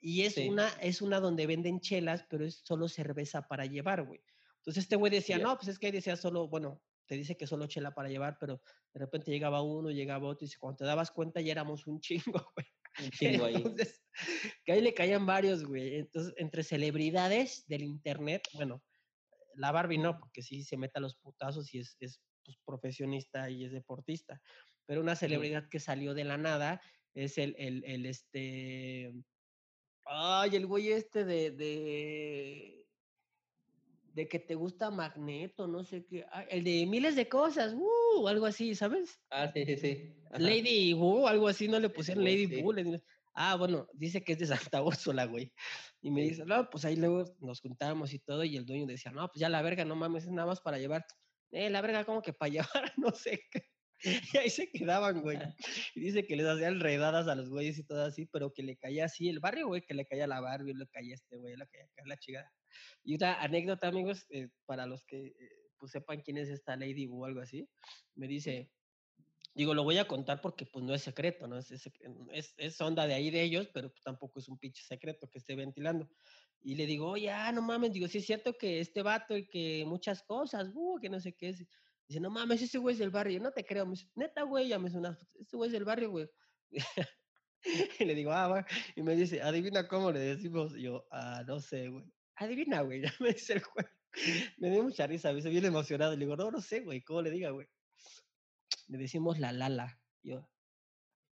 Y 0.00 0.22
es 0.22 0.34
Sí. 0.34 0.48
una, 0.48 0.68
es 0.80 1.02
una 1.02 1.18
donde 1.18 1.48
venden 1.48 1.80
chelas, 1.80 2.24
pero 2.30 2.44
es 2.46 2.62
solo 2.64 2.86
cerveza 2.86 3.48
para 3.48 3.66
llevar, 3.66 4.06
güey. 4.06 4.20
Entonces 4.58 4.84
este 4.84 4.94
güey 4.94 5.10
decía, 5.10 5.38
Ya. 5.38 5.42
no, 5.42 5.56
pues 5.56 5.66
es 5.66 5.80
que 5.80 5.86
ahí 5.86 5.92
decía 5.92 6.14
solo, 6.14 6.46
bueno, 6.46 6.84
te 7.08 7.16
dice 7.16 7.36
que 7.36 7.48
solo 7.48 7.66
chela 7.66 7.92
para 7.96 8.08
llevar, 8.08 8.36
pero 8.38 8.62
de 8.92 9.00
repente 9.00 9.32
llegaba 9.32 9.60
uno, 9.60 9.90
llegaba 9.90 10.28
otro, 10.28 10.46
y 10.46 10.52
cuando 10.56 10.76
te 10.76 10.84
dabas 10.84 11.10
cuenta 11.10 11.40
ya 11.40 11.50
éramos 11.50 11.88
un 11.88 11.98
chingo, 12.38 12.52
güey. 12.54 12.66
Un 13.04 13.10
chingo 13.42 13.44
ahí. 13.46 13.56
Entonces, 13.56 14.04
que 14.64 14.70
ahí 14.70 14.80
le 14.82 14.94
caían 14.94 15.26
varios, 15.26 15.64
güey. 15.64 15.96
Entonces, 15.96 16.32
entre 16.36 16.62
celebridades 16.62 17.66
del 17.66 17.82
internet, 17.82 18.42
bueno, 18.52 18.84
la 19.56 19.72
Barbie 19.72 19.98
no, 19.98 20.16
porque 20.16 20.42
sí 20.42 20.62
se 20.62 20.76
mete 20.76 20.98
a 20.98 21.02
los 21.02 21.16
putazos 21.16 21.74
y 21.74 21.80
es, 21.80 21.96
es 21.98 22.20
pues, 22.44 22.56
profesionista 22.64 23.50
y 23.50 23.64
es 23.64 23.72
deportista. 23.72 24.40
Pero 24.86 25.00
una 25.00 25.16
celebridad 25.16 25.68
que 25.68 25.80
salió 25.80 26.14
de 26.14 26.24
la 26.24 26.36
nada 26.36 26.80
es 27.14 27.38
el, 27.38 27.54
el, 27.58 27.84
el 27.84 28.06
este. 28.06 29.12
Ay, 30.04 30.56
el 30.56 30.66
güey 30.66 30.92
este 30.92 31.24
de. 31.24 31.50
de 31.50 32.84
de 34.14 34.28
que 34.28 34.38
te 34.38 34.54
gusta 34.54 34.90
Magneto, 34.90 35.66
no 35.66 35.82
sé 35.82 36.06
qué. 36.06 36.24
ay, 36.30 36.46
el 36.50 36.64
de 36.64 36.86
miles 36.86 37.16
de 37.16 37.28
cosas, 37.28 37.74
uh, 37.74 38.28
algo 38.28 38.46
así, 38.46 38.74
¿sabes? 38.74 39.20
Ah, 39.30 39.50
sí, 39.52 39.64
sí, 39.66 39.76
sí. 39.76 40.14
Ajá. 40.30 40.38
Lady 40.38 40.94
Wu, 40.94 41.26
algo 41.26 41.48
así, 41.48 41.66
no 41.66 41.80
le 41.80 41.90
pusieron 41.90 42.22
Lady 42.22 42.46
sí. 42.46 42.62
Wu. 42.62 42.72
le 42.72 43.02
Ah, 43.34 43.56
bueno, 43.56 43.88
dice 43.92 44.22
que 44.22 44.34
es 44.34 44.38
de 44.38 44.46
Santa 44.46 44.82
Úrsula, 44.84 45.26
güey. 45.26 45.52
Y 46.00 46.10
me 46.12 46.22
dice, 46.22 46.44
no, 46.46 46.70
pues 46.70 46.84
ahí 46.84 46.94
luego 46.94 47.24
nos 47.40 47.60
juntábamos 47.60 48.14
y 48.14 48.20
todo, 48.20 48.44
y 48.44 48.56
el 48.56 48.64
dueño 48.64 48.86
decía, 48.86 49.10
no, 49.10 49.26
pues 49.28 49.40
ya 49.40 49.48
la 49.48 49.62
verga, 49.62 49.84
no 49.84 49.96
mames, 49.96 50.24
es 50.24 50.30
nada 50.30 50.46
más 50.46 50.60
para 50.60 50.78
llevar. 50.78 51.04
Eh, 51.50 51.68
la 51.68 51.80
verga, 51.80 52.04
como 52.04 52.22
que 52.22 52.32
para 52.32 52.52
llevar, 52.52 52.92
no 52.96 53.10
sé 53.10 53.42
qué. 53.50 53.73
Y 54.34 54.36
ahí 54.36 54.50
se 54.50 54.70
quedaban, 54.70 55.22
güey. 55.22 55.38
Y 55.94 56.00
dice 56.00 56.26
que 56.26 56.36
les 56.36 56.46
hacían 56.46 56.80
redadas 56.80 57.28
a 57.28 57.34
los 57.34 57.48
güeyes 57.48 57.78
y 57.78 57.84
todo 57.84 58.04
así, 58.04 58.26
pero 58.26 58.52
que 58.52 58.62
le 58.62 58.76
caía 58.76 59.06
así 59.06 59.28
el 59.28 59.40
barrio, 59.40 59.68
güey, 59.68 59.82
que 59.82 59.94
le 59.94 60.06
caía 60.06 60.26
la 60.26 60.40
Barbie, 60.40 60.74
le 60.74 60.86
caía 60.88 61.14
este 61.14 61.36
güey, 61.36 61.56
le 61.56 61.66
caía 61.66 61.86
la 62.04 62.16
chingada. 62.18 62.52
Y 63.02 63.14
otra 63.14 63.42
anécdota, 63.42 63.88
amigos, 63.88 64.26
eh, 64.30 64.48
para 64.66 64.86
los 64.86 65.04
que 65.04 65.26
eh, 65.26 65.34
pues 65.78 65.92
sepan 65.92 66.22
quién 66.22 66.38
es 66.38 66.48
esta 66.48 66.76
Lady 66.76 67.06
o 67.10 67.24
algo 67.24 67.40
así, 67.40 67.68
me 68.14 68.26
dice, 68.26 68.70
digo, 69.54 69.74
lo 69.74 69.84
voy 69.84 69.98
a 69.98 70.08
contar 70.08 70.40
porque 70.40 70.66
pues 70.66 70.84
no 70.84 70.94
es 70.94 71.02
secreto, 71.02 71.46
¿no? 71.46 71.58
Es, 71.58 71.70
es, 71.70 72.54
es, 72.56 72.80
onda 72.80 73.06
de 73.06 73.14
ahí 73.14 73.30
de 73.30 73.42
ellos, 73.42 73.68
pero 73.72 73.90
pues, 73.90 74.02
tampoco 74.02 74.40
es 74.40 74.48
un 74.48 74.58
pinche 74.58 74.82
secreto 74.82 75.28
que 75.28 75.38
esté 75.38 75.54
ventilando. 75.54 76.08
Y 76.60 76.74
le 76.74 76.86
digo, 76.86 77.10
oye, 77.10 77.30
ah, 77.30 77.52
no 77.52 77.62
mames, 77.62 77.92
digo, 77.92 78.08
sí 78.08 78.18
es 78.18 78.26
cierto 78.26 78.56
que 78.56 78.80
este 78.80 79.02
vato 79.02 79.36
y 79.36 79.46
que 79.46 79.84
muchas 79.86 80.22
cosas, 80.22 80.70
uh, 80.74 80.98
que 81.00 81.08
no 81.10 81.20
sé 81.20 81.34
qué 81.34 81.50
es. 81.50 81.64
Dice, 82.08 82.20
no 82.20 82.30
mames, 82.30 82.60
ese 82.62 82.78
güey 82.78 82.94
es 82.94 82.98
del 82.98 83.10
barrio, 83.10 83.40
no 83.40 83.52
te 83.52 83.64
creo. 83.64 83.86
Me 83.86 83.92
dice, 83.92 84.10
neta, 84.14 84.42
güey, 84.42 84.68
ya 84.68 84.78
me 84.78 84.88
hizo 84.88 85.00
fotos, 85.00 85.28
ese 85.40 85.56
güey 85.56 85.68
es 85.68 85.72
del 85.72 85.84
barrio, 85.84 86.10
güey. 86.10 86.28
y 88.00 88.04
le 88.04 88.14
digo, 88.14 88.32
ah, 88.32 88.48
va. 88.48 88.66
Y 88.94 89.02
me 89.02 89.16
dice, 89.16 89.40
adivina 89.42 89.88
cómo 89.88 90.12
le 90.12 90.20
decimos. 90.20 90.74
Yo, 90.74 91.06
ah, 91.10 91.42
no 91.46 91.60
sé, 91.60 91.88
güey. 91.88 92.04
Adivina, 92.36 92.82
güey, 92.82 93.02
ya 93.04 93.12
me 93.20 93.32
dice 93.32 93.54
el 93.54 93.62
güey. 93.74 93.86
Me 94.58 94.70
dio 94.70 94.82
mucha 94.82 95.06
risa, 95.06 95.32
me 95.32 95.38
hice 95.38 95.50
bien 95.50 95.64
emocionado. 95.64 96.12
Le 96.12 96.24
digo, 96.24 96.36
no, 96.36 96.50
no 96.50 96.60
sé, 96.60 96.80
güey, 96.80 97.02
¿cómo 97.02 97.22
le 97.22 97.30
diga, 97.30 97.50
güey? 97.50 97.66
Le 98.88 98.98
decimos 98.98 99.38
la 99.38 99.52
lala. 99.52 100.00
Yo, 100.22 100.48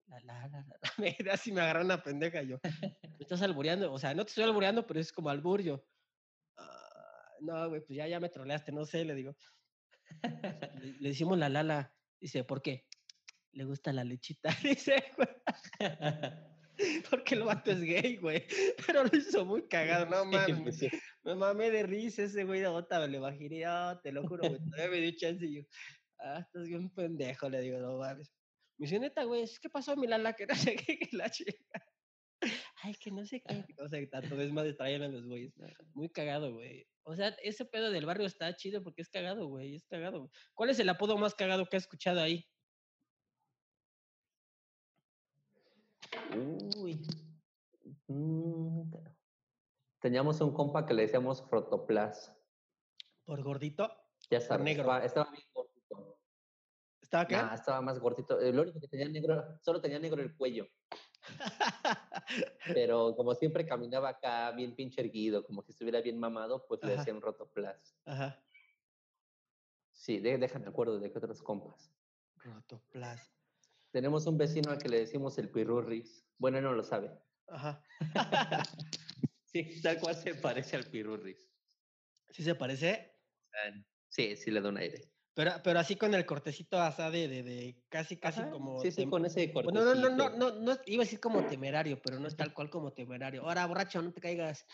la 0.07 0.21
la 0.21 0.49
la 0.49 0.65
la. 0.67 0.79
Así, 1.33 1.53
me 1.53 1.61
agarró 1.61 1.85
una 1.85 2.03
pendeja. 2.03 2.43
Yo, 2.43 2.59
me 3.03 3.17
estás 3.21 3.43
albureando. 3.43 3.93
O 3.93 3.99
sea, 3.99 4.15
no 4.15 4.25
te 4.25 4.31
estoy 4.31 4.45
albureando, 4.45 4.87
pero 4.87 5.01
es 5.01 5.13
como 5.13 5.31
albur. 5.31 5.63
Yo, 5.63 5.87
"Ah, 6.57 7.37
no, 7.41 7.69
güey, 7.69 7.81
pues 7.85 7.97
ya, 7.97 8.09
ya 8.09 8.21
me 8.21 8.29
troleaste, 8.29 8.73
no 8.73 8.85
sé, 8.85 9.05
le 9.05 9.15
digo. 9.15 9.37
Le, 10.83 10.93
le 11.01 11.09
decimos 11.09 11.39
la 11.39 11.49
lala. 11.49 11.93
Dice, 12.21 12.45
¿por 12.45 12.63
qué? 12.63 12.87
Le 13.53 13.65
gusta 13.65 13.93
la 13.93 14.05
lechita. 14.05 14.49
Dice, 14.63 15.05
güey. 15.17 15.29
Porque 17.11 17.35
el 17.37 17.43
vato 17.43 17.71
es 17.71 17.81
gay, 17.81 18.17
güey. 18.17 18.45
Pero 18.87 19.05
lo 19.05 19.17
hizo 19.17 19.45
muy 19.45 19.69
cagado, 19.69 20.07
no 20.07 20.25
mames. 20.25 20.61
Pues. 20.63 20.93
Me 21.23 21.35
mamé 21.35 21.71
de 21.71 21.85
risa 21.85 22.25
ese 22.25 22.45
güey 22.45 22.61
de 22.61 22.69
bota, 22.69 23.07
le 23.07 23.19
bajé, 23.19 23.65
ah, 23.65 24.01
te 24.03 24.11
lo 24.13 24.27
juro, 24.27 24.49
güey. 24.49 24.59
Todavía 24.71 24.89
me 24.89 25.01
dio 25.01 25.17
chance 25.17 25.47
y 25.47 25.57
yo, 25.57 25.63
ah, 26.19 26.41
estás 26.41 26.67
bien 26.67 26.91
pendejo, 26.91 27.49
le 27.49 27.61
digo, 27.61 27.79
no 27.79 27.99
mames. 27.99 28.33
Me 28.77 28.87
dice, 28.87 28.99
neta, 28.99 29.23
güey, 29.25 29.49
¿qué 29.63 29.71
pasó, 29.71 29.97
mi 29.97 30.09
lala? 30.09 30.33
Que 30.33 30.47
no 30.47 30.55
sé 30.57 30.75
qué, 30.75 30.99
que 30.99 31.17
la 31.17 31.31
chica. 31.31 31.55
Ay, 32.85 32.95
que 32.97 33.11
no 33.11 33.25
sé 33.25 33.41
qué. 33.41 33.47
O 33.79 33.89
sea, 33.89 34.11
tanto 34.11 34.39
es 34.41 34.53
más 34.53 34.77
traían 34.77 35.03
a 35.03 35.09
los 35.09 35.25
güeyes. 35.27 35.55
Muy 35.95 36.11
cagado, 36.11 36.53
güey. 36.53 36.87
O 37.05 37.17
sea, 37.17 37.29
ese 37.43 37.65
pedo 37.65 37.91
del 37.91 38.05
barrio 38.05 38.27
está 38.27 38.55
chido 38.57 38.83
porque 38.83 39.01
es 39.01 39.09
cagado, 39.09 39.49
güey. 39.49 39.77
Es 39.77 39.87
cagado. 39.87 40.19
güey. 40.21 40.31
¿Cuál 40.53 40.71
es 40.71 40.79
el 40.79 40.89
apodo 40.91 41.17
más 41.17 41.35
cagado 41.35 41.65
que 41.67 41.79
has 41.79 41.85
escuchado 41.85 42.21
ahí? 42.21 42.47
Uy. 46.77 47.01
Mm, 48.09 48.93
Teníamos 50.01 50.39
un 50.43 50.53
compa 50.53 50.85
que 50.85 50.93
le 50.93 51.03
decíamos 51.03 51.43
Frotoplas. 51.49 52.37
¿Por 53.25 53.43
gordito? 53.43 53.91
Ya 54.31 54.43
sabes, 54.43 54.63
negro. 54.63 54.83
Estaba, 54.83 55.05
estaba 55.07 55.31
bien 55.31 55.47
gordito. 55.55 56.19
¿Estaba 57.01 57.27
qué? 57.27 57.37
Nah, 57.37 57.55
estaba 57.55 57.81
más 57.81 57.99
gordito. 57.99 58.39
Lo 58.39 58.63
único 58.63 58.79
que 58.79 58.89
tenía 58.89 59.09
negro, 59.09 59.59
solo 59.63 59.81
tenía 59.81 59.99
negro 59.99 60.21
el 60.21 60.37
cuello. 60.37 60.67
Pero 62.75 63.15
como 63.17 63.35
siempre 63.35 63.67
caminaba 63.67 64.11
acá 64.11 64.51
bien 64.53 64.75
pinche 64.75 65.01
erguido, 65.01 65.45
como 65.45 65.63
si 65.63 65.73
estuviera 65.73 66.01
bien 66.01 66.19
mamado, 66.19 66.67
pues 66.67 66.83
le 66.83 66.93
Ajá. 66.93 66.99
decían 67.01 67.21
Rotoplas. 67.21 67.97
Ajá. 68.05 68.43
Sí, 69.93 70.19
de- 70.19 70.39
déjame 70.39 70.67
acuerdo 70.69 70.99
de 70.99 71.11
qué 71.13 71.19
otros 71.19 71.43
compas. 71.43 71.91
Rotoplas. 72.37 73.33
Tenemos 73.91 74.27
un 74.27 74.37
vecino 74.37 74.71
al 74.73 74.79
que 74.79 74.89
le 74.89 74.99
decimos 74.99 75.39
el 75.39 75.51
Pirurris. 75.51 76.27
Bueno, 76.39 76.59
él 76.59 76.65
no 76.65 76.73
lo 76.73 76.83
sabe. 76.85 77.13
Ajá. 77.49 77.83
Sí, 79.47 79.81
tal 79.83 80.01
cual 80.01 80.17
se 80.17 80.35
parece 80.35 80.75
al 80.75 80.83
Pirurris. 80.91 81.49
¿Sí 82.31 82.43
se 82.43 82.57
parece? 82.57 83.21
Sí, 84.09 84.35
sí 84.35 84.51
le 84.51 84.61
da 84.61 84.69
un 84.69 84.79
aire. 84.79 85.14
Pero, 85.35 85.51
pero 85.65 85.81
así 85.81 85.97
con 85.97 86.15
el 86.15 86.25
cortecito 86.25 86.81
así 86.81 87.03
de, 87.11 87.29
de, 87.29 87.43
de 87.43 87.85
casi, 87.89 88.17
casi 88.17 88.41
Ajá, 88.41 88.51
como... 88.51 88.79
Sí, 88.81 88.93
sí, 88.93 89.07
con 89.07 89.27
ese 89.27 89.53
corte. 89.53 89.73
Bueno, 89.73 89.95
no, 89.95 89.95
no, 89.95 90.11
no, 90.11 90.31
no, 90.31 90.51
no, 90.61 90.79
iba 90.87 91.03
a 91.03 91.07
decir 91.07 91.19
como 91.19 91.45
temerario, 91.47 92.01
pero 92.01 92.21
no 92.21 92.29
es 92.29 92.37
tal 92.37 92.55
cual 92.55 92.71
como 92.71 92.93
temerario. 92.93 93.43
Ahora, 93.43 93.67
borracho, 93.67 94.01
no 94.01 94.13
te 94.13 94.21
caigas. 94.21 94.65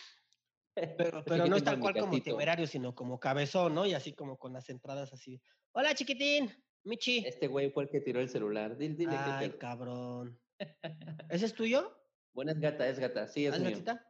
Pero, 0.74 1.24
pero 1.24 1.46
no 1.46 1.56
es 1.56 1.64
tal 1.64 1.80
cual 1.80 1.94
como 1.98 2.22
temerario, 2.22 2.66
sino 2.66 2.94
como 2.94 3.18
cabezón, 3.18 3.74
¿no? 3.74 3.86
Y 3.86 3.94
así 3.94 4.12
como 4.12 4.38
con 4.38 4.52
las 4.52 4.68
entradas 4.68 5.12
así. 5.12 5.40
Hola, 5.72 5.94
chiquitín, 5.94 6.50
Michi. 6.84 7.24
Este 7.26 7.48
güey 7.48 7.70
fue 7.70 7.84
el 7.84 7.90
que 7.90 8.00
tiró 8.00 8.20
el 8.20 8.28
celular. 8.28 8.76
Dile, 8.76 8.94
dile 8.94 9.16
Ay, 9.16 9.50
cabrón. 9.58 10.38
¿Ese 11.30 11.46
es 11.46 11.54
tuyo? 11.54 11.96
Bueno, 12.32 12.52
es 12.52 12.60
gata, 12.60 12.86
es 12.88 12.98
gata. 12.98 13.26
Sí, 13.26 13.46
es 13.46 13.52
¿Ah, 13.52 13.56
¿Es 13.56 13.62
mío. 13.62 13.70
gatita? 13.70 14.06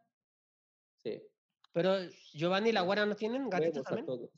Sí. 0.96 1.22
Pero 1.72 1.96
Giovanni 2.32 2.70
y 2.70 2.72
la 2.72 2.82
güera 2.82 3.06
no 3.06 3.14
tienen 3.14 3.48
gatitos 3.48 3.86
a 3.86 3.90
también. 3.90 4.06
todos. 4.06 4.30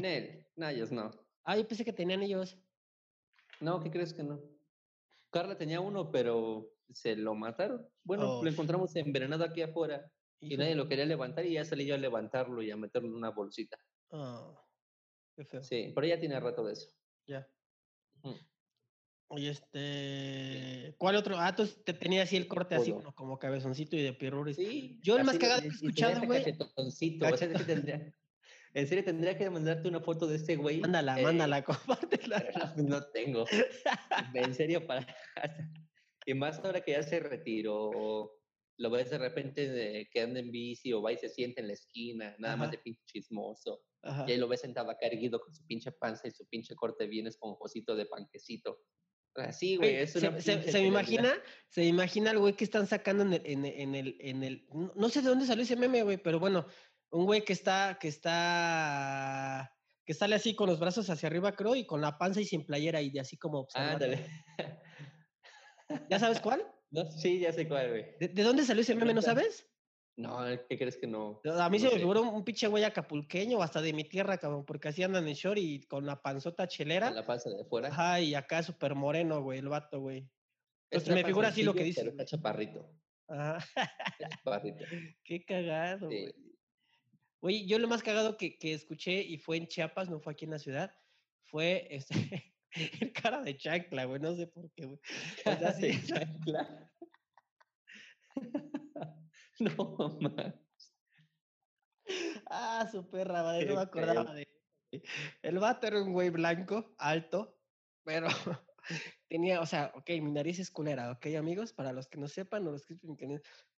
Nel, 0.00 0.46
no, 0.56 0.68
ellos 0.68 0.90
no. 0.90 1.27
Ah, 1.50 1.56
yo 1.56 1.66
pensé 1.66 1.82
que 1.82 1.94
tenían 1.94 2.22
ellos. 2.22 2.58
No, 3.60 3.80
¿qué 3.80 3.90
crees 3.90 4.12
que 4.12 4.22
no? 4.22 4.38
Carla 5.30 5.56
tenía 5.56 5.80
uno, 5.80 6.10
pero 6.10 6.70
se 6.90 7.16
lo 7.16 7.34
mataron. 7.34 7.88
Bueno, 8.04 8.38
Oh. 8.38 8.44
lo 8.44 8.50
encontramos 8.50 8.94
envenenado 8.96 9.44
aquí 9.44 9.62
afuera 9.62 10.12
y 10.40 10.58
nadie 10.58 10.74
lo 10.74 10.86
quería 10.88 11.06
levantar 11.06 11.46
y 11.46 11.54
ya 11.54 11.64
salí 11.64 11.86
yo 11.86 11.94
a 11.94 11.98
levantarlo 11.98 12.62
y 12.62 12.70
a 12.70 12.76
meterlo 12.76 13.08
en 13.08 13.14
una 13.14 13.30
bolsita. 13.30 13.78
Ah, 14.12 14.54
qué 15.36 15.44
feo. 15.46 15.62
Sí, 15.62 15.90
pero 15.94 16.06
ya 16.06 16.20
tiene 16.20 16.38
rato 16.38 16.62
de 16.64 16.74
eso. 16.74 16.90
Ya. 17.26 17.48
Oye, 19.30 19.48
este. 19.50 20.94
¿Cuál 20.98 21.16
otro? 21.16 21.36
Ah, 21.38 21.54
tú 21.56 21.66
te 21.66 21.94
tenía 21.94 22.22
así 22.24 22.36
el 22.36 22.46
corte 22.46 22.74
así, 22.74 22.92
uno 22.92 23.14
como 23.14 23.38
cabezoncito 23.38 23.96
y 23.96 24.02
de 24.02 24.12
pirruris. 24.12 24.56
Sí. 24.56 24.98
Yo 25.02 25.16
el 25.16 25.24
más 25.24 25.38
cagado 25.38 25.62
que 25.62 25.68
he 25.68 25.70
escuchado, 25.70 26.26
güey. 26.26 26.44
cachetoncito, 26.44 27.26
o 27.26 27.36
sea, 27.36 27.48
tendría- 27.94 28.14
En 28.74 28.86
serio, 28.86 29.04
tendría 29.04 29.36
que 29.36 29.48
mandarte 29.50 29.88
una 29.88 30.00
foto 30.00 30.26
de 30.26 30.36
este 30.36 30.56
güey. 30.56 30.80
Mándala, 30.80 31.18
eh, 31.20 31.22
mándala, 31.22 31.62
compártela. 31.64 32.44
no, 32.76 32.82
no 32.82 33.02
tengo. 33.10 33.44
En 34.34 34.54
serio, 34.54 34.86
para. 34.86 35.06
y 36.26 36.34
más 36.34 36.58
ahora 36.60 36.80
que 36.82 36.92
ya 36.92 37.02
se 37.02 37.20
retiró, 37.20 38.32
lo 38.78 38.90
ves 38.90 39.10
de 39.10 39.18
repente 39.18 39.68
de, 39.68 40.08
que 40.12 40.20
anda 40.20 40.40
en 40.40 40.50
bici 40.50 40.92
o 40.92 41.02
va 41.02 41.12
y 41.12 41.16
se 41.18 41.28
siente 41.28 41.60
en 41.60 41.68
la 41.68 41.72
esquina, 41.72 42.36
nada 42.38 42.56
más 42.56 42.68
Ajá. 42.68 42.76
de 42.76 42.78
pinche 42.78 43.02
chismoso. 43.06 43.82
Ajá. 44.02 44.24
Y 44.28 44.32
ahí 44.32 44.38
lo 44.38 44.46
ves 44.48 44.60
sentado 44.60 44.90
acá 44.90 45.06
erguido 45.06 45.40
con 45.40 45.52
su 45.54 45.66
pinche 45.66 45.90
panza 45.92 46.28
y 46.28 46.30
su 46.30 46.46
pinche 46.46 46.74
corte 46.76 47.06
bien 47.06 47.26
esponjosito 47.26 47.96
de 47.96 48.06
panquecito. 48.06 48.84
Así, 49.34 49.76
güey, 49.76 49.96
es 49.96 50.12
se, 50.12 50.18
una 50.26 50.40
se- 50.40 50.52
pinche 50.56 50.72
se 50.72 50.80
me 50.80 50.86
imagina, 50.86 51.32
se 51.68 51.80
me 51.82 51.86
imagina 51.88 52.30
el 52.32 52.38
güey 52.38 52.54
que 52.54 52.64
están 52.64 52.86
sacando 52.88 53.22
en 53.24 53.34
el, 53.34 53.42
en, 53.44 53.64
el- 53.64 53.80
en 53.80 53.94
el, 53.94 54.16
en 54.20 54.42
el, 54.44 54.66
no 54.96 55.08
sé 55.08 55.22
de 55.22 55.28
dónde 55.28 55.46
salió 55.46 55.62
ese 55.62 55.76
meme, 55.76 56.02
güey, 56.02 56.16
pero 56.16 56.40
bueno, 56.40 56.66
un 57.10 57.24
güey 57.26 57.44
que 57.44 57.52
está, 57.52 57.98
que 58.00 58.08
está, 58.08 59.72
que 60.04 60.14
sale 60.14 60.34
así 60.36 60.54
con 60.54 60.68
los 60.68 60.78
brazos 60.80 61.08
hacia 61.10 61.26
arriba, 61.28 61.52
creo, 61.56 61.74
y 61.74 61.86
con 61.86 62.00
la 62.00 62.18
panza 62.18 62.40
y 62.40 62.44
sin 62.44 62.64
playera 62.66 63.00
y 63.02 63.10
de 63.10 63.20
así 63.20 63.36
como 63.38 63.60
observando. 63.60 64.04
Ándale. 64.04 64.26
¿Ya 66.10 66.18
sabes 66.18 66.40
cuál? 66.40 66.64
No, 66.90 67.04
sí, 67.10 67.38
ya 67.40 67.52
sé 67.52 67.68
cuál, 67.68 67.90
güey. 67.90 68.16
¿De, 68.18 68.28
de 68.28 68.42
dónde 68.42 68.64
salió 68.64 68.80
ese 68.80 68.94
meme, 68.94 69.12
no 69.12 69.20
sabes? 69.20 69.68
No, 70.16 70.38
¿qué 70.70 70.78
crees 70.78 70.96
que 70.96 71.06
no? 71.06 71.38
A 71.44 71.68
mí 71.68 71.78
No 71.78 71.84
se 71.84 71.94
me 71.94 72.00
figuró 72.00 72.22
un, 72.22 72.28
un 72.28 72.44
pinche 72.44 72.66
güey 72.66 72.82
acapulqueño 72.82 73.58
o 73.58 73.62
hasta 73.62 73.82
de 73.82 73.92
mi 73.92 74.04
tierra, 74.04 74.38
cabrón, 74.38 74.64
porque 74.64 74.88
así 74.88 75.02
andan 75.02 75.28
en 75.28 75.34
short 75.34 75.58
y 75.58 75.82
con 75.82 76.06
la 76.06 76.22
panzota 76.22 76.66
chelera. 76.66 77.08
Con 77.08 77.16
la 77.16 77.26
panza 77.26 77.50
de 77.50 77.62
fuera. 77.66 77.88
Ajá, 77.88 78.22
y 78.22 78.34
acá 78.34 78.62
súper 78.62 78.94
moreno, 78.94 79.42
güey, 79.42 79.58
el 79.58 79.68
vato, 79.68 80.00
güey. 80.00 80.20
Es 80.90 81.02
Entonces 81.02 81.14
me 81.14 81.24
figura 81.24 81.48
así 81.48 81.62
lo 81.62 81.74
que 81.74 81.84
dices, 81.84 82.02
pero 82.04 82.12
Está 82.12 82.24
chaparrito. 82.24 82.90
Ajá. 83.28 83.58
está 83.58 84.28
chaparrito. 84.30 84.84
Qué 85.24 85.44
cagado, 85.44 86.08
Sí. 86.08 86.20
güey. 86.22 86.47
Oye, 87.40 87.66
yo 87.66 87.78
lo 87.78 87.88
más 87.88 88.02
cagado 88.02 88.36
que, 88.36 88.58
que 88.58 88.72
escuché 88.72 89.22
y 89.22 89.38
fue 89.38 89.56
en 89.56 89.68
Chiapas, 89.68 90.10
no 90.10 90.20
fue 90.20 90.32
aquí 90.32 90.44
en 90.44 90.50
la 90.52 90.58
ciudad, 90.58 90.92
fue 91.44 91.86
este, 91.90 92.54
el 93.00 93.12
cara 93.12 93.42
de 93.42 93.56
chancla, 93.56 94.04
güey, 94.04 94.20
no 94.20 94.34
sé 94.34 94.46
por 94.46 94.70
qué, 94.72 94.86
güey. 94.86 94.98
O 95.46 95.58
sea, 95.58 95.72
sí, 95.72 95.90
chancla. 96.06 96.92
no, 99.60 100.18
man. 100.20 100.60
Ah, 102.46 102.88
su 102.90 103.08
perra, 103.08 103.42
madre, 103.42 103.66
no 103.66 103.74
me 103.76 103.82
acordaba 103.82 104.34
de. 104.34 104.48
El 105.42 105.58
vato 105.58 105.86
era 105.86 106.02
un 106.02 106.12
güey 106.12 106.30
blanco, 106.30 106.94
alto, 106.98 107.60
pero 108.04 108.28
tenía, 109.28 109.60
o 109.60 109.66
sea, 109.66 109.92
ok, 109.94 110.08
mi 110.22 110.32
nariz 110.32 110.58
es 110.58 110.70
culera, 110.70 111.10
ok, 111.12 111.26
amigos, 111.38 111.72
para 111.74 111.92
los 111.92 112.08
que 112.08 112.18
no 112.18 112.26
sepan 112.26 112.66
o 112.66 112.72
los 112.72 112.86
que 112.86 112.96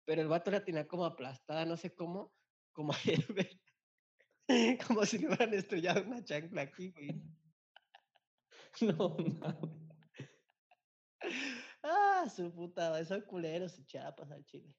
pero 0.04 0.22
el 0.22 0.28
vato 0.28 0.50
la 0.50 0.64
tenía 0.64 0.86
como 0.86 1.04
aplastada, 1.04 1.64
no 1.64 1.76
sé 1.76 1.94
cómo, 1.94 2.34
como 2.78 2.92
como 4.86 5.04
si 5.04 5.18
le 5.18 5.26
hubieran 5.26 5.52
estrellado 5.52 6.04
una 6.04 6.22
chancla 6.24 6.62
aquí, 6.62 6.92
güey. 6.92 7.10
No, 8.80 9.16
mames. 9.18 9.88
Ah, 11.82 12.30
su 12.32 12.52
puta, 12.52 12.90
madre, 12.90 13.04
son 13.04 13.22
culeros 13.22 13.76
y 13.80 13.84
chapas 13.84 14.30
al 14.30 14.44
chile. 14.44 14.72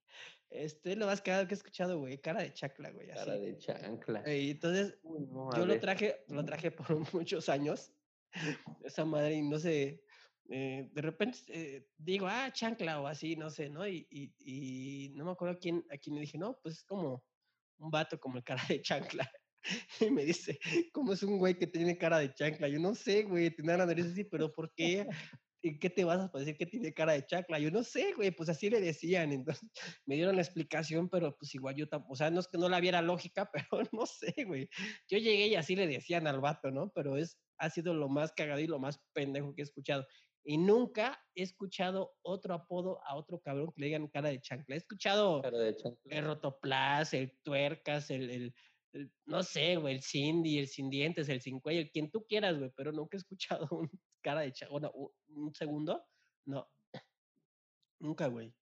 Este, 0.50 0.96
lo 0.96 1.08
más 1.08 1.22
cagado 1.22 1.46
que 1.48 1.56
he 1.56 1.58
escuchado, 1.58 2.00
güey, 2.00 2.22
cara 2.22 2.42
de 2.42 2.54
chacla, 2.54 2.92
güey, 2.92 3.12
así. 3.12 3.26
Cara 3.26 3.38
de 3.38 3.58
chancla. 3.58 4.22
Ey, 4.22 4.52
entonces, 4.52 4.98
Uy, 5.04 5.28
no, 5.28 5.52
a 5.52 5.58
yo 5.58 5.66
lo 5.66 5.78
traje, 5.80 6.24
lo 6.30 6.46
traje 6.46 6.72
por 6.72 6.88
muchos 7.14 7.50
años, 7.50 7.92
esa 8.86 9.04
madre, 9.04 9.36
y 9.36 9.42
no 9.42 9.60
sé, 9.60 10.06
eh, 10.50 10.90
de 10.94 11.02
repente 11.02 11.40
eh, 11.50 11.90
digo, 11.98 12.28
ah, 12.28 12.50
chancla 12.54 13.02
o 13.02 13.08
así, 13.08 13.36
no 13.36 13.50
sé, 13.50 13.70
¿no? 13.70 13.86
Y, 13.86 14.08
y, 14.10 14.34
y 14.40 15.10
no 15.10 15.26
me 15.26 15.32
acuerdo 15.32 15.56
a 15.56 15.60
quién, 15.60 15.86
a 15.92 15.98
quién 15.98 16.16
le 16.16 16.22
dije, 16.22 16.38
no, 16.38 16.58
pues 16.62 16.78
es 16.78 16.84
como 16.86 17.29
un 17.80 17.92
vato 17.92 18.20
como 18.20 18.38
el 18.38 18.44
cara 18.44 18.64
de 18.68 18.82
chancla. 18.82 19.30
Y 20.00 20.10
me 20.10 20.24
dice, 20.24 20.58
¿cómo 20.94 21.14
es 21.14 21.22
un 21.22 21.38
güey 21.38 21.58
que 21.58 21.68
tiene 21.68 21.98
cara 21.98 22.20
de 22.20 22.34
chancla? 22.34 22.70
Yo 22.70 22.80
no 22.80 22.96
sé, 22.96 23.24
güey, 23.24 23.54
tiene 23.54 23.78
la 23.78 23.86
nariz 23.86 24.06
así, 24.06 24.24
pero 24.24 24.54
¿por 24.54 24.74
qué? 24.74 25.06
¿En 25.62 25.78
qué 25.78 25.90
te 25.90 26.06
vas 26.06 26.20
a 26.34 26.40
decir 26.40 26.56
que 26.56 26.66
tiene 26.66 26.94
cara 26.94 27.14
de 27.14 27.26
chancla? 27.26 27.60
Yo 27.60 27.70
no 27.70 27.84
sé, 27.84 28.14
güey, 28.14 28.32
pues 28.32 28.48
así 28.48 28.70
le 28.70 28.80
decían. 28.80 29.34
Entonces 29.34 29.70
me 30.06 30.16
dieron 30.16 30.36
la 30.38 30.42
explicación, 30.42 31.10
pero 31.10 31.36
pues 31.38 31.54
igual 31.56 31.76
yo 31.76 31.90
tampoco, 31.90 32.14
o 32.14 32.16
sea, 32.16 32.32
no 32.32 32.40
es 32.40 32.48
que 32.48 32.58
no 32.58 32.70
la 32.70 32.80
viera 32.80 33.02
lógica, 33.02 33.50
pero 33.72 33.84
no 33.92 34.06
sé, 34.06 34.34
güey. 34.46 34.70
Yo 35.10 35.18
llegué 35.18 35.48
y 35.48 35.56
así 35.56 35.76
le 35.76 35.88
decían 35.88 36.28
al 36.28 36.40
vato, 36.40 36.72
¿no? 36.72 36.92
Pero 36.96 37.18
es, 37.18 37.38
ha 37.58 37.70
sido 37.70 37.94
lo 37.94 38.08
más 38.08 38.32
cagado 38.32 38.62
y 38.62 38.68
lo 38.68 38.80
más 38.80 39.00
pendejo 39.14 39.54
que 39.54 39.62
he 39.62 39.66
escuchado. 39.66 40.08
Y 40.44 40.58
nunca 40.58 41.20
he 41.36 41.44
escuchado 41.44 42.16
otro 42.22 42.54
apodo 42.54 43.04
a 43.06 43.16
otro 43.16 43.40
cabrón 43.40 43.72
que 43.74 43.82
le 43.82 43.88
digan 43.88 44.08
cara 44.08 44.30
de 44.30 44.40
chancla. 44.42 44.76
He 44.76 44.78
escuchado 44.78 45.42
Cara 45.42 45.58
de 45.60 45.76
chancla. 45.76 46.16
el 46.18 46.26
rotoplas, 46.26 47.14
el 47.14 47.38
tuercas, 47.44 48.10
el, 48.10 48.30
el- 48.30 48.54
el- 48.94 49.12
no 49.26 49.44
sé, 49.44 49.76
güey, 49.76 49.96
el 49.96 50.02
Cindy, 50.02 50.58
el 50.58 50.68
sin 50.68 50.90
dientes, 50.90 51.30
el 51.30 51.42
sin 51.42 51.60
cuello, 51.60 51.82
el 51.82 51.92
quien 51.92 52.10
tú 52.10 52.26
quieras, 52.28 52.58
güey, 52.58 52.72
pero 52.76 52.92
nunca 52.92 53.18
he 53.18 53.20
escuchado 53.20 53.68
un 53.72 53.90
cara 54.22 54.42
de 54.42 54.52
chancla. 54.54 54.92
un 55.28 55.54
segundo, 55.54 56.04
no. 56.46 56.68
Nunca, 58.00 58.28
güey. 58.28 58.54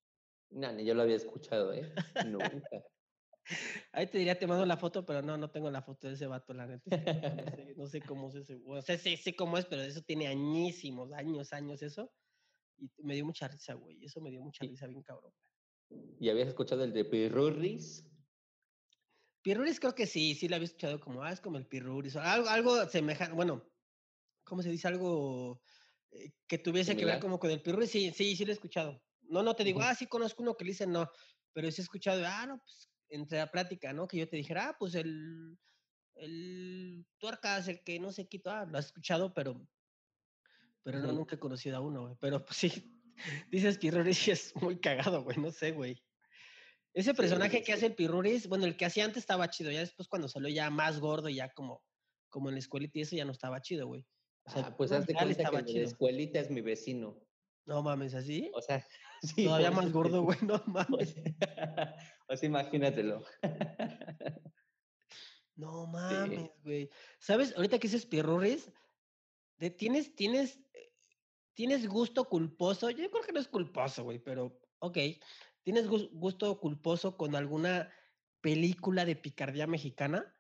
No, 0.50 0.72
ni 0.74 0.84
yo 0.86 0.94
lo 0.96 1.04
había 1.04 1.16
escuchado, 1.18 1.74
¿eh? 1.74 1.94
Nunca. 2.28 2.84
Ahí 3.92 4.08
te 4.08 4.18
diría, 4.18 4.38
te 4.38 4.48
mando 4.48 4.66
la 4.66 4.78
foto, 4.78 5.06
pero 5.06 5.22
no, 5.22 5.38
no 5.38 5.50
tengo 5.50 5.70
la 5.72 5.82
foto 5.82 6.08
de 6.08 6.14
ese 6.14 6.28
vato, 6.28 6.54
la 6.54 6.68
neta. 6.68 6.90
No 6.96 7.48
sé, 7.56 7.74
no 7.76 7.88
sé 7.88 8.02
cómo 8.02 8.30
es 8.30 8.36
ese. 8.36 8.60
O 8.66 8.82
sea, 8.82 8.98
sí, 8.98 9.18
sí 9.18 9.34
cómo 9.34 9.58
es, 9.58 9.66
pero 9.66 9.82
eso 9.82 10.02
tiene 10.02 10.28
añísimos, 10.28 11.12
años, 11.14 11.54
años 11.54 11.82
eso. 11.82 12.12
Y 12.78 12.90
me 13.04 13.16
dio 13.16 13.26
mucha 13.26 13.48
risa, 13.48 13.74
güey. 13.74 14.04
Eso 14.04 14.22
me 14.22 14.30
dio 14.30 14.42
mucha 14.42 14.66
risa 14.66 14.88
bien 14.88 15.02
cabrón. 15.04 15.34
¿Y 16.20 16.30
habías 16.30 16.50
escuchado 16.50 16.84
el 16.84 16.94
de 16.94 17.06
Pirurris? 17.06 18.06
Pirruris 19.42 19.80
creo 19.80 19.96
que 19.96 20.06
sí, 20.06 20.36
sí 20.36 20.48
lo 20.48 20.56
había 20.56 20.66
escuchado 20.66 21.00
como, 21.00 21.24
ah, 21.24 21.32
es 21.32 21.40
como 21.40 21.58
el 21.58 21.66
Pirruris. 21.68 22.16
o 22.18 22.22
Algo, 22.22 22.50
algo 22.50 22.86
semejante, 22.88 23.34
bueno, 23.34 23.64
¿cómo 24.44 24.62
se 24.62 24.70
dice? 24.70 24.88
Algo 24.90 25.62
eh, 26.12 26.34
que 26.48 26.58
tuviese 26.58 26.98
que 26.98 27.06
ver 27.06 27.20
como 27.20 27.40
con 27.40 27.50
el 27.50 27.62
Pirruris. 27.62 27.90
Sí, 27.90 28.12
sí, 28.12 28.36
sí 28.36 28.46
lo 28.46 28.52
he 28.52 28.54
escuchado. 28.54 29.02
No, 29.22 29.44
no 29.44 29.56
te 29.56 29.64
digo, 29.64 29.80
Ujú. 29.80 29.88
ah, 29.88 29.96
sí 29.96 30.08
conozco 30.08 30.44
uno 30.44 30.56
que 30.56 30.66
le 30.66 30.72
dicen 30.72 30.92
no, 30.92 31.10
pero 31.54 31.72
sí 31.72 31.82
he 31.82 31.84
escuchado, 31.84 32.24
ah, 32.26 32.46
no, 32.46 32.60
pues 32.60 32.90
entre 33.10 33.38
la 33.38 33.52
plática, 33.52 33.94
¿no? 33.94 34.08
Que 34.08 34.18
yo 34.18 34.30
te 34.30 34.38
dijera, 34.38 34.70
ah, 34.70 34.76
pues 34.78 34.96
el, 34.96 35.58
el 36.16 37.06
tuercas, 37.18 37.68
el 37.68 37.84
que 37.84 38.00
no 38.00 38.12
sé 38.12 38.28
quito, 38.28 38.52
ah, 38.52 38.66
lo 38.66 38.78
has 38.78 38.88
escuchado, 38.88 39.34
pero, 39.34 39.68
pero 40.84 41.00
no, 41.00 41.12
nunca 41.12 41.36
he 41.36 41.40
conocido 41.40 41.78
a 41.78 41.82
uno, 41.82 42.04
güey. 42.04 42.16
Pero 42.20 42.44
pues 42.46 42.58
sí, 42.58 43.02
dices 43.52 43.78
Pirruris 43.78 44.28
y 44.28 44.32
es 44.32 44.56
muy 44.56 44.80
cagado, 44.80 45.24
güey, 45.24 45.38
no 45.38 45.52
sé, 45.52 45.72
güey. 45.72 46.04
Ese 46.94 47.14
personaje 47.14 47.60
sí, 47.60 47.64
que 47.64 47.74
hace 47.74 47.86
el 47.88 47.96
Pirruris, 47.96 48.48
bueno, 48.48 48.66
el 48.66 48.76
que 48.76 48.86
hacía 48.86 49.06
antes 49.06 49.18
estaba 49.18 49.50
chido, 49.50 49.72
ya 49.72 49.82
después 49.82 50.08
cuando 50.08 50.28
salió 50.28 50.50
ya 50.50 50.70
más 50.70 51.00
gordo, 51.00 51.30
ya 51.30 51.54
como, 51.54 51.84
como 52.30 52.50
en 52.50 52.56
la 52.56 52.60
escuelita 52.60 52.98
y 52.98 53.02
eso 53.04 53.16
ya 53.16 53.26
no 53.26 53.32
estaba 53.32 53.62
chido, 53.62 53.88
güey. 53.88 54.06
O 54.46 54.50
sea, 54.50 54.64
Ah, 54.64 54.76
pues 54.76 54.90
Pirruris 54.90 54.92
haz 54.92 55.06
de 55.08 55.14
real 55.14 55.26
cuenta 55.26 55.44
que 55.50 55.56
de 55.58 55.62
la 55.62 55.66
chido. 55.66 55.84
escuelita 55.86 56.40
es 56.40 56.50
mi 56.50 56.62
vecino. 56.62 57.24
No 57.66 57.84
mames, 57.84 58.14
¿así? 58.16 58.50
O 58.54 58.62
sea, 58.62 58.84
sí. 59.36 59.46
Todavía 59.46 59.72
más 59.72 59.92
gordo, 59.92 60.24
güey, 60.24 60.38
no 60.44 60.56
O 60.56 60.64
mames. 60.68 61.14
sea, 61.14 61.96
imagínatelo. 62.44 63.24
No 65.56 65.88
mames, 65.88 66.52
güey. 66.64 66.90
¿Sabes? 67.20 67.56
Ahorita 67.56 67.80
que 67.80 67.88
dices 67.88 68.06
Pirruris, 68.06 68.72
de, 69.58 69.72
tienes, 69.72 70.16
tienes, 70.16 70.60
eh, 70.74 70.94
tienes 71.54 71.88
gusto 71.88 72.26
culposo. 72.26 72.90
Yo 72.92 73.10
creo 73.10 73.24
que 73.24 73.32
no 73.32 73.40
es 73.40 73.48
culposo, 73.48 74.04
güey, 74.04 74.20
pero 74.20 74.62
ok. 74.80 74.98
¿Tienes 75.64 75.88
gus- 75.88 76.10
gusto 76.14 76.60
culposo 76.60 77.18
con 77.18 77.36
alguna 77.36 77.92
película 78.42 79.04
de 79.04 79.16
picardía 79.16 79.66
mexicana? 79.68 80.34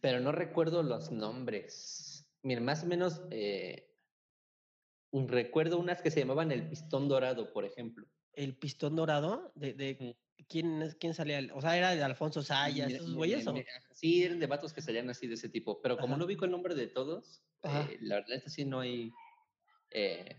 Pero 0.00 0.20
no 0.20 0.32
recuerdo 0.32 0.82
los 0.82 1.10
nombres. 1.10 2.28
Mira, 2.42 2.60
más 2.60 2.82
o 2.82 2.86
menos 2.86 3.22
eh, 3.30 3.89
recuerdo 5.12 5.78
unas 5.78 6.02
que 6.02 6.10
se 6.10 6.20
llamaban 6.20 6.52
El 6.52 6.68
Pistón 6.68 7.08
Dorado, 7.08 7.52
por 7.52 7.64
ejemplo. 7.64 8.06
El 8.32 8.56
pistón 8.56 8.94
dorado, 8.94 9.52
de, 9.56 9.74
de 9.74 9.96
Ujú. 10.00 10.16
quién, 10.48 10.82
es- 10.82 10.94
quién 10.94 11.14
salía, 11.14 11.40
o 11.52 11.60
sea, 11.60 11.76
era 11.76 11.94
de 11.96 12.02
Alfonso 12.02 12.42
Sayas, 12.42 12.86
Mira, 12.86 12.98
esos 13.00 13.14
güeyes, 13.14 13.46
o 13.48 13.54
sí, 13.92 14.22
eran 14.22 14.38
de 14.38 14.46
vatos 14.46 14.72
que 14.72 14.80
salían 14.80 15.10
así 15.10 15.26
de 15.26 15.34
ese 15.34 15.48
tipo. 15.48 15.82
Pero 15.82 15.96
como 15.98 16.14
Ajá. 16.14 16.18
no 16.20 16.24
ubico 16.26 16.44
el 16.44 16.52
nombre 16.52 16.76
de 16.76 16.86
todos, 16.86 17.42
eh, 17.64 17.98
la 18.00 18.16
verdad 18.16 18.36
es 18.36 18.44
que 18.44 18.50
sí 18.50 18.64
no 18.64 18.80
hay. 18.80 19.10
eh, 19.90 20.36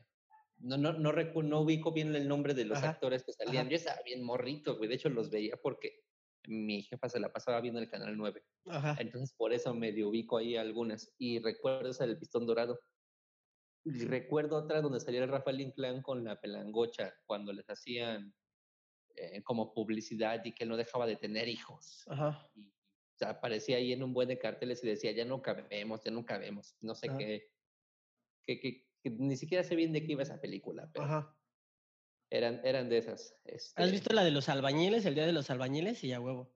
no, 0.58 0.78
no, 0.78 0.94
no, 0.94 1.12
recu- 1.12 1.44
no 1.44 1.62
ubico 1.62 1.92
bien 1.92 2.16
el 2.16 2.28
nombre 2.28 2.54
de 2.54 2.64
los 2.66 2.78
Ajá, 2.78 2.92
actores 2.92 3.24
que 3.24 3.34
salían. 3.34 3.64
ajá. 3.64 3.70
Yo 3.72 3.76
estaba 3.76 4.02
bien 4.06 4.24
morrito, 4.24 4.78
güey. 4.78 4.88
De 4.88 4.96
hecho, 4.96 5.10
los 5.10 5.30
veía 5.30 5.58
porque 5.62 6.06
mi 6.48 6.84
jefa 6.84 7.10
se 7.10 7.20
la 7.20 7.34
pasaba 7.34 7.60
viendo 7.62 7.80
el 7.82 7.90
canal 7.90 8.16
9. 8.16 8.44
Ajá. 8.68 8.96
Entonces, 9.00 9.34
por 9.36 9.52
eso 9.54 9.74
medio 9.74 10.08
ubico 10.10 10.38
ahí 10.38 10.56
algunas. 10.56 11.14
Y 11.18 11.40
recuerdo 11.40 11.90
esa 11.90 12.06
del 12.08 12.18
pistón 12.18 12.46
dorado. 12.46 12.80
Y 13.84 14.06
recuerdo 14.06 14.58
otra 14.58 14.82
donde 14.82 15.00
salía 15.00 15.24
el 15.24 15.30
Rafael 15.30 15.60
Inclán 15.62 16.02
con 16.02 16.24
la 16.24 16.40
pelangocha, 16.40 17.14
cuando 17.26 17.52
les 17.52 17.70
hacían 17.70 18.34
eh, 19.16 19.42
como 19.44 19.74
publicidad 19.74 20.44
y 20.46 20.54
que 20.54 20.64
él 20.64 20.70
no 20.70 20.78
dejaba 20.78 21.08
de 21.08 21.16
tener 21.16 21.48
hijos. 21.48 22.06
Ajá. 22.08 22.50
Y 22.56 22.68
o 22.70 23.18
sea, 23.18 23.32
aparecía 23.32 23.78
ahí 23.78 23.92
en 23.94 24.04
un 24.04 24.14
buen 24.14 24.30
de 24.30 24.40
carteles 24.40 24.84
y 24.84 24.88
decía, 24.88 25.12
ya 25.12 25.26
no 25.26 25.42
cabemos, 25.42 26.04
ya 26.04 26.12
no 26.12 26.26
cabemos. 26.26 26.76
No 26.80 26.96
sé 26.96 27.10
qué, 27.18 27.52
qué- 28.46 28.60
que 29.04 29.10
ni 29.10 29.36
siquiera 29.36 29.64
sé 29.64 29.76
bien 29.76 29.94
de 29.94 30.04
qué 30.04 30.12
iba 30.14 30.24
esa 30.24 30.40
película, 30.40 30.90
pero 30.94 31.06
Ajá. 31.06 31.38
eran, 32.30 32.62
eran 32.64 32.88
de 32.90 33.00
esas. 33.00 33.40
¿Has 33.46 33.54
este, 33.76 33.92
visto 33.92 34.14
la 34.14 34.24
de 34.24 34.32
los 34.32 34.48
albañiles, 34.50 35.06
el 35.06 35.16
día 35.16 35.26
de 35.26 35.34
los 35.34 35.50
albañiles? 35.50 36.04
Y 36.04 36.14
a 36.14 36.20
huevo. 36.20 36.56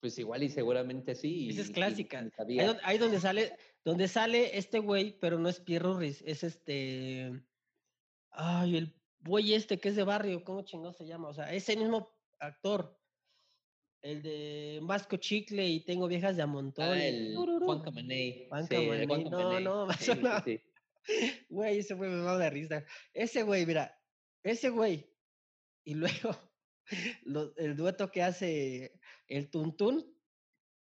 Pues 0.00 0.18
igual 0.18 0.42
y 0.42 0.48
seguramente 0.48 1.14
sí. 1.14 1.50
Esa 1.50 1.60
es 1.62 1.70
clásica. 1.70 2.26
Ahí, 2.82 2.98
donde 2.98 3.20
sale, 3.20 3.52
donde 3.84 4.08
sale 4.08 4.56
este 4.56 4.78
güey, 4.78 5.18
pero 5.18 5.38
no 5.38 5.48
es 5.48 5.60
Pierrurris, 5.60 6.22
es 6.26 6.42
este. 6.42 7.32
Ay, 8.30 8.76
el 8.78 8.94
güey 9.20 9.52
este 9.54 9.78
que 9.78 9.90
es 9.90 9.96
de 9.96 10.04
barrio, 10.04 10.42
¿cómo 10.42 10.62
chingón 10.62 10.94
se 10.94 11.06
llama? 11.06 11.28
O 11.28 11.34
sea, 11.34 11.52
ese 11.52 11.76
mismo 11.76 12.08
actor. 12.38 12.96
El 14.02 14.22
de 14.22 14.78
Masco 14.82 15.18
Chicle 15.18 15.68
y 15.68 15.84
Tengo 15.84 16.08
Viejas 16.08 16.34
de 16.34 16.42
a 16.42 16.46
montón. 16.46 16.86
Ah, 16.86 17.04
el. 17.04 17.36
Juan 17.36 17.82
Camaney. 17.82 18.46
Juan 18.48 18.66
sí, 18.66 18.74
no, 18.74 19.30
Camaney. 19.30 19.64
no, 19.64 19.92
Sí, 19.98 20.12
sí. 20.44 20.60
Güey, 21.50 21.78
ese 21.78 21.94
güey 21.94 22.10
me 22.10 22.22
va 22.22 22.38
de 22.38 22.48
risa. 22.50 22.84
Ese 23.12 23.42
güey, 23.42 23.66
mira, 23.66 23.98
ese 24.42 24.70
güey. 24.70 25.06
Y 25.84 25.94
luego 25.94 26.34
lo- 27.24 27.54
el 27.56 27.76
dueto 27.76 28.10
que 28.10 28.22
hace 28.22 28.99
el 29.30 29.50
Tuntún 29.50 30.14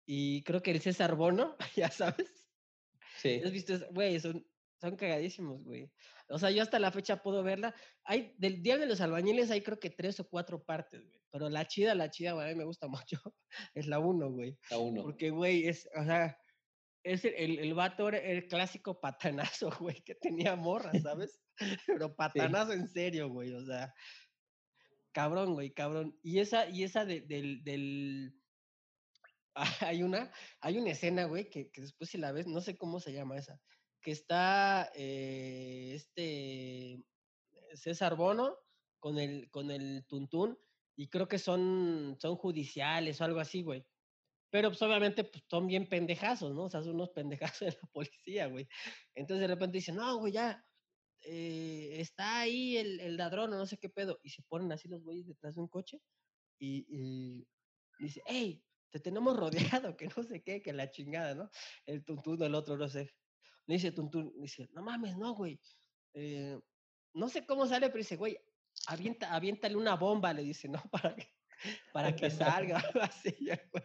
y 0.06 0.42
creo 0.44 0.62
que 0.62 0.70
el 0.70 0.80
César 0.80 1.16
Bono, 1.16 1.56
ya 1.76 1.90
sabes. 1.90 2.48
Sí. 3.16 3.40
¿Has 3.44 3.52
visto? 3.52 3.74
eso? 3.74 3.86
Güey, 3.90 4.20
son, 4.20 4.46
son 4.80 4.96
cagadísimos, 4.96 5.64
güey. 5.64 5.90
O 6.28 6.38
sea, 6.38 6.50
yo 6.50 6.62
hasta 6.62 6.78
la 6.78 6.92
fecha 6.92 7.22
puedo 7.22 7.42
verla. 7.42 7.74
Hay, 8.04 8.34
del 8.38 8.62
Día 8.62 8.78
de 8.78 8.86
los 8.86 9.00
Albañiles 9.00 9.50
hay 9.50 9.62
creo 9.62 9.80
que 9.80 9.90
tres 9.90 10.20
o 10.20 10.28
cuatro 10.28 10.62
partes, 10.62 11.04
güey. 11.04 11.20
Pero 11.30 11.48
la 11.48 11.66
chida, 11.66 11.94
la 11.94 12.10
chida, 12.10 12.32
güey, 12.32 12.46
a 12.46 12.50
mí 12.50 12.54
me 12.54 12.64
gusta 12.64 12.86
mucho. 13.04 13.20
Es 13.74 13.86
la 13.86 13.98
uno, 13.98 14.30
güey. 14.30 14.58
A 14.70 14.78
uno. 14.78 15.02
Porque, 15.02 15.30
güey, 15.30 15.66
es, 15.66 15.88
o 15.96 16.04
sea, 16.04 16.38
es 17.02 17.24
el, 17.24 17.34
el, 17.34 17.58
el 17.58 17.74
vato 17.74 18.08
era 18.08 18.18
el 18.18 18.46
clásico 18.48 19.00
patanazo, 19.00 19.70
güey, 19.80 20.02
que 20.02 20.14
tenía 20.14 20.56
morra, 20.56 20.92
¿sabes? 21.00 21.40
Pero 21.86 22.14
patanazo 22.14 22.72
en 22.72 22.88
serio, 22.88 23.28
güey, 23.28 23.52
o 23.52 23.64
sea, 23.64 23.94
cabrón, 25.14 25.54
güey, 25.54 25.72
cabrón. 25.72 26.18
Y 26.22 26.40
esa, 26.40 26.68
y 26.68 26.84
esa 26.84 27.06
de- 27.06 27.22
del, 27.22 27.64
del, 27.64 28.34
hay 29.80 30.02
una, 30.02 30.32
hay 30.60 30.78
una 30.78 30.90
escena, 30.90 31.24
güey, 31.24 31.48
que, 31.48 31.70
que 31.70 31.80
después 31.80 32.10
si 32.10 32.18
la 32.18 32.32
ves, 32.32 32.46
no 32.46 32.60
sé 32.60 32.76
cómo 32.76 33.00
se 33.00 33.12
llama 33.12 33.38
esa, 33.38 33.62
que 34.02 34.10
está 34.10 34.90
eh, 34.94 35.92
este 35.94 37.04
César 37.74 38.16
Bono 38.16 38.58
con 38.98 39.18
el, 39.18 39.50
con 39.50 39.70
el 39.70 40.04
Tuntún, 40.06 40.58
y 40.96 41.08
creo 41.08 41.28
que 41.28 41.38
son, 41.38 42.16
son 42.20 42.36
judiciales 42.36 43.20
o 43.20 43.24
algo 43.24 43.40
así, 43.40 43.62
güey. 43.62 43.86
Pero 44.50 44.70
pues 44.70 44.82
obviamente 44.82 45.24
pues, 45.24 45.44
son 45.50 45.66
bien 45.66 45.88
pendejazos, 45.88 46.54
¿no? 46.54 46.64
O 46.64 46.70
sea, 46.70 46.82
son 46.82 46.94
unos 46.96 47.10
pendejazos 47.14 47.60
de 47.60 47.78
la 47.82 47.88
policía, 47.92 48.46
güey. 48.48 48.68
Entonces 49.14 49.40
de 49.42 49.54
repente 49.54 49.78
dicen, 49.78 49.96
no, 49.96 50.18
güey, 50.18 50.32
ya, 50.32 50.64
eh, 51.24 52.00
está 52.00 52.40
ahí 52.40 52.76
el, 52.76 53.00
el 53.00 53.16
ladrón 53.16 53.52
o 53.52 53.56
no 53.58 53.66
sé 53.66 53.78
qué 53.78 53.88
pedo. 53.88 54.20
Y 54.22 54.30
se 54.30 54.42
ponen 54.42 54.72
así 54.72 54.88
los 54.88 55.02
güeyes 55.02 55.26
detrás 55.26 55.54
de 55.56 55.60
un 55.62 55.68
coche 55.68 56.00
y, 56.58 56.86
y 56.88 57.48
dice, 57.98 58.22
hey, 58.26 58.64
te 58.90 59.00
tenemos 59.00 59.36
rodeado, 59.36 59.96
que 59.96 60.08
no 60.16 60.22
sé 60.22 60.42
qué, 60.42 60.62
que 60.62 60.72
la 60.72 60.90
chingada, 60.90 61.34
¿no? 61.34 61.50
El 61.86 62.04
tuntún 62.04 62.38
del 62.38 62.54
otro, 62.54 62.76
no 62.76 62.88
sé. 62.88 63.10
Le 63.66 63.74
dice 63.76 63.92
Tuntún, 63.92 64.32
dice, 64.40 64.68
no 64.72 64.82
mames, 64.82 65.16
no, 65.16 65.34
güey. 65.34 65.60
eh, 66.14 66.60
no 67.14 67.28
sé 67.28 67.46
cómo 67.46 67.66
sale, 67.66 67.88
pero 67.88 67.98
dice, 67.98 68.16
güey, 68.16 68.38
avienta, 68.88 69.34
aviéntale 69.34 69.76
una 69.76 69.94
bomba, 69.96 70.32
le 70.32 70.42
dice, 70.42 70.68
¿no? 70.68 70.82
Para 70.92 71.16
que, 71.16 71.28
para 71.92 72.14
que 72.14 72.30
salga, 72.30 72.76
así, 73.02 73.34
ya, 73.40 73.60
güey. 73.72 73.84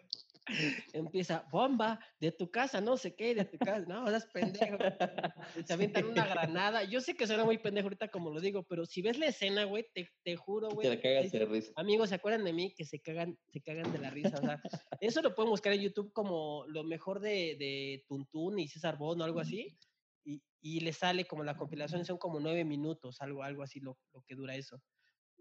Empieza, 0.93 1.45
bomba, 1.51 1.99
de 2.19 2.31
tu 2.31 2.49
casa, 2.49 2.81
no 2.81 2.97
sé 2.97 3.15
qué, 3.15 3.35
de 3.35 3.45
tu 3.45 3.57
casa, 3.57 3.85
no, 3.87 4.07
eres 4.07 4.25
pendejo. 4.25 4.77
Te 5.67 5.73
avientan 5.73 6.05
una 6.05 6.25
granada. 6.25 6.83
Yo 6.83 7.01
sé 7.01 7.15
que 7.15 7.27
suena 7.27 7.45
muy 7.45 7.57
pendejo 7.57 7.85
ahorita 7.85 8.09
como 8.09 8.31
lo 8.31 8.39
digo, 8.39 8.63
pero 8.63 8.85
si 8.85 9.01
ves 9.01 9.17
la 9.17 9.27
escena, 9.27 9.65
güey, 9.65 9.85
te, 9.93 10.09
te 10.23 10.35
juro, 10.35 10.69
güey. 10.69 10.89
Te 10.89 11.01
cagas 11.01 11.31
de 11.31 11.45
risa. 11.45 11.73
Amigos, 11.75 12.09
¿se 12.09 12.15
acuerdan 12.15 12.43
de 12.43 12.53
mí? 12.53 12.73
Que 12.75 12.85
se 12.85 12.99
cagan, 12.99 13.37
se 13.47 13.61
cagan 13.61 13.91
de 13.91 13.99
la 13.99 14.09
risa. 14.09 14.37
O 14.37 14.41
sea, 14.41 14.61
eso 15.01 15.21
lo 15.21 15.35
pueden 15.35 15.51
buscar 15.51 15.73
en 15.73 15.81
YouTube 15.81 16.11
como 16.13 16.65
lo 16.67 16.83
mejor 16.83 17.19
de, 17.19 17.55
de 17.57 18.03
Tuntún 18.07 18.59
y 18.59 18.67
César 18.67 18.97
Bono, 18.97 19.23
algo 19.23 19.39
así. 19.39 19.77
Y, 20.23 20.41
y 20.61 20.81
le 20.81 20.93
sale 20.93 21.25
como 21.25 21.43
la 21.43 21.55
compilación, 21.55 22.05
son 22.05 22.17
como 22.17 22.39
nueve 22.39 22.65
minutos, 22.65 23.21
algo, 23.21 23.43
algo 23.43 23.63
así 23.63 23.79
lo, 23.79 23.97
lo 24.13 24.21
que 24.23 24.35
dura 24.35 24.55
eso. 24.55 24.81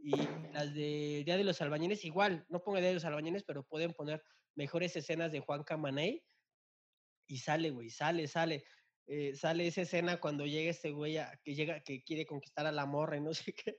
Y 0.01 0.13
las 0.53 0.73
de 0.75 1.23
Día 1.25 1.37
de 1.37 1.45
los 1.45 1.61
Albañiles, 1.61 2.05
igual, 2.05 2.47
no 2.49 2.63
pongan 2.63 2.83
Día 2.83 2.89
de 2.91 2.95
los 2.95 3.05
Albañiles, 3.05 3.45
pero 3.45 3.65
pueden 3.65 3.93
poner 3.93 4.23
mejores 4.55 4.95
escenas 4.97 5.33
de 5.33 5.41
Juan 5.41 5.65
Camaney. 5.65 6.25
Y 7.27 7.39
sale, 7.39 7.71
güey, 7.71 7.91
sale, 7.91 8.27
sale. 8.27 8.65
eh, 9.07 9.35
sale 9.35 9.67
esa 9.67 9.83
escena 9.83 10.21
cuando 10.21 10.47
llega 10.47 10.71
este 10.71 10.91
güey 10.93 11.17
a- 11.19 11.39
que 11.43 11.55
llega, 11.55 11.81
que 11.83 12.03
quiere 12.05 12.27
conquistar 12.27 12.67
a 12.67 12.73
la 12.73 12.87
morra 12.87 13.17
y 13.17 13.21
no 13.21 13.33
sé 13.53 13.55
qué. 13.55 13.77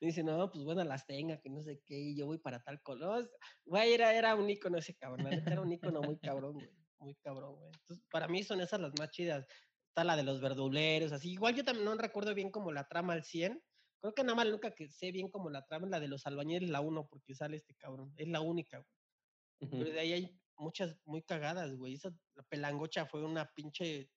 Dice, 0.00 0.22
no, 0.22 0.50
pues 0.50 0.64
bueno, 0.64 0.84
las 0.84 1.06
tenga, 1.06 1.40
que 1.40 1.48
no 1.48 1.62
sé 1.62 1.80
qué, 1.84 1.96
y 1.98 2.16
yo 2.16 2.26
voy 2.26 2.38
para 2.38 2.62
tal 2.62 2.82
color. 2.82 3.30
Güey, 3.64 3.94
era, 3.94 4.14
era 4.14 4.34
un 4.34 4.48
ícono 4.50 4.78
ese 4.78 4.94
cabrón, 4.96 5.32
era 5.32 5.60
un 5.60 5.72
ícono 5.72 6.02
muy 6.02 6.18
cabrón, 6.18 6.54
güey. 6.54 6.70
Muy 6.98 7.14
cabrón, 7.16 7.56
güey. 7.56 7.70
Entonces, 7.80 8.04
para 8.10 8.28
mí 8.28 8.42
son 8.42 8.60
esas 8.60 8.80
las 8.80 8.92
más 8.98 9.10
chidas. 9.10 9.46
Está 9.88 10.04
la 10.04 10.16
de 10.16 10.22
los 10.24 10.40
verduleros, 10.40 11.12
así. 11.12 11.32
Igual 11.32 11.54
yo 11.54 11.64
también 11.64 11.84
no 11.86 11.94
recuerdo 11.96 12.34
bien 12.34 12.50
como 12.50 12.70
la 12.72 12.86
trama 12.86 13.14
al 13.14 13.24
100. 13.24 13.62
Creo 14.06 14.14
que 14.14 14.22
nada 14.22 14.36
más 14.36 14.46
nunca 14.46 14.72
que 14.72 14.88
sé 14.88 15.10
bien 15.10 15.28
como 15.28 15.50
la 15.50 15.66
trama 15.66 15.88
la 15.88 15.98
de 15.98 16.06
los 16.06 16.28
albañiles, 16.28 16.70
la 16.70 16.80
1, 16.80 17.08
porque 17.08 17.34
sale 17.34 17.56
este 17.56 17.74
cabrón. 17.74 18.14
Es 18.16 18.28
la 18.28 18.40
única, 18.40 18.78
güey. 18.78 19.68
Pero 19.68 19.90
de 19.90 19.98
ahí 19.98 20.12
hay 20.12 20.40
muchas 20.58 20.96
muy 21.04 21.22
cagadas, 21.22 21.74
güey. 21.74 21.94
Esa 21.94 22.16
la 22.36 22.44
pelangocha 22.44 23.06
fue 23.06 23.24
una 23.24 23.52
pinche, 23.52 24.08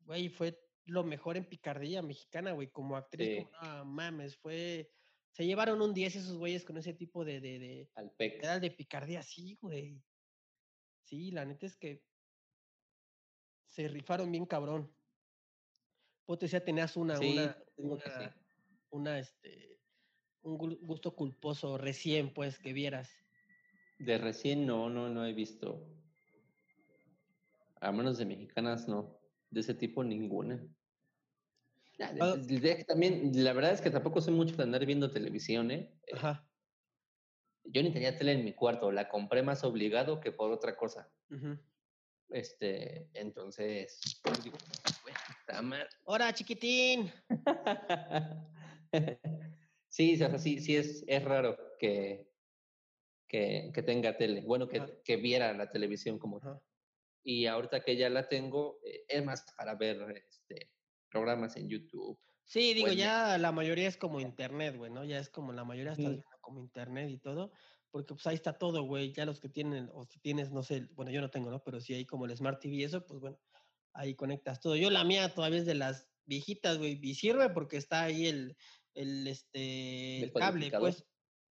güey, 0.00 0.30
fue 0.30 0.58
lo 0.86 1.04
mejor 1.04 1.36
en 1.36 1.44
picardía 1.44 2.00
mexicana, 2.00 2.52
güey, 2.52 2.70
como 2.70 2.96
actriz, 2.96 3.44
como, 3.44 3.72
no 3.74 3.84
mames, 3.84 4.34
fue, 4.38 4.90
se 5.30 5.44
llevaron 5.44 5.82
un 5.82 5.92
10 5.92 6.16
esos 6.16 6.38
güeyes 6.38 6.64
con 6.64 6.78
ese 6.78 6.94
tipo 6.94 7.22
de, 7.22 7.42
de, 7.42 7.58
de, 7.58 7.90
Al 7.96 8.10
era 8.18 8.58
de 8.58 8.70
picardía, 8.70 9.20
sí, 9.20 9.58
güey. 9.60 10.02
Sí, 11.04 11.32
la 11.32 11.44
neta 11.44 11.66
es 11.66 11.76
que 11.76 12.02
se 13.66 13.88
rifaron 13.88 14.32
bien 14.32 14.46
cabrón. 14.46 14.90
Vos 16.26 16.38
te 16.38 16.46
decía, 16.46 16.64
tenías 16.64 16.96
una, 16.96 17.18
Sí, 17.18 17.34
una, 17.34 17.58
te 17.58 17.82
digo 17.82 17.98
que 17.98 18.08
sí. 18.08 18.47
Una, 18.90 19.18
este, 19.18 19.78
un 20.42 20.58
gu- 20.58 20.78
gusto 20.80 21.14
culposo 21.14 21.78
recién, 21.78 22.32
pues, 22.32 22.58
que 22.58 22.72
vieras. 22.72 23.10
De 23.98 24.18
recién 24.18 24.66
no, 24.66 24.88
no, 24.88 25.08
no 25.08 25.24
he 25.26 25.32
visto. 25.32 25.86
A 27.80 27.92
menos 27.92 28.18
de 28.18 28.26
mexicanas 28.26 28.88
no. 28.88 29.18
De 29.50 29.60
ese 29.60 29.74
tipo 29.74 30.02
ninguna. 30.04 30.56
Nah, 31.98 32.10
Ah. 32.20 32.36
de- 32.36 32.60
de- 32.60 32.84
también, 32.84 33.32
la 33.44 33.52
verdad 33.52 33.72
es 33.72 33.80
que 33.80 33.90
tampoco 33.90 34.20
soy 34.20 34.34
mucho 34.34 34.56
de 34.56 34.62
andar 34.62 34.84
viendo 34.86 35.10
televisión, 35.10 35.70
¿eh? 35.70 35.92
Ajá. 36.12 36.48
Yo 37.64 37.82
ni 37.82 37.90
tenía 37.92 38.16
tele 38.16 38.32
en 38.32 38.44
mi 38.44 38.54
cuarto, 38.54 38.90
la 38.92 39.08
compré 39.08 39.42
más 39.42 39.64
obligado 39.64 40.20
que 40.20 40.32
por 40.32 40.50
otra 40.52 40.76
cosa. 40.76 41.10
Este, 42.30 43.08
entonces, 43.14 44.00
digo, 44.44 44.56
"Güey, 45.02 45.14
está 45.40 45.60
mal". 45.62 45.88
Hola, 46.04 46.32
chiquitín. 46.32 47.10
sí, 49.88 50.14
o 50.14 50.16
sea, 50.16 50.38
sí, 50.38 50.60
sí 50.60 50.76
es, 50.76 51.04
es 51.06 51.24
raro 51.24 51.56
que, 51.78 52.28
que, 53.28 53.70
que 53.74 53.82
tenga 53.82 54.16
tele. 54.16 54.42
Bueno, 54.42 54.68
que, 54.68 55.00
que 55.04 55.16
viera 55.16 55.52
la 55.52 55.70
televisión 55.70 56.18
como. 56.18 56.40
Y 57.24 57.46
ahorita 57.46 57.84
que 57.84 57.96
ya 57.96 58.08
la 58.10 58.28
tengo, 58.28 58.80
eh, 58.84 59.04
es 59.08 59.24
más 59.24 59.44
para 59.56 59.74
ver 59.74 60.24
este, 60.28 60.72
programas 61.10 61.56
en 61.56 61.68
YouTube. 61.68 62.18
Sí, 62.44 62.72
digo, 62.72 62.86
Bueno. 62.86 62.98
ya 62.98 63.36
la 63.36 63.52
mayoría 63.52 63.88
es 63.88 63.98
como 63.98 64.20
internet, 64.20 64.76
güey, 64.76 64.90
¿no? 64.90 65.04
Ya 65.04 65.18
es 65.18 65.28
como 65.28 65.52
la 65.52 65.64
mayoría 65.64 65.92
Ujú. 65.92 66.02
viendo 66.02 66.22
como 66.40 66.60
internet 66.60 67.10
y 67.10 67.18
todo, 67.18 67.52
porque 67.90 68.14
pues 68.14 68.26
ahí 68.26 68.36
está 68.36 68.56
todo, 68.56 68.84
güey. 68.84 69.12
Ya 69.12 69.26
los 69.26 69.38
que 69.38 69.50
tienen, 69.50 69.90
o 69.92 70.06
si 70.06 70.18
tienes, 70.18 70.50
no 70.50 70.62
sé, 70.62 70.86
bueno, 70.94 71.10
yo 71.10 71.20
no 71.20 71.30
tengo, 71.30 71.50
¿no? 71.50 71.62
Pero 71.62 71.78
si 71.80 71.92
hay 71.92 72.06
como 72.06 72.24
el 72.24 72.34
Smart 72.34 72.58
TV 72.60 72.74
y 72.76 72.84
eso, 72.84 73.04
pues 73.04 73.20
bueno, 73.20 73.38
ahí 73.92 74.14
conectas 74.14 74.60
todo. 74.60 74.76
Yo 74.76 74.88
la 74.90 75.04
mía 75.04 75.34
todavía 75.34 75.58
es 75.58 75.66
de 75.66 75.74
las 75.74 76.10
viejitas, 76.28 76.78
güey, 76.78 77.00
y 77.02 77.14
sirve 77.14 77.50
porque 77.50 77.76
está 77.76 78.02
ahí 78.04 78.26
el, 78.26 78.56
el, 78.94 79.26
este, 79.26 80.22
el 80.22 80.32
cable, 80.32 80.70
pues. 80.78 81.04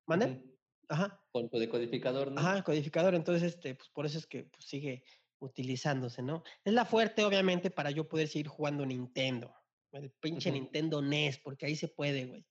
¿Mande? 0.06 0.42
Ajá. 0.88 1.22
Con 1.32 1.50
tu 1.50 1.60
decodificador, 1.60 2.32
¿no? 2.32 2.40
Ajá, 2.40 2.64
codificador. 2.64 3.14
Entonces, 3.16 3.56
este, 3.56 3.76
pues 3.76 3.90
por 3.90 4.06
eso 4.06 4.18
es 4.18 4.26
que 4.26 4.46
pues, 4.46 4.66
sigue 4.66 5.04
utilizándose, 5.40 6.22
¿no? 6.22 6.44
Es 6.64 6.74
la 6.74 6.86
fuerte, 6.86 7.26
obviamente, 7.26 7.70
para 7.70 7.92
yo 7.92 8.08
poder 8.08 8.28
seguir 8.28 8.48
jugando 8.48 8.86
Nintendo. 8.86 9.54
El 9.92 10.12
pinche. 10.12 10.52
Nintendo 10.52 11.02
NES, 11.02 11.40
porque 11.40 11.66
ahí 11.66 11.76
se 11.76 11.88
puede, 11.88 12.26
güey. 12.26 12.42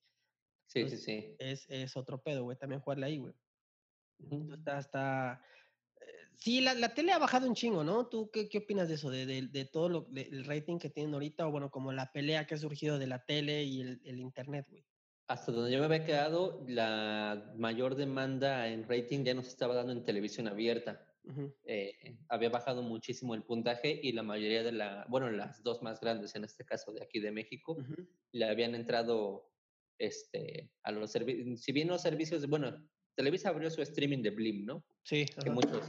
Sí, 0.66 0.72
sí, 0.72 0.81
entonces, 0.81 1.05
sí. 1.05 1.37
Es, 1.39 1.66
es 1.68 1.97
otro 1.97 2.22
pedo, 2.22 2.45
güey, 2.45 2.59
también 2.59 2.81
jugarle 2.81 3.07
ahí, 3.07 3.18
güey. 3.18 3.35
Entonces, 4.18 4.59
Está, 4.59 4.79
está... 4.79 5.43
Sí, 6.39 6.61
la, 6.61 6.74
la 6.74 6.95
tele 6.95 7.12
ha 7.12 7.18
bajado 7.18 7.49
un 7.49 7.55
chingo, 7.55 7.82
¿no? 7.82 8.07
¿Tú 8.09 8.30
qué, 8.30 8.49
qué 8.49 8.59
opinas 8.59 8.89
de 8.89 8.95
eso? 8.95 9.11
De, 9.11 9.26
de, 9.26 9.43
de 9.49 9.64
todo 9.64 9.89
lo, 9.89 10.01
de- 10.11 10.28
el 10.30 10.45
rating 10.45 10.78
que 10.78 10.91
tienen 10.91 11.14
ahorita, 11.14 11.47
o 11.47 11.51
bueno, 11.51 11.70
como 11.70 11.93
la 11.93 12.12
pelea 12.12 12.47
que 12.47 12.55
ha 12.55 12.59
surgido 12.59 12.99
de 12.99 13.07
la 13.07 13.24
tele 13.24 13.64
y 13.64 13.80
el, 13.80 14.01
el 14.05 14.20
internet, 14.20 14.66
güey. 14.68 14.84
Hasta 15.28 15.51
donde 15.51 15.72
yo 15.72 15.80
me 15.80 15.87
había 15.87 16.05
quedado, 16.05 16.64
la 16.68 17.53
mayor 17.57 17.97
demanda 17.97 18.68
en 18.68 18.89
rating 18.89 19.24
ya 19.24 19.34
nos 19.34 19.49
estaba 19.49 19.74
dando 19.74 19.93
en 19.93 20.05
televisión 20.05 20.47
abierta. 20.47 21.03
Eh, 21.64 22.16
había 22.28 22.51
bajado 22.51 22.84
muchísimo 22.84 23.34
el 23.34 23.43
puntaje 23.43 23.99
y 24.01 24.12
la 24.12 24.22
mayoría 24.22 24.62
de 24.62 24.70
la, 24.70 25.05
bueno, 25.09 25.28
las 25.32 25.61
dos 25.64 25.82
más 25.82 25.99
grandes 26.01 26.37
en 26.37 26.45
este 26.45 26.64
caso 26.64 26.93
de 26.93 27.03
aquí 27.03 27.18
de 27.18 27.32
México, 27.32 27.76
le 28.30 28.45
habían 28.45 28.76
entrado 28.76 29.51
este, 29.99 30.70
a 30.84 30.93
los 30.93 31.11
servicios, 31.11 31.61
si 31.61 31.72
bien 31.72 31.89
los 31.89 32.03
servicios, 32.03 32.43
de- 32.43 32.47
bueno, 32.47 32.89
Televisa 33.16 33.49
abrió 33.49 33.68
su 33.70 33.82
streaming 33.82 34.22
de 34.22 34.30
Blim, 34.30 34.64
¿no? 34.66 34.84
Sí. 35.03 35.24
Que 35.24 35.49
ajá. 35.49 35.51
muchos, 35.53 35.82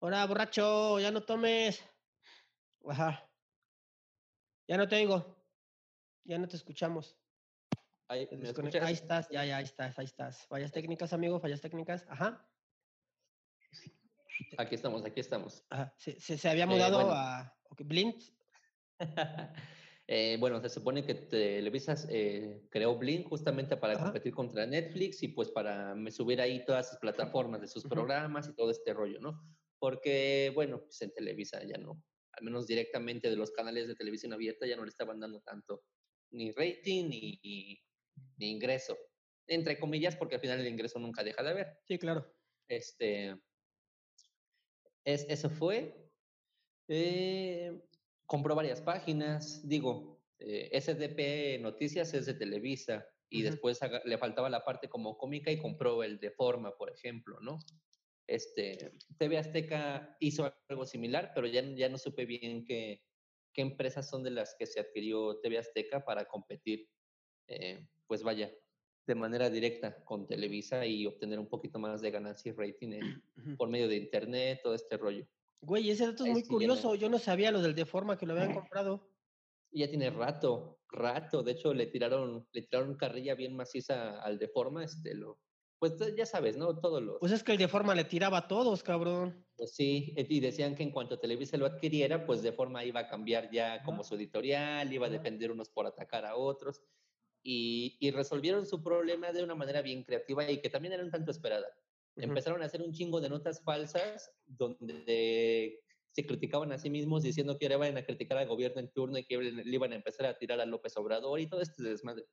Ahora, 0.00 0.26
borracho, 0.26 0.98
ya 0.98 1.10
no 1.10 1.22
tomes. 1.22 1.84
Ajá. 2.88 3.28
Ya 4.66 4.76
no 4.76 4.88
te 4.88 4.96
oigo. 4.96 5.36
Ya 6.24 6.38
no 6.38 6.48
te 6.48 6.56
escuchamos. 6.56 7.16
Ahí, 8.08 8.26
estás, 8.92 9.28
ya, 9.30 9.44
ya, 9.44 9.58
ahí 9.58 9.64
estás, 9.64 9.98
ahí 9.98 10.04
estás. 10.04 10.46
Fallas 10.46 10.72
técnicas, 10.72 11.12
amigo, 11.12 11.38
fallas 11.38 11.60
técnicas. 11.60 12.04
Ajá. 12.08 12.48
Aquí 14.58 14.74
estamos, 14.74 15.04
aquí 15.04 15.20
estamos. 15.20 15.64
Ajá. 15.70 15.94
Se, 15.96 16.18
se, 16.18 16.36
se 16.38 16.48
había 16.48 16.64
Eh, 16.64 16.66
mudado 16.66 16.96
bueno. 17.04 17.12
a 17.12 17.56
ok, 17.70 17.82
Blind. 17.84 18.20
Eh, 20.12 20.38
bueno, 20.40 20.60
se 20.60 20.68
supone 20.68 21.06
que 21.06 21.14
Televisa 21.14 21.94
eh, 22.08 22.66
creó 22.68 22.96
Blink 22.98 23.28
justamente 23.28 23.76
para 23.76 23.92
Ajá. 23.92 24.06
competir 24.06 24.34
contra 24.34 24.66
Netflix 24.66 25.22
y 25.22 25.28
pues 25.28 25.48
para 25.52 25.94
me 25.94 26.10
subir 26.10 26.40
ahí 26.40 26.64
todas 26.64 26.88
sus 26.90 26.98
plataformas 26.98 27.60
de 27.60 27.68
sus 27.68 27.84
programas 27.84 28.48
y 28.48 28.52
todo 28.56 28.72
este 28.72 28.92
rollo, 28.92 29.20
¿no? 29.20 29.40
Porque, 29.80 30.52
bueno, 30.54 30.82
pues 30.84 31.02
en 31.02 31.12
Televisa 31.12 31.64
ya 31.64 31.78
no, 31.78 32.04
al 32.32 32.44
menos 32.44 32.68
directamente 32.68 33.28
de 33.28 33.36
los 33.36 33.50
canales 33.50 33.88
de 33.88 33.96
televisión 33.96 34.32
abierta 34.32 34.66
ya 34.66 34.76
no 34.76 34.84
le 34.84 34.90
estaban 34.90 35.18
dando 35.18 35.40
tanto 35.40 35.82
ni 36.30 36.52
rating 36.52 37.08
ni, 37.08 37.82
ni 38.36 38.50
ingreso. 38.50 38.96
Entre 39.48 39.80
comillas, 39.80 40.14
porque 40.14 40.36
al 40.36 40.40
final 40.40 40.60
el 40.60 40.68
ingreso 40.68 41.00
nunca 41.00 41.24
deja 41.24 41.42
de 41.42 41.50
haber. 41.50 41.78
Sí, 41.88 41.98
claro. 41.98 42.32
Este, 42.68 43.36
es, 45.04 45.26
eso 45.28 45.50
fue. 45.50 46.08
Eh, 46.88 47.82
compró 48.26 48.54
varias 48.54 48.80
páginas. 48.80 49.66
Digo, 49.66 50.22
eh, 50.38 50.70
SDP 50.80 51.60
Noticias 51.60 52.14
es 52.14 52.26
de 52.26 52.34
Televisa 52.34 53.06
y 53.28 53.42
después 53.42 53.80
le 54.04 54.18
faltaba 54.18 54.50
la 54.50 54.64
parte 54.64 54.88
como 54.88 55.16
cómica 55.16 55.50
y 55.50 55.58
compró 55.58 56.02
el 56.02 56.18
de 56.18 56.30
Forma, 56.30 56.76
por 56.76 56.92
ejemplo, 56.92 57.38
¿no? 57.40 57.58
Este, 58.30 58.92
TV 59.18 59.38
Azteca 59.38 60.16
hizo 60.20 60.52
algo 60.68 60.86
similar, 60.86 61.32
pero 61.34 61.48
ya, 61.48 61.62
ya 61.62 61.88
no 61.88 61.98
supe 61.98 62.26
bien 62.26 62.64
qué, 62.64 63.02
qué 63.52 63.62
empresas 63.62 64.08
son 64.08 64.22
de 64.22 64.30
las 64.30 64.54
que 64.56 64.66
se 64.66 64.78
adquirió 64.78 65.40
TV 65.40 65.58
Azteca 65.58 66.04
para 66.04 66.26
competir, 66.26 66.88
eh, 67.48 67.88
pues 68.06 68.22
vaya, 68.22 68.54
de 69.04 69.14
manera 69.16 69.50
directa 69.50 70.04
con 70.04 70.28
Televisa 70.28 70.86
y 70.86 71.06
obtener 71.06 71.40
un 71.40 71.48
poquito 71.48 71.80
más 71.80 72.00
de 72.02 72.12
ganancia 72.12 72.50
y 72.50 72.54
rating 72.54 72.92
en- 72.92 73.22
por 73.58 73.68
medio 73.68 73.88
de 73.88 73.96
internet, 73.96 74.60
todo 74.62 74.74
este 74.76 74.96
rollo. 74.96 75.26
Güey, 75.62 75.90
ese 75.90 76.06
dato 76.06 76.22
es 76.22 76.28
Ahí 76.28 76.32
muy 76.34 76.42
sí 76.42 76.48
curioso. 76.48 76.94
Yo 76.94 77.10
no 77.10 77.18
sabía 77.18 77.50
lo 77.50 77.60
del 77.60 77.74
Deforma 77.74 78.16
que 78.16 78.26
lo 78.26 78.34
habían 78.34 78.54
comprado. 78.70 79.10
Ya 79.72 79.88
tiene 79.88 80.10
rato, 80.10 80.80
rato. 80.88 81.42
De 81.42 81.52
hecho, 81.52 81.74
le 81.74 81.86
tiraron, 81.86 82.46
le 82.52 82.62
tiraron 82.62 82.96
carrilla 82.96 83.34
bien 83.34 83.56
maciza 83.56 84.20
al 84.22 84.38
de 84.38 84.46
forma, 84.48 84.84
este, 84.84 85.14
lo, 85.14 85.40
pues 85.80 85.94
ya 86.16 86.26
sabes, 86.26 86.56
¿no? 86.56 86.78
Todos 86.78 87.02
los, 87.02 87.18
Pues 87.18 87.32
es 87.32 87.42
que 87.42 87.52
el 87.52 87.58
Deforma 87.58 87.94
le 87.94 88.04
tiraba 88.04 88.38
a 88.38 88.48
todos, 88.48 88.82
cabrón. 88.82 89.46
pues 89.56 89.74
sí, 89.74 90.14
y 90.16 90.40
decían 90.40 90.74
que 90.74 90.82
en 90.82 90.90
cuanto 90.90 91.18
Televisa 91.18 91.56
lo 91.58 91.66
adquiriera, 91.66 92.24
pues 92.24 92.42
de 92.42 92.52
forma 92.52 92.84
iba 92.84 93.00
a 93.00 93.08
cambiar 93.08 93.50
ya 93.50 93.82
como 93.82 94.04
su 94.04 94.14
editorial, 94.14 94.92
iba 94.92 95.06
a 95.06 95.10
depender 95.10 95.50
unos 95.50 95.68
por 95.68 95.86
atacar 95.86 96.24
a 96.24 96.36
otros. 96.36 96.82
Y, 97.42 97.96
y 98.00 98.10
resolvieron 98.10 98.66
su 98.66 98.82
problema 98.82 99.32
de 99.32 99.42
una 99.42 99.54
manera 99.54 99.82
bien 99.82 100.04
creativa 100.04 100.50
y 100.50 100.60
que 100.60 100.70
también 100.70 100.94
era 100.94 101.02
un 101.04 101.10
tanto 101.10 101.30
esperada. 101.30 101.66
Empezaron 102.16 102.62
a 102.62 102.66
hacer 102.66 102.82
un 102.82 102.92
chingo 102.92 103.20
de 103.20 103.30
notas 103.30 103.62
falsas 103.62 104.30
donde 104.46 105.80
se 106.12 106.26
criticaban 106.26 106.72
a 106.72 106.78
sí 106.78 106.90
mismos 106.90 107.22
diciendo 107.22 107.58
que 107.58 107.66
ahora 107.66 107.88
iban 107.88 107.98
a 107.98 108.04
criticar 108.04 108.38
al 108.38 108.48
gobierno 108.48 108.80
en 108.80 108.92
turno 108.92 109.18
y 109.18 109.24
que 109.24 109.38
le 109.38 109.74
iban 109.74 109.92
a 109.92 109.96
empezar 109.96 110.26
a 110.26 110.36
tirar 110.38 110.60
a 110.60 110.66
López 110.66 110.96
Obrador 110.96 111.40
y 111.40 111.48
todo 111.48 111.60
este 111.62 111.82
desmadre. 111.82 112.26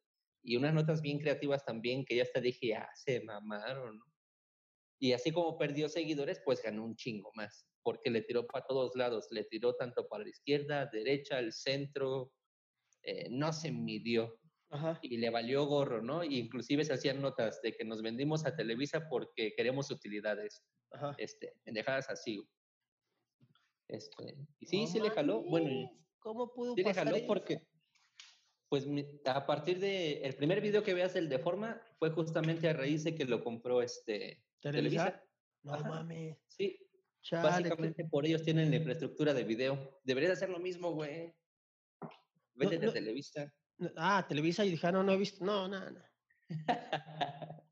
Y 0.47 0.55
unas 0.55 0.73
notas 0.73 1.01
bien 1.01 1.19
creativas 1.19 1.65
también 1.65 2.05
que 2.05 2.15
ya 2.15 2.23
hasta 2.23 2.39
dije, 2.39 2.73
ah, 2.73 2.89
se 2.95 3.19
mamaron. 3.19 3.99
¿no? 3.99 4.05
Y 4.97 5.11
así 5.11 5.29
como 5.31 5.57
perdió 5.57 5.89
seguidores, 5.89 6.41
pues 6.45 6.61
ganó 6.63 6.85
un 6.85 6.95
chingo 6.95 7.31
más, 7.35 7.67
porque 7.83 8.09
le 8.09 8.21
tiró 8.21 8.47
para 8.47 8.65
todos 8.65 8.95
lados, 8.95 9.27
le 9.29 9.43
tiró 9.43 9.75
tanto 9.75 10.07
para 10.07 10.23
la 10.23 10.29
izquierda, 10.29 10.85
derecha, 10.85 11.39
el 11.39 11.51
centro, 11.51 12.31
eh, 13.03 13.27
no 13.29 13.51
se 13.51 13.73
midió 13.73 14.39
Ajá. 14.69 14.99
y 15.01 15.17
le 15.17 15.29
valió 15.29 15.65
gorro, 15.65 16.01
¿no? 16.01 16.23
Y 16.23 16.37
inclusive 16.39 16.85
se 16.85 16.93
hacían 16.93 17.21
notas 17.21 17.61
de 17.61 17.73
que 17.73 17.83
nos 17.83 18.01
vendimos 18.01 18.45
a 18.45 18.55
Televisa 18.55 19.09
porque 19.09 19.53
queremos 19.53 19.91
utilidades, 19.91 20.63
Ajá. 20.91 21.13
este, 21.17 21.55
pendejadas 21.65 22.09
así. 22.09 22.41
Este, 23.89 24.37
y 24.59 24.65
sí, 24.65 24.81
No 24.83 24.87
sí 24.87 24.99
le 25.01 25.09
jaló, 25.09 25.43
bueno, 25.43 25.91
¿Cómo 26.19 26.53
pudo 26.53 26.73
sí 26.73 26.81
le 26.81 26.83
pasar 26.85 27.05
jaló 27.05 27.17
eso? 27.17 27.27
porque, 27.27 27.66
pues 28.69 28.85
a 29.25 29.45
partir 29.45 29.79
de, 29.79 30.21
el 30.23 30.35
primer 30.35 30.61
video 30.61 30.83
que 30.83 30.93
veas 30.93 31.13
del 31.13 31.29
de 31.29 31.39
forma 31.39 31.81
fue 31.99 32.09
justamente 32.11 32.67
a 32.67 32.73
raíz 32.73 33.03
de 33.03 33.15
que 33.15 33.25
lo 33.25 33.43
compró 33.43 33.81
este, 33.81 34.43
¿Televisa? 34.59 35.05
Televisa. 35.05 35.23
No 35.63 35.73
Ajá. 35.73 35.89
mames. 35.89 36.37
Sí, 36.47 36.79
Chale, 37.21 37.43
básicamente 37.43 38.05
por 38.05 38.25
ellos 38.25 38.43
tienen 38.43 38.69
la 38.69 38.77
infraestructura 38.77 39.33
de 39.33 39.43
video. 39.43 39.99
Debería 40.03 40.29
de 40.29 40.33
hacer 40.33 40.49
lo 40.49 40.59
mismo, 40.59 40.91
güey. 40.91 41.33
Vete 42.55 42.79
no. 42.79 42.91
Televisa. 42.91 43.53
no, 43.77 43.91
Ah, 43.97 44.25
Televisa 44.27 44.65
y 44.65 44.71
dije, 44.71 44.87
ah, 44.87 44.91
no, 44.91 45.03
no 45.03 45.11
he 45.11 45.17
visto. 45.17 45.43
No, 45.43 45.67
no, 45.67 45.91
no. 45.91 46.01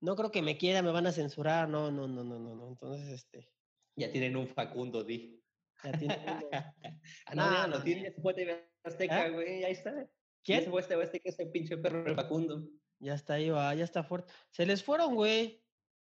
No 0.00 0.16
creo 0.16 0.30
que 0.30 0.42
me 0.42 0.58
quiera, 0.58 0.82
me 0.82 0.90
van 0.90 1.06
a 1.06 1.12
censurar. 1.12 1.66
No, 1.66 1.90
no, 1.90 2.06
no, 2.06 2.22
no, 2.22 2.38
no. 2.38 2.54
no. 2.54 2.68
Entonces, 2.68 3.08
este. 3.08 3.48
ya 3.96 4.12
tienen 4.12 4.36
un 4.36 4.46
Facundo, 4.46 5.02
di. 5.02 5.42
Ya 5.82 5.92
tiene 5.92 6.18
uno. 6.26 6.48
ah, 7.26 7.34
no, 7.34 7.50
No, 7.50 7.62
no, 7.62 7.66
lo 7.68 7.82
tiene, 7.82 8.02
ya 8.02 8.12
se 8.12 8.20
fue 8.20 8.32
a 8.32 8.36
TV 8.36 8.70
Azteca, 8.82 9.26
¿Eh? 9.26 9.30
güey, 9.30 9.64
ahí 9.64 9.72
está. 9.72 10.06
¿Quién? 10.44 10.70
fue 10.70 10.82
a 10.82 10.86
TV 10.86 11.02
Azteca 11.02 11.28
ese 11.30 11.46
pinche 11.46 11.76
perro 11.78 12.06
el 12.06 12.14
Facundo. 12.14 12.68
Ya 13.00 13.14
está 13.14 13.34
ahí, 13.34 13.50
va, 13.50 13.74
ya 13.74 13.84
está 13.84 14.04
fuerte. 14.04 14.32
Se 14.50 14.66
les 14.66 14.84
fueron, 14.84 15.14
güey. 15.14 15.62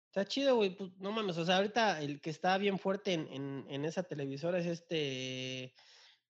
Está 0.07 0.25
chido, 0.25 0.55
güey. 0.55 0.75
Pues 0.75 0.91
no 0.97 1.11
mames. 1.11 1.37
O 1.37 1.45
sea, 1.45 1.57
ahorita 1.57 2.01
el 2.01 2.19
que 2.21 2.29
está 2.29 2.57
bien 2.57 2.79
fuerte 2.79 3.13
en, 3.13 3.27
en, 3.27 3.65
en 3.69 3.85
esa 3.85 4.03
televisora 4.03 4.59
es 4.59 4.65
este. 4.65 5.75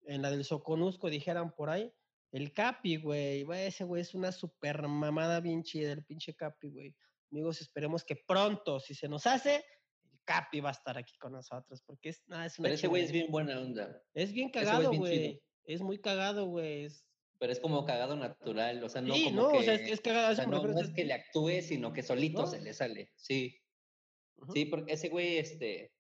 En 0.04 0.22
la 0.22 0.32
del 0.32 0.44
Soconusco, 0.44 1.10
dijeran 1.10 1.56
por 1.56 1.70
ahí. 1.70 1.94
El 2.32 2.52
Capi, 2.54 2.98
güey. 2.98 3.46
Ese 3.66 3.84
güey 3.84 4.02
es 4.02 4.14
una 4.14 4.32
super 4.32 4.88
mamada 4.88 5.40
bien 5.40 5.64
chida, 5.64 5.92
el 5.92 6.04
pinche 6.04 6.36
Capi, 6.36 6.70
güey. 6.70 6.96
Amigos, 7.32 7.62
esperemos 7.62 8.04
que 8.04 8.16
pronto, 8.16 8.80
si 8.80 8.96
se 8.96 9.08
nos 9.08 9.28
hace, 9.28 9.64
el 10.04 10.20
Capi 10.26 10.62
va 10.62 10.70
a 10.70 10.74
estar 10.74 10.98
aquí 10.98 11.18
con 11.18 11.34
nosotros. 11.34 11.82
Porque 11.84 12.10
es, 12.10 12.24
nada, 12.28 12.46
es 12.46 12.58
una 12.58 12.66
Pero 12.68 12.76
ese 12.76 12.88
güey 12.88 13.04
es 13.04 13.12
bien 13.12 13.32
buena 13.32 13.60
onda. 13.60 14.02
Es 14.14 14.32
bien 14.32 14.50
cagado, 14.50 14.92
güey. 14.94 15.42
Es 15.64 15.82
muy 15.82 16.00
cagado, 16.00 16.46
güey. 16.46 16.86
Es... 16.86 17.09
Pero 17.40 17.54
es 17.54 17.60
como 17.60 17.86
cagado 17.86 18.16
natural, 18.18 18.84
o 18.84 18.90
sea, 18.90 19.02
no 19.02 19.14
sí, 19.16 19.24
como 19.26 19.42
no, 19.44 19.52
que... 19.52 19.58
o 19.60 19.64
sea, 19.64 19.74
es, 19.76 19.82
que 19.82 19.92
es 19.94 20.02
cagado. 20.02 20.34
o 20.34 20.36
sea, 20.36 20.46
no, 20.46 20.62
no 20.62 20.80
es 20.82 20.90
que 20.92 21.06
le 21.06 21.14
actúe, 21.14 21.62
sino 21.62 21.94
que 21.94 22.04
solito 22.04 22.42
No. 22.42 22.48
se 22.48 22.60
le 22.62 22.74
sale. 22.74 23.12
Sí, 23.16 23.62
ujú. 24.38 24.52
sí, 24.54 24.66
porque 24.66 24.94
ese 24.94 25.10
güey, 25.10 25.38
este... 25.38 25.94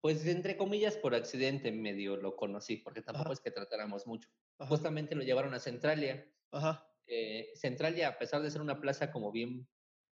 Pues 0.00 0.24
entre 0.26 0.56
comillas, 0.56 0.96
por 0.96 1.14
accidente 1.14 1.72
medio 1.72 2.16
lo 2.16 2.36
conocí, 2.36 2.76
porque 2.76 3.02
tampoco 3.02 3.26
Ajá. 3.26 3.32
es 3.34 3.40
que 3.40 3.50
tratáramos 3.50 4.06
mucho. 4.06 4.28
Ajá, 4.58 4.68
Justamente 4.68 5.14
lo 5.14 5.22
llevaron 5.22 5.54
a 5.54 5.58
Centralia. 5.60 6.26
ajá. 6.52 6.84
Eh, 7.10 7.50
Centralia, 7.54 8.08
a 8.08 8.18
pesar 8.18 8.42
de 8.42 8.50
ser 8.50 8.60
una 8.60 8.80
plaza 8.80 9.10
como 9.10 9.32
bien 9.32 9.66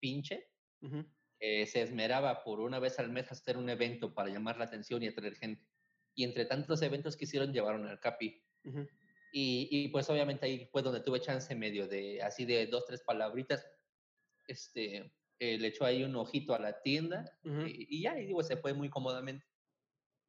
pinche, 0.00 0.50
ujú. 0.82 1.04
eh, 1.38 1.64
se 1.66 1.82
esmeraba 1.82 2.42
por 2.42 2.60
una 2.60 2.78
vez 2.80 2.98
al 2.98 3.10
mes 3.10 3.30
hacer 3.30 3.56
un 3.56 3.70
evento 3.70 4.12
para 4.12 4.28
llamar 4.28 4.58
la 4.58 4.64
atención 4.64 5.02
y 5.02 5.06
atraer 5.08 5.36
gente. 5.36 5.66
Y 6.16 6.24
entre 6.24 6.44
tantos 6.46 6.82
eventos 6.82 7.16
que 7.16 7.24
hicieron, 7.24 7.52
llevaron 7.52 7.86
al 7.86 8.00
Capi. 8.00 8.44
Ujú. 8.64 8.86
Y, 9.32 9.68
y, 9.70 9.88
pues 9.88 10.08
obviamente 10.10 10.46
ahí 10.46 10.66
fue 10.72 10.82
donde 10.82 11.00
tuve 11.00 11.20
chance 11.20 11.54
medio 11.54 11.86
de, 11.86 12.20
así 12.22 12.44
de 12.44 12.66
dos, 12.66 12.84
tres 12.86 13.02
palabritas. 13.02 13.66
Este, 14.46 15.12
eh, 15.38 15.58
le 15.58 15.68
echó 15.68 15.84
ahí 15.84 16.02
un 16.02 16.16
ojito 16.16 16.54
a 16.54 16.58
la 16.58 16.80
tienda 16.82 17.38
Ujú. 17.44 17.62
y, 17.66 17.86
y 17.88 18.02
ya, 18.02 18.18
y 18.18 18.26
digo, 18.26 18.42
se 18.42 18.56
fue 18.56 18.74
muy 18.74 18.90
cómodamente. 18.90 19.46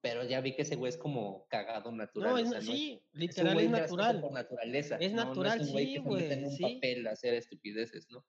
Pero 0.03 0.23
ya 0.23 0.41
vi 0.41 0.55
que 0.55 0.63
ese 0.63 0.75
güey 0.75 0.89
es 0.89 0.97
como 0.97 1.47
cagado 1.47 1.91
natural. 1.91 2.29
No, 2.31 2.35
o 2.35 2.39
es, 2.39 2.49
sea, 2.49 2.59
no 2.59 2.71
es- 2.71 2.77
sí, 2.77 3.03
es 3.13 3.19
literal, 3.19 3.53
güey 3.53 3.65
es 3.67 3.71
gracioso 3.71 3.97
natural. 3.97 4.21
Por 4.21 4.31
naturaleza. 4.31 4.97
Es 4.97 5.11
¿no? 5.11 5.17
No 5.17 5.25
natural, 5.29 5.61
es 5.61 5.67
un 5.67 5.71
güey 5.73 5.85
sí, 5.85 5.93
que 5.93 5.99
mete 6.01 6.33
en 6.33 6.39
güey, 6.41 6.43
un 6.45 6.51
sí. 6.57 6.63
papel 6.63 7.07
a 7.07 7.11
hacer 7.11 7.33
estupideces, 7.35 8.07
¿no? 8.09 8.25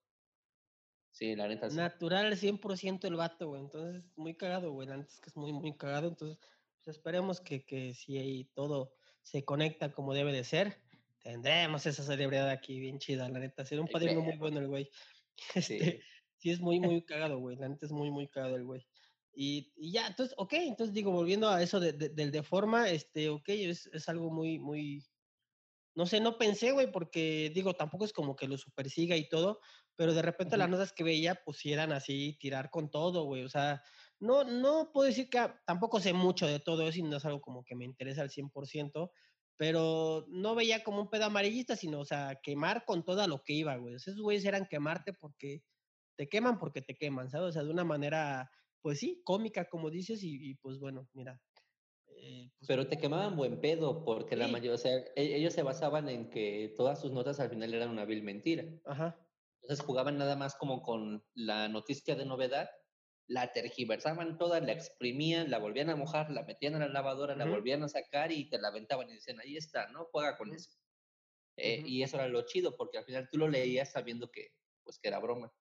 Sí, 1.10 1.36
la 1.36 1.48
neta 1.48 1.70
sí. 1.70 1.76
Natural 1.76 2.26
al 2.26 2.36
100% 2.36 3.06
el 3.06 3.16
vato, 3.16 3.48
güey. 3.48 3.62
Entonces, 3.62 4.04
muy 4.16 4.34
cagado, 4.34 4.72
güey. 4.72 4.88
La 4.88 4.96
neta 4.96 5.10
es 5.12 5.20
que 5.20 5.28
es 5.30 5.36
muy, 5.36 5.52
muy 5.52 5.76
cagado. 5.76 6.08
Entonces, 6.08 6.38
pues 6.84 6.96
esperemos 6.96 7.40
que, 7.40 7.64
que 7.64 7.94
si 7.94 8.18
ahí 8.18 8.44
todo 8.54 8.94
se 9.22 9.44
conecta 9.44 9.92
como 9.92 10.14
debe 10.14 10.32
de 10.32 10.44
ser, 10.44 10.82
tendremos 11.18 11.86
esa 11.86 12.02
celebridad 12.02 12.50
aquí 12.50 12.80
bien 12.80 12.98
chida, 12.98 13.28
la 13.28 13.38
neta. 13.40 13.64
Será 13.64 13.82
un 13.82 13.88
padrino 13.90 14.20
muy 14.22 14.36
bueno 14.38 14.60
el 14.60 14.68
güey. 14.68 14.90
Este, 15.54 15.98
Sí. 15.98 16.04
sí, 16.36 16.50
es 16.50 16.60
muy, 16.60 16.80
muy 16.80 17.04
cagado, 17.04 17.38
güey. 17.38 17.56
La 17.56 17.68
neta 17.68 17.86
es 17.86 17.92
muy, 17.92 18.10
muy 18.10 18.28
cagado 18.28 18.56
el 18.56 18.64
güey. 18.64 18.86
Y, 19.34 19.72
y 19.76 19.92
ya, 19.92 20.08
entonces, 20.08 20.34
ok, 20.38 20.52
entonces 20.54 20.94
digo, 20.94 21.10
volviendo 21.12 21.48
a 21.48 21.62
eso 21.62 21.80
de, 21.80 21.92
de- 21.94 22.10
del 22.10 22.30
de 22.32 22.42
forma, 22.42 22.90
este, 22.90 23.30
ok, 23.30 23.48
es, 23.48 23.86
es 23.92 24.08
algo 24.08 24.30
muy, 24.30 24.58
muy, 24.58 25.02
no 25.94 26.06
sé, 26.06 26.20
no 26.20 26.38
pensé, 26.38 26.72
güey, 26.72 26.90
porque 26.90 27.50
digo, 27.54 27.74
tampoco 27.74 28.04
es 28.04 28.12
como 28.12 28.34
que 28.36 28.48
lo 28.48 28.56
supersiga 28.56 29.16
y 29.16 29.28
todo, 29.28 29.60
pero 29.96 30.14
de 30.14 30.22
repente 30.22 30.56
las 30.56 30.68
Ujú. 30.68 30.70
notas 30.70 30.92
que 30.92 31.04
veía, 31.04 31.42
pues 31.44 31.58
sí 31.58 31.72
eran 31.72 31.92
así, 31.92 32.36
tirar 32.40 32.70
con 32.70 32.90
todo, 32.90 33.24
güey, 33.24 33.44
o 33.44 33.48
sea, 33.50 33.82
no, 34.22 34.44
no 34.44 34.90
puedo 34.92 35.08
decir 35.08 35.28
que 35.30 35.40
tampoco 35.66 36.00
sé 36.00 36.12
mucho 36.12 36.46
de 36.46 36.60
todo 36.60 36.88
eso 36.88 36.98
y 37.00 37.02
no 37.02 37.16
es 37.18 37.24
algo 37.24 37.40
como 37.40 37.64
que 37.64 37.76
me 37.76 37.84
interesa 37.84 38.22
al 38.22 38.30
100%, 38.30 39.12
pero 39.56 40.26
no 40.28 40.54
veía 40.54 40.82
como 40.84 41.02
un 41.02 41.10
pedo 41.10 41.26
amarillista, 41.26 41.76
sino, 41.76 42.00
o 42.00 42.04
sea, 42.04 42.40
quemar 42.42 42.84
con 42.86 43.04
todo 43.04 43.26
lo 43.28 43.42
que 43.44 43.52
iba, 43.54 43.76
güey. 43.76 43.94
Esos 43.96 44.20
güeyes 44.20 44.44
eran 44.44 44.66
quemarte 44.70 45.12
porque 45.12 45.62
te 46.16 46.28
queman 46.28 46.58
porque 46.58 46.82
te 46.82 46.96
queman, 46.96 47.30
¿sabes? 47.30 47.50
O 47.50 47.52
sea, 47.52 47.64
de 47.64 47.70
una 47.70 47.84
manera, 47.84 48.50
pues 48.82 48.98
sí, 49.00 49.22
cómica, 49.24 49.66
como 49.68 49.90
dices, 49.90 50.22
y, 50.24 50.50
y, 50.50 50.54
pues 50.56 50.78
bueno, 50.78 51.08
mira, 51.14 51.42
eh, 52.06 52.50
pues, 52.58 52.68
Pero 52.68 52.86
te 52.88 52.98
quemaban 52.98 53.36
buen 53.36 53.60
pedo, 53.60 54.04
porque 54.04 54.36
la 54.36 54.48
mayoría, 54.48 54.74
o 54.74 54.78
sea, 54.78 54.96
e- 55.16 55.36
ellos 55.36 55.52
se 55.52 55.62
basaban 55.62 56.08
en 56.08 56.30
que 56.30 56.72
todas 56.76 57.00
sus 57.00 57.10
notas 57.12 57.40
al 57.40 57.50
final 57.50 57.72
eran 57.74 57.90
una 57.90 58.04
vil 58.04 58.22
mentira. 58.22 58.64
Ajá. 58.84 59.28
Entonces 59.62 59.84
jugaban 59.84 60.18
nada 60.18 60.36
más 60.36 60.56
como 60.56 60.82
con 60.82 61.24
la 61.34 61.68
noticia 61.68 62.16
de 62.16 62.24
novedad, 62.26 62.68
la 63.26 63.52
tergiversaban 63.52 64.38
toda, 64.38 64.60
la 64.60 64.72
exprimían, 64.72 65.50
la 65.50 65.58
volvían 65.58 65.90
a 65.90 65.96
mojar, 65.96 66.30
la 66.30 66.42
metían 66.42 66.74
a 66.74 66.80
la 66.80 66.88
lavadora, 66.88 67.36
la 67.36 67.46
volvían 67.46 67.82
a 67.82 67.88
sacar 67.88 68.32
y 68.32 68.48
te 68.48 68.58
la 68.58 68.68
aventaban 68.68 69.08
y 69.10 69.14
decían, 69.14 69.40
ahí 69.40 69.56
está, 69.56 69.88
¿no? 69.88 70.06
Juega 70.06 70.36
con 70.36 70.52
eso. 70.52 70.70
Eh. 71.56 71.82
Y 71.86 72.02
eso 72.02 72.16
era 72.16 72.28
lo 72.28 72.42
chido, 72.42 72.76
porque 72.76 72.98
al 72.98 73.04
final 73.04 73.28
tú 73.30 73.38
lo 73.38 73.48
leías 73.48 73.92
sabiendo 73.92 74.30
que, 74.30 74.48
pues, 74.82 74.98
que 74.98 75.08
era 75.08 75.18
broma. 75.18 75.52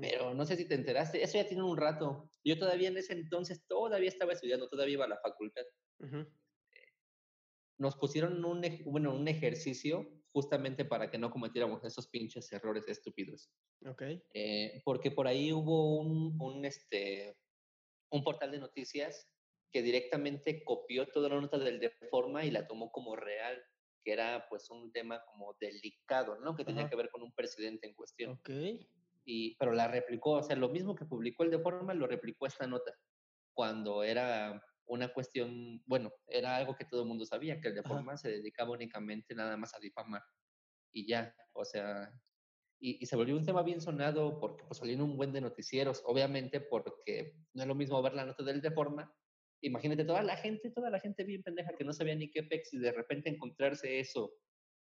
Pero 0.00 0.34
no 0.34 0.44
sé 0.44 0.56
si 0.56 0.66
te 0.66 0.74
enteraste, 0.74 1.22
eso 1.22 1.38
ya 1.38 1.46
tiene 1.46 1.62
un 1.62 1.76
rato. 1.76 2.30
Yo 2.44 2.58
todavía 2.58 2.88
en 2.88 2.96
ese 2.96 3.12
entonces, 3.12 3.66
todavía 3.66 4.08
estaba 4.08 4.32
estudiando, 4.32 4.68
todavía 4.68 4.94
iba 4.94 5.04
a 5.04 5.08
la 5.08 5.18
facultad. 5.18 5.62
Ujú. 6.00 6.26
Nos 7.78 7.96
pusieron 7.96 8.44
un, 8.44 8.62
bueno, 8.86 9.14
un 9.14 9.28
ejercicio 9.28 10.17
justamente 10.32 10.84
para 10.84 11.10
que 11.10 11.18
no 11.18 11.30
cometiéramos 11.30 11.84
esos 11.84 12.08
pinches 12.08 12.52
errores 12.52 12.86
estúpidos. 12.88 13.50
Ok. 13.86 14.02
Eh, 14.34 14.82
porque 14.84 15.10
por 15.10 15.26
ahí 15.26 15.52
hubo 15.52 15.96
un, 15.98 16.36
un, 16.40 16.64
este, 16.64 17.36
un 18.10 18.22
portal 18.22 18.50
de 18.52 18.58
noticias 18.58 19.28
que 19.72 19.82
directamente 19.82 20.64
copió 20.64 21.08
toda 21.08 21.28
la 21.28 21.40
nota 21.40 21.58
del 21.58 21.80
Deforma 21.80 22.44
y 22.44 22.50
la 22.50 22.66
tomó 22.66 22.90
como 22.90 23.16
real, 23.16 23.62
que 24.04 24.12
era 24.12 24.46
pues 24.48 24.70
un 24.70 24.92
tema 24.92 25.22
como 25.26 25.54
delicado, 25.60 26.38
¿no? 26.40 26.54
Que 26.54 26.64
tenía 26.64 26.82
Ajá. 26.82 26.90
que 26.90 26.96
ver 26.96 27.10
con 27.10 27.22
un 27.22 27.32
presidente 27.32 27.86
en 27.86 27.94
cuestión. 27.94 28.32
Ok. 28.32 28.50
Y, 29.24 29.56
pero 29.56 29.72
la 29.72 29.88
replicó, 29.88 30.32
o 30.32 30.42
sea, 30.42 30.56
lo 30.56 30.70
mismo 30.70 30.94
que 30.94 31.04
publicó 31.04 31.42
el 31.44 31.50
Deforma, 31.50 31.92
lo 31.92 32.06
replicó 32.06 32.46
esta 32.46 32.66
nota, 32.66 32.98
cuando 33.52 34.02
era 34.02 34.64
una 34.88 35.12
cuestión, 35.12 35.82
bueno, 35.86 36.12
era 36.26 36.56
algo 36.56 36.74
que 36.74 36.84
todo 36.84 37.02
el 37.02 37.08
mundo 37.08 37.24
sabía, 37.24 37.60
que 37.60 37.68
el 37.68 37.74
Deforma 37.74 38.16
se 38.16 38.30
dedicaba 38.30 38.72
únicamente 38.72 39.34
nada 39.34 39.56
más 39.56 39.74
a 39.74 39.78
difamar. 39.78 40.22
Y 40.92 41.06
ya, 41.06 41.34
o 41.52 41.64
sea, 41.64 42.10
y, 42.80 43.02
y 43.02 43.06
se 43.06 43.16
volvió 43.16 43.36
un 43.36 43.44
tema 43.44 43.62
bien 43.62 43.80
sonado 43.80 44.40
porque 44.40 44.64
pues 44.64 44.78
salieron 44.78 45.10
un 45.10 45.16
buen 45.16 45.32
de 45.32 45.40
noticieros, 45.40 46.02
obviamente 46.06 46.60
porque 46.60 47.34
no 47.52 47.62
es 47.62 47.68
lo 47.68 47.74
mismo 47.74 48.00
ver 48.02 48.14
la 48.14 48.24
nota 48.24 48.42
del 48.42 48.62
Deforma. 48.62 49.14
Imagínate 49.60 50.04
toda 50.04 50.22
la 50.22 50.36
gente, 50.36 50.70
toda 50.70 50.88
la 50.88 51.00
gente 51.00 51.24
bien 51.24 51.42
pendeja 51.42 51.74
que 51.76 51.84
no 51.84 51.92
sabía 51.92 52.14
ni 52.14 52.30
qué 52.30 52.44
pex 52.44 52.72
y 52.72 52.78
de 52.78 52.92
repente 52.92 53.28
encontrarse 53.28 53.98
eso 53.98 54.32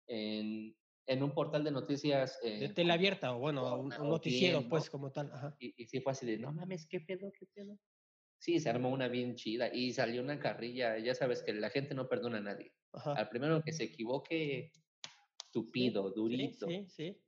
en, 0.06 0.76
en 1.06 1.22
un 1.22 1.34
portal 1.34 1.64
de 1.64 1.72
noticias. 1.72 2.38
De 2.42 2.66
eh, 2.66 2.68
tele 2.68 2.74
como 2.74 2.92
abierta 2.92 3.34
o 3.34 3.40
bueno, 3.40 3.62
un, 3.78 3.90
Reforma 3.90 4.04
un 4.04 4.10
noticiero, 4.10 4.58
bien, 4.58 4.64
¿no? 4.64 4.70
pues, 4.70 4.88
como 4.88 5.10
tal. 5.10 5.30
Ajá. 5.32 5.56
Y, 5.58 5.74
y 5.76 5.86
sí 5.86 6.00
fue 6.00 6.12
así 6.12 6.24
de, 6.24 6.38
no 6.38 6.52
mames, 6.52 6.86
qué 6.86 7.00
pedo, 7.00 7.32
qué 7.38 7.46
pedo. 7.52 7.76
Sí, 8.42 8.58
se 8.58 8.68
armó 8.70 8.88
una 8.88 9.06
bien 9.06 9.36
chida 9.36 9.72
y 9.72 9.92
salió 9.92 10.20
una 10.20 10.40
carrilla. 10.40 10.98
Ya 10.98 11.14
sabes 11.14 11.44
que 11.44 11.52
la 11.52 11.70
gente 11.70 11.94
no 11.94 12.08
perdona 12.08 12.38
a 12.38 12.40
nadie. 12.40 12.74
Ajá. 12.92 13.12
Al 13.12 13.28
primero 13.28 13.62
que 13.62 13.72
se 13.72 13.84
equivoque, 13.84 14.72
tupido, 15.52 16.08
Sí, 16.08 16.14
durito. 16.16 16.66
Sí, 16.66 16.86
sí. 16.88 17.22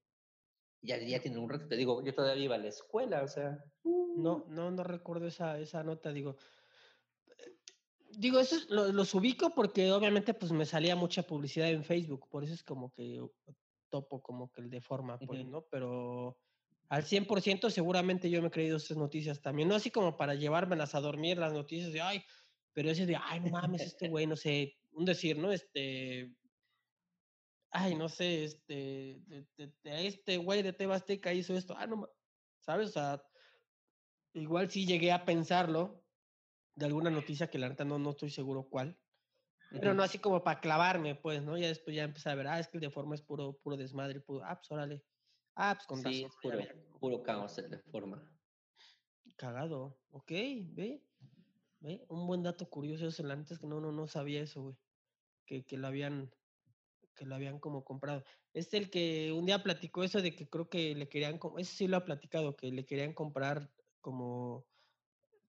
Ya, 0.82 0.98
ya 0.98 1.20
tiene 1.20 1.38
un 1.38 1.48
rato, 1.48 1.68
te 1.68 1.76
digo, 1.76 2.02
yo 2.04 2.12
todavía 2.12 2.42
iba 2.46 2.56
a 2.56 2.58
la 2.58 2.66
escuela, 2.66 3.22
o 3.22 3.28
sea. 3.28 3.62
No, 3.84 4.44
no, 4.48 4.72
no 4.72 4.82
recuerdo 4.82 5.28
esa, 5.28 5.56
esa 5.60 5.84
nota, 5.84 6.12
digo. 6.12 6.34
Digo, 8.18 8.40
eso 8.40 8.56
es- 8.56 8.68
lo- 8.68 8.90
los 8.90 9.14
ubico 9.14 9.50
porque 9.54 9.92
obviamente 9.92 10.34
pues 10.34 10.50
me 10.50 10.66
salía 10.66 10.96
mucha 10.96 11.22
publicidad 11.22 11.70
en 11.70 11.84
Facebook, 11.84 12.28
por 12.28 12.42
eso 12.42 12.54
es 12.54 12.64
como 12.64 12.92
que 12.92 13.20
topo 13.88 14.20
como 14.20 14.50
que 14.50 14.62
el 14.62 14.68
de 14.68 14.80
forma, 14.80 15.16
pues. 15.20 15.46
¿no? 15.46 15.62
Pero 15.70 16.36
al 16.94 17.04
100% 17.04 17.70
seguramente 17.70 18.30
yo 18.30 18.40
me 18.42 18.48
he 18.48 18.50
creído 18.50 18.76
esas 18.78 18.96
noticias 18.96 19.40
también, 19.42 19.68
no 19.68 19.74
así 19.74 19.90
como 19.90 20.16
para 20.16 20.34
llevármelas 20.34 20.94
a 20.94 21.00
dormir 21.00 21.38
las 21.38 21.52
noticias 21.52 21.92
de, 21.92 22.00
ay, 22.00 22.22
pero 22.72 22.90
ese 22.90 23.06
de, 23.06 23.16
ay, 23.16 23.40
no 23.40 23.50
mames, 23.50 23.82
este 23.82 24.08
güey, 24.08 24.26
no 24.26 24.36
sé, 24.36 24.74
un 24.92 25.04
decir, 25.04 25.38
¿no? 25.38 25.52
Este, 25.52 26.36
ay, 27.70 27.94
no 27.96 28.08
sé, 28.08 28.44
este, 28.44 28.74
de, 29.26 29.46
de- 29.56 29.74
de 29.82 30.06
este 30.06 30.36
güey 30.38 30.62
de 30.62 30.72
Tebasteca 30.72 31.32
hizo 31.32 31.54
esto, 31.56 31.74
ah, 31.76 31.86
no, 31.86 32.08
¿sabes? 32.60 32.90
O 32.90 32.92
sea, 32.92 33.22
igual 34.34 34.70
sí 34.70 34.86
llegué 34.86 35.12
a 35.12 35.24
pensarlo 35.24 36.06
de 36.76 36.86
alguna 36.86 37.10
noticia 37.10 37.48
que 37.50 37.58
la 37.58 37.68
neta 37.70 37.84
no, 37.84 37.98
no 37.98 38.10
estoy 38.10 38.30
seguro 38.30 38.68
cuál, 38.70 39.00
pero 39.70 39.94
no 39.94 40.02
así 40.04 40.18
como 40.20 40.44
para 40.44 40.60
clavarme, 40.60 41.14
pues, 41.16 41.42
¿no? 41.42 41.58
Ya 41.58 41.68
después 41.68 41.96
ya 41.96 42.04
empecé 42.04 42.30
a 42.30 42.36
ver, 42.36 42.48
ah, 42.48 42.60
es 42.60 42.68
que 42.68 42.78
el 42.78 42.82
de 42.82 42.90
forma 42.90 43.14
es 43.16 43.22
puro, 43.22 43.58
puro 43.60 43.76
desmadre, 43.76 44.20
puro, 44.20 44.44
ah, 44.44 44.56
pues 44.58 44.70
órale, 44.72 45.04
ah, 45.56 45.74
pues 45.74 45.86
con 45.86 46.02
Sí, 46.02 46.24
razón, 46.24 46.30
es 46.30 46.36
puro, 47.00 47.22
caos 47.22 47.58
el 47.58 47.70
de 47.70 47.78
forma. 47.78 48.30
cagado, 49.36 50.00
ok, 50.10 50.30
ve, 50.30 51.04
ve, 51.80 52.06
un 52.08 52.26
buen 52.26 52.42
dato 52.42 52.68
curioso 52.70 53.06
eso, 53.08 53.22
la 53.22 53.36
neta 53.36 53.54
es 53.54 53.60
que 53.60 53.66
no, 53.66 53.80
no, 53.80 53.92
no 53.92 54.06
sabía 54.06 54.42
eso, 54.42 54.62
güey, 54.62 54.76
que, 55.46 55.64
que 55.66 55.76
lo 55.76 55.86
habían, 55.88 56.30
que 57.14 57.26
lo 57.26 57.34
habían 57.34 57.58
como 57.60 57.84
comprado. 57.84 58.24
Es 58.52 58.72
el 58.74 58.90
que 58.90 59.32
un 59.32 59.46
día 59.46 59.62
platicó 59.62 60.04
eso 60.04 60.22
de 60.22 60.34
que 60.36 60.48
creo 60.48 60.68
que 60.68 60.94
le 60.94 61.08
querían, 61.08 61.40
eso 61.58 61.74
sí 61.76 61.88
lo 61.88 61.96
ha 61.98 62.04
platicado, 62.04 62.56
que 62.56 62.70
le 62.72 62.86
querían 62.86 63.14
comprar 63.14 63.72
como, 64.00 64.66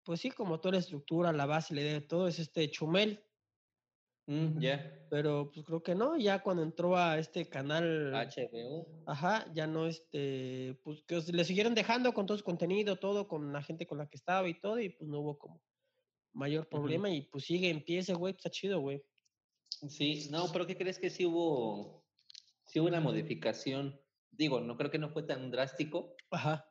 pues 0.04 0.22
sí, 0.22 0.32
como 0.32 0.60
toda 0.62 0.74
la 0.74 0.80
estructura, 0.80 1.34
la 1.34 1.46
base, 1.46 1.76
la 1.76 1.82
idea 1.82 1.94
de 1.94 2.02
todo, 2.02 2.28
es 2.28 2.40
este 2.40 2.70
Chumel, 2.72 3.24
Mm, 4.28 4.60
ya. 4.60 5.08
pero 5.10 5.52
pues 5.54 5.66
creo 5.66 5.84
que 5.84 5.94
no, 5.94 6.18
ya 6.18 6.42
cuando 6.42 6.64
entró 6.64 6.98
a 6.98 7.20
este 7.20 7.48
canal, 7.48 8.12
HBO. 8.14 8.88
ajá, 9.06 9.46
ya 9.54 9.68
no, 9.68 9.86
este, 9.86 10.80
pues 10.84 11.04
que 11.04 11.22
le 11.32 11.46
siguieron 11.46 11.76
dejando 11.76 12.14
con 12.14 12.26
todo 12.26 12.38
su 12.38 12.44
contenido, 12.44 12.98
todo, 12.98 13.28
con 13.28 13.54
la 13.54 13.62
gente 13.62 13.86
con 13.86 14.00
la 14.00 14.08
que 14.08 14.18
estaba 14.18 14.48
y 14.50 14.60
todo, 14.60 14.80
y 14.80 14.90
pues 14.90 15.08
no 15.10 15.20
hubo 15.20 15.38
como 15.38 15.62
mayor 16.34 16.68
problema, 16.68 17.10
y 17.10 17.22
pues 17.22 17.46
sigue 17.46 17.70
en 17.70 17.84
pie 17.84 18.00
ese 18.00 18.16
güey, 18.16 18.34
pues, 18.34 18.46
está 18.46 18.50
chido, 18.50 18.80
güey. 18.80 19.04
Sí, 19.70 20.28
no, 20.32 20.52
pero 20.52 20.66
¿qué 20.66 20.76
crees 20.76 20.98
que 20.98 21.10
sí 21.10 21.26
hubo? 21.26 22.06
Sí 22.66 22.80
hubo 22.80 22.88
una 22.88 23.02
modificación. 23.02 24.02
Digo, 24.32 24.60
no 24.60 24.76
creo 24.76 24.90
que 24.90 25.00
no 25.00 25.10
fue 25.10 25.24
tan 25.24 25.52
drástico, 25.52 26.16
Ajá, 26.32 26.66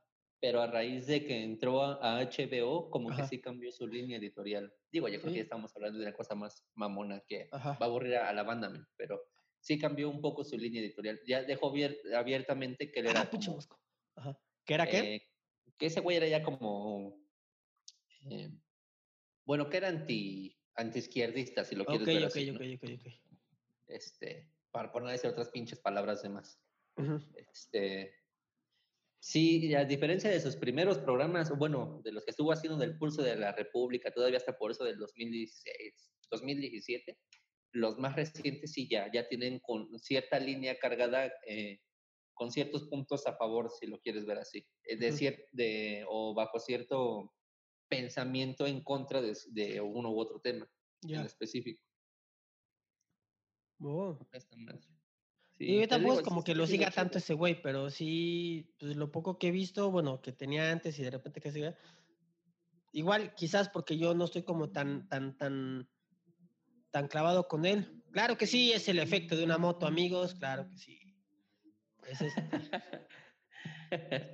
pero 0.45 0.61
a 0.61 0.67
raíz 0.67 1.07
de 1.07 1.25
que 1.25 1.43
entró 1.43 1.83
a, 1.83 2.21
HBO, 2.21 2.91
como 2.91 3.17
que 3.17 3.23
sí 3.23 3.41
cambió 3.41 3.73
su 3.73 3.87
línea 3.87 4.19
editorial. 4.19 4.71
Digo, 4.93 5.09
yo 5.09 5.19
creo 5.19 5.33
Sí. 5.33 5.37
ya 5.39 5.43
estamos 5.45 5.75
hablando 5.75 5.99
de 5.99 6.05
una 6.05 6.15
cosa 6.15 6.35
más 6.35 6.67
mamona 6.75 7.21
que 7.27 7.49
ajá, 7.51 7.79
va 7.81 7.87
a 7.87 7.89
aburrir 7.89 8.17
a, 8.17 8.29
a 8.29 8.33
la 8.35 8.43
banda, 8.43 8.71
pero 8.95 9.23
sí 9.61 9.79
cambió 9.79 10.11
un 10.11 10.21
poco 10.21 10.45
su 10.45 10.59
línea 10.59 10.83
editorial. 10.83 11.19
Ya 11.27 11.45
dejó 11.45 11.73
abier- 11.73 11.99
abiertamente 12.15 12.93
que 12.93 13.01
era 13.01 13.23
ah, 13.23 13.31
pinche 13.31 13.51
como. 13.53 13.63
Ajá. 14.17 14.39
¿Qué 14.67 14.75
era 14.75 14.87
qué? 14.87 15.15
eh, 15.15 15.23
que 15.79 15.87
ese 15.87 16.01
güey 16.01 16.19
era 16.19 16.29
ya 16.29 16.43
como, 16.43 17.17
eh, 18.31 18.51
bueno, 19.47 19.71
que 19.71 19.79
era 19.79 19.89
anti, 19.89 20.61
anti-izquierdista, 20.75 21.65
si 21.65 21.75
lo 21.75 21.87
quieres 21.87 22.07
Ok, 22.07 22.15
ver 22.15 22.25
ok, 22.25 22.27
así, 22.27 22.51
¿no? 22.51 22.59
ok, 22.59 22.67
ok, 22.83 22.91
ok. 23.01 23.13
Este, 23.87 24.53
para, 24.71 24.93
por 24.93 25.03
no 25.05 25.09
decir 25.09 25.31
otras 25.31 25.49
pinches 25.49 25.81
palabras 25.81 26.21
de 26.23 26.29
más. 26.29 26.61
Ujú. 26.99 27.19
Este, 27.35 28.13
sí, 29.25 29.75
a 29.75 29.85
diferencia 29.85 30.31
de 30.31 30.41
sus 30.41 30.57
primeros 30.57 30.99
programas, 30.99 31.57
bueno, 31.59 32.01
de 32.05 32.13
los 32.13 32.25
que 32.25 32.31
estuvo 32.33 32.53
haciendo 32.53 32.79
del 32.79 32.99
Pulso 32.99 33.23
de 33.23 33.37
la 33.37 33.53
República, 33.53 34.11
todavía 34.13 34.37
hasta 34.39 34.57
por 34.59 34.71
eso 34.71 34.85
del 34.85 34.99
2016, 34.99 36.13
2017, 36.31 37.19
los 37.73 37.99
más 37.99 38.17
recientes 38.17 38.73
sí 38.73 38.89
ya, 38.89 39.11
ya 39.13 39.27
tienen 39.29 39.61
con 39.61 39.99
cierta 39.99 40.39
línea 40.39 40.79
cargada, 40.79 41.33
eh, 41.47 41.81
con 42.35 42.51
ciertos 42.51 42.89
puntos 42.89 43.27
a 43.27 43.37
favor, 43.37 43.71
si 43.71 43.87
lo 43.87 43.99
quieres 44.01 44.27
ver 44.27 44.39
así, 44.39 44.67
eh, 44.85 44.97
de 44.97 45.13
cier- 45.13 45.47
de, 45.53 46.05
o 46.09 46.35
bajo 46.35 46.59
cierto 46.61 47.33
pensamiento 47.89 48.67
en 48.67 48.83
contra 48.85 49.23
de, 49.23 49.37
de 49.53 49.81
uno 49.81 50.11
u 50.13 50.19
otro 50.21 50.41
tema 50.41 50.71
en 51.03 51.25
específico. 51.25 51.83
Oh. 53.81 54.19
Esta 54.33 54.57
madre. 54.57 55.04
Y 55.59 55.81
yo 55.81 55.89
tampoco 55.89 56.15
es 56.15 56.23
como 56.23 56.43
que 56.43 56.55
lo 56.55 56.67
siga 56.67 56.91
tanto 56.91 57.19
ese 57.19 57.35
güey, 57.35 57.61
pero 57.63 57.91
sí, 57.91 58.75
pues 58.79 58.97
lo 58.97 59.13
poco 59.13 59.39
que 59.39 59.49
he 59.49 59.53
visto, 59.53 59.91
bueno, 59.91 60.21
que 60.21 60.33
tenía 60.33 60.71
antes 60.71 60.99
y 60.99 61.03
de 61.03 61.11
repente 61.11 61.41
que 61.41 61.53
siga. 61.53 61.77
Igual, 62.93 63.35
quizás 63.35 63.69
porque 63.69 63.97
yo 63.97 64.15
no 64.15 64.25
estoy 64.25 64.43
como 64.43 64.71
tan, 64.71 65.09
tan, 65.09 65.37
tan, 65.37 65.89
tan 66.91 67.09
clavado 67.09 67.49
con 67.49 67.67
él. 67.67 68.03
Claro 68.13 68.37
que 68.37 68.47
sí, 68.47 68.73
es 68.73 68.89
el 68.89 68.99
efecto 68.99 69.37
de 69.37 69.45
una 69.45 69.59
moto, 69.59 69.87
amigos, 69.87 70.35
claro 70.35 70.69
que 70.69 70.77
sí. 70.77 71.01
Es 72.09 72.21
este, 72.21 72.43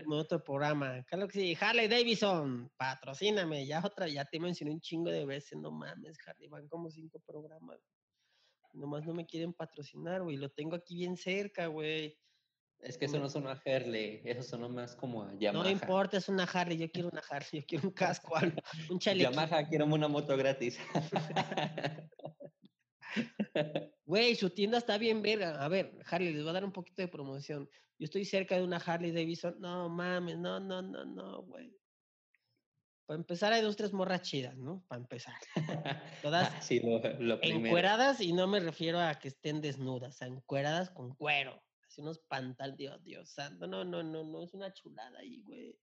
como 0.05 0.17
otro 0.17 0.43
programa. 0.43 1.03
Claro 1.05 1.29
que 1.29 1.39
sí, 1.39 1.57
Harley 1.61 1.89
Davidson, 1.89 2.71
patrocíname. 2.77 3.67
Ya 3.67 3.83
otra, 3.85 4.09
ya 4.09 4.25
te 4.25 4.41
mencioné 4.41 4.73
un 4.73 4.81
chingo 4.81 5.11
de 5.11 5.25
veces, 5.25 5.59
no 5.59 5.71
mames, 5.71 6.19
Harley, 6.27 6.49
van 6.49 6.69
como 6.69 6.91
cinco 6.91 7.21
programas. 7.21 7.79
Nomás 8.73 9.05
no 9.05 9.15
me 9.15 9.27
quieren 9.27 9.53
patrocinar, 9.53 10.23
güey. 10.23 10.37
Lo 10.37 10.51
tengo 10.51 10.77
aquí 10.77 10.97
bien 10.97 11.17
cerca, 11.17 11.67
güey. 11.67 12.19
Es 12.79 12.97
que 12.97 13.05
eso 13.05 13.19
no 13.19 13.29
sonó 13.29 13.51
a 13.51 13.61
Herley, 13.63 14.23
eso 14.25 14.43
sonó 14.43 14.71
más 14.71 14.97
como 14.97 15.23
a 15.23 15.33
No 15.33 15.39
Yamaha. 15.39 15.71
importa, 15.71 16.17
es 16.17 16.29
una 16.31 16.45
Harley. 16.45 16.79
Yo 16.79 16.91
quiero 16.91 17.11
una 17.13 17.21
Harley, 17.29 17.61
yo 17.61 17.67
quiero 17.67 17.89
un 17.89 17.95
casco, 17.95 18.35
algo, 18.37 18.57
un 18.89 18.99
chaleco. 18.99 19.31
Yamaha, 19.31 19.69
quiero 19.69 19.85
una 19.85 20.09
moto 20.09 20.37
gratis. 20.37 20.79
Güey, 24.05 24.35
su 24.37 24.51
tienda 24.51 24.79
está 24.79 24.99
bien 24.99 25.21
verga. 25.23 25.63
A 25.63 25.69
ver, 25.69 25.99
Harley, 26.07 26.33
les 26.33 26.43
voy 26.43 26.51
a 26.51 26.55
dar 26.55 26.65
un 26.65 26.73
poquito 26.73 27.03
de 27.03 27.09
promoción. 27.09 27.69
Yo 27.99 28.05
estoy 28.05 28.25
cerca 28.25 28.57
de 28.57 28.63
una 28.63 28.77
Harley 28.79 29.11
Davidson. 29.13 29.57
No 29.61 29.89
mames, 29.89 30.39
no, 30.39 30.59
no, 30.61 30.81
no, 30.81 31.05
no, 31.05 31.43
güey. 31.43 31.77
Para 33.11 33.19
empezar 33.19 33.53
hay 33.53 33.61
dos, 33.61 33.75
tres 33.75 33.93
morras 33.93 34.23
chidas, 34.23 34.57
¿no? 34.57 34.85
Para 34.87 35.01
empezar. 35.01 35.35
Todas 36.23 36.49
Ah, 36.55 36.63
sí, 36.63 36.79
lo, 36.79 37.01
lo 37.19 37.43
encueradas 37.43 38.21
y 38.21 38.33
no 38.33 38.47
me 38.47 38.61
refiero 38.61 39.01
a 39.01 39.17
que 39.17 39.27
estén 39.27 39.61
desnudas, 39.61 40.23
a 40.23 40.27
encueradas 40.27 40.91
con 40.91 41.17
cuero. 41.17 41.61
Así 41.85 42.03
unos 42.03 42.21
pantalones, 42.21 42.79
Dios, 42.79 43.03
Dios 43.03 43.31
santo. 43.31 43.67
No, 43.67 43.85
no, 43.85 44.05
no, 44.05 44.23
no, 44.23 44.45
es 44.45 44.55
una 44.55 44.73
chulada 44.73 45.19
ahí, 45.19 45.43
güey. 45.43 45.77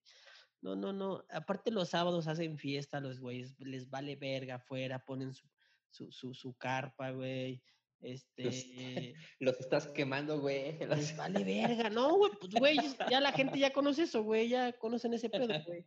No, 0.62 0.78
no, 0.78 0.94
no. 0.94 1.26
Aparte 1.30 1.70
los 1.70 1.90
sábados 1.90 2.30
hacen 2.30 2.58
fiesta 2.58 3.02
los 3.02 3.20
güeyes, 3.20 3.60
les 3.60 3.90
vale 3.90 4.16
verga 4.16 4.56
afuera, 4.56 5.04
ponen 5.04 5.34
su, 5.34 5.50
su, 5.90 6.10
su, 6.14 6.34
su 6.34 6.54
carpa, 6.56 7.12
güey. 7.12 7.62
Este, 8.00 9.16
Los 9.42 9.60
estás 9.60 9.88
quemando, 9.88 10.40
güey. 10.40 10.80
los- 10.88 10.98
les 10.98 11.18
vale 11.18 11.44
verga. 11.44 11.90
No, 11.90 12.16
güey, 12.16 12.32
pues 12.40 12.54
güey, 12.54 12.78
ya 13.10 13.20
la 13.20 13.34
gente 13.34 13.60
ya 13.60 13.74
conoce 13.74 14.04
eso, 14.04 14.24
güey, 14.24 14.48
ya 14.48 14.72
conocen 14.72 15.14
ese 15.14 15.30
pedo, 15.30 15.62
güey. 15.66 15.86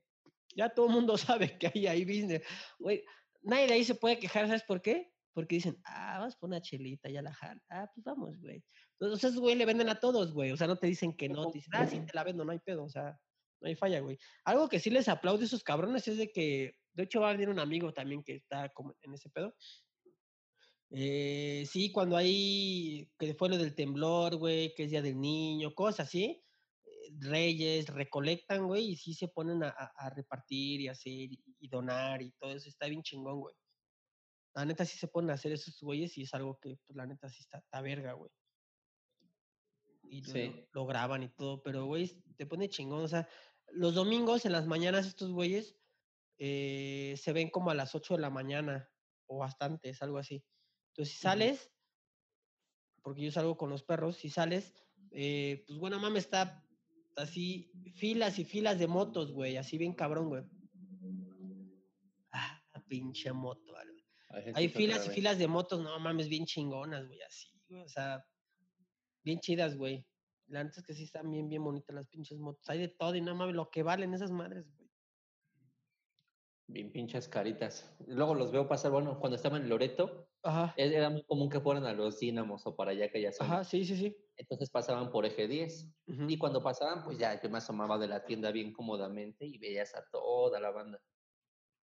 Ya 0.55 0.69
todo 0.69 0.87
el 0.87 0.93
mundo 0.93 1.17
sabe 1.39 1.59
que 1.59 1.71
hay 1.75 1.87
ahí 1.87 2.05
business. 2.05 2.43
Güey, 2.79 3.05
nadie 3.43 3.67
de 3.67 3.75
ahí 3.75 3.85
se 3.85 3.95
puede 3.95 4.19
quejar, 4.19 4.47
¿sabes 4.47 4.63
por 4.65 4.83
qué? 4.83 5.13
Porque 5.33 5.57
dicen, 5.57 5.81
ah, 5.85 6.19
vas 6.21 6.37
por 6.37 6.49
una 6.49 6.61
chelita, 6.61 7.09
ya 7.09 7.23
la 7.23 7.33
jala. 7.33 7.63
Ah, 7.69 7.91
pues 7.95 8.05
vamos, 8.05 8.39
güey. 8.41 8.63
Entonces, 8.99 9.37
güey, 9.37 9.55
le 9.55 9.65
venden 9.65 9.89
a 9.89 10.01
todos, 10.01 10.33
güey. 10.33 10.51
O 10.51 10.57
sea, 10.57 10.67
no 10.67 10.77
te 10.77 10.87
dicen 10.87 11.17
que 11.17 11.29
no, 11.29 11.51
te 11.51 11.59
dicen, 11.59 11.73
ah, 11.75 11.87
sí, 11.87 12.01
te 12.01 12.13
la 12.15 12.25
vendo, 12.25 12.45
no 12.45 12.53
hay 12.53 12.59
pedo, 12.59 12.85
o 12.85 12.89
sea, 12.89 13.19
no 13.61 13.69
hay 13.69 13.77
falla, 13.77 14.01
güey. 14.01 14.19
Algo 14.45 14.69
que 14.69 14.81
sí 14.81 14.91
les 14.91 15.09
aplaudo 15.09 15.43
a 15.43 15.45
esos 15.45 15.63
cabrones 15.63 16.07
es 16.09 16.19
de 16.19 16.33
que, 16.33 16.75
de 16.93 17.03
hecho, 17.05 17.21
va 17.21 17.31
a 17.31 17.33
venir 17.33 17.49
un 17.49 17.61
amigo 17.61 17.93
también 17.93 18.23
que 18.23 18.35
está 18.35 18.69
como 18.71 18.95
en 19.03 19.15
ese 19.15 19.31
pedo. 19.31 19.55
Eh, 20.91 21.65
sí, 21.71 21.93
cuando 21.93 22.17
hay, 22.17 23.09
que 23.19 23.35
fue 23.35 23.49
lo 23.49 23.57
del 23.57 23.75
temblor, 23.75 24.37
güey, 24.37 24.75
que 24.75 24.85
es 24.85 24.91
Día 24.91 25.03
del 25.03 25.21
Niño, 25.21 25.75
cosas 25.75 26.09
así, 26.09 26.43
reyes 27.19 27.89
recolectan, 27.89 28.67
güey, 28.67 28.91
y 28.91 28.97
sí 28.97 29.15
se 29.15 29.29
ponen 29.29 29.63
a, 29.65 30.11
repartir 30.15 30.81
y 30.81 30.89
hacer 30.89 31.13
y, 31.13 31.69
donar 31.69 32.23
y 32.23 32.33
todo 32.33 32.53
eso, 32.53 32.69
está 32.69 32.87
bien 32.87 33.03
chingón, 33.03 33.41
güey. 33.41 33.55
La 34.55 34.65
neta 34.65 34.85
sí 34.85 34.99
se 34.99 35.09
ponen 35.09 35.31
a 35.31 35.35
hacer 35.35 35.53
esos 35.53 35.79
güeyes 35.81 36.17
y 36.19 36.23
es 36.23 36.35
algo 36.35 36.59
que, 36.61 36.77
pues, 36.87 36.97
la 36.97 37.07
neta 37.07 37.29
sí 37.29 37.43
está, 37.43 37.59
está 37.59 37.81
verga, 37.81 38.13
güey. 38.13 38.31
Y 40.03 40.23
lo- 40.23 40.33
Sí. 40.33 40.69
lo 40.73 40.87
graban 40.87 41.23
y 41.23 41.29
todo, 41.29 41.63
pero, 41.63 41.87
güey, 41.87 42.09
te 42.37 42.47
pone 42.47 42.69
chingón, 42.69 43.05
o 43.05 43.09
sea, 43.09 43.29
los 43.73 43.95
domingos 43.95 44.45
en 44.45 44.53
las 44.53 44.67
mañanas 44.67 45.07
estos 45.07 45.31
güeyes 45.33 45.77
eh, 46.39 47.15
se 47.19 47.33
ven 47.33 47.51
como 47.51 47.71
a 47.71 47.75
las 47.75 47.95
8 47.95 48.15
de 48.15 48.23
la 48.23 48.31
mañana 48.31 48.91
o 49.27 49.39
bastante, 49.39 49.91
es 49.91 50.03
algo 50.03 50.19
así. 50.19 50.43
Entonces, 50.89 51.15
si 51.15 51.21
sales, 51.21 51.71
porque 53.03 53.23
yo 53.23 53.31
salgo 53.31 53.57
con 53.57 53.69
los 53.69 53.85
perros, 53.85 54.17
si 54.17 54.31
sales, 54.31 54.75
eh, 55.11 55.65
pues 55.67 55.79
bueno, 55.79 55.99
mames, 55.99 56.25
está 56.25 56.67
así, 57.17 57.71
filas 57.95 58.39
y 58.39 58.45
filas 58.45 58.79
de 58.79 58.87
motos, 58.87 59.33
güey, 59.33 59.57
así 59.57 59.79
bien 59.79 59.93
cabrón, 59.95 60.29
güey. 60.29 60.43
Ah, 62.33 62.63
pinche 62.89 63.33
moto, 63.33 63.73
ver, 63.73 64.55
Hay 64.55 64.69
filas 64.69 65.07
y 65.07 65.11
filas 65.11 65.39
de 65.39 65.49
motos, 65.49 65.81
no 65.81 65.99
mames, 66.01 66.29
bien 66.29 66.45
chingonas, 66.47 67.07
güey, 67.07 67.21
así, 67.23 67.49
güey, 67.69 67.83
o 67.83 67.89
sea, 67.89 68.25
bien 69.23 69.39
chidas, 69.41 69.77
güey. 69.77 70.05
La 70.47 70.65
neta 70.65 70.81
es 70.81 70.87
que 70.87 70.95
sí 70.95 71.05
están 71.05 71.31
bien, 71.31 71.49
bien 71.49 71.63
bonitas 71.63 71.95
las 71.95 72.09
pinches 72.09 72.39
motos. 72.39 72.69
Hay 72.69 72.81
de 72.81 72.89
todo 72.89 73.15
y 73.15 73.21
no 73.21 73.35
mames, 73.37 73.55
lo 73.55 73.71
que 73.71 73.85
valen 73.85 74.15
esas 74.15 74.33
madres, 74.33 74.67
güey. 74.77 74.91
Bien 76.67 76.91
pinches 76.93 77.29
caritas. 77.29 77.93
Luego 78.07 78.35
los 78.35 78.51
veo 78.53 78.69
pasar, 78.69 78.91
bueno, 78.93 79.19
cuando 79.19 79.37
estaba 79.37 79.57
en 79.57 79.69
Loreto, 79.69 80.29
Ajá, 80.43 80.73
e- 80.77 80.95
era 80.95 81.11
muy 81.11 81.25
común 81.25 81.51
que 81.51 81.61
fueran 81.61 81.85
a 81.85 81.93
los 81.93 82.19
Dínamos 82.21 82.65
o 82.67 82.77
para 82.77 82.93
allá 82.93 83.11
que 83.11 83.21
ya 83.21 83.33
son. 83.33 83.47
ajá, 83.47 83.65
sí, 83.65 83.85
sí, 83.85 83.97
sí. 83.97 84.17
Entonces 84.41 84.71
pasaban 84.71 85.11
por 85.11 85.27
eje 85.27 85.47
10. 85.47 85.93
ujú. 86.07 86.25
Y 86.29 86.39
cuando 86.39 86.63
pasaban, 86.63 87.05
pues 87.05 87.19
ya 87.19 87.39
yo 87.41 87.51
me 87.51 87.59
asomaba 87.59 87.99
de 87.99 88.09
la 88.09 88.25
tienda 88.25 88.51
bien 88.51 88.73
cómodamente 88.73 89.45
y 89.45 89.59
veías 89.59 89.95
a 89.95 90.03
toda 90.11 90.59
la 90.59 90.71
banda. 90.71 90.99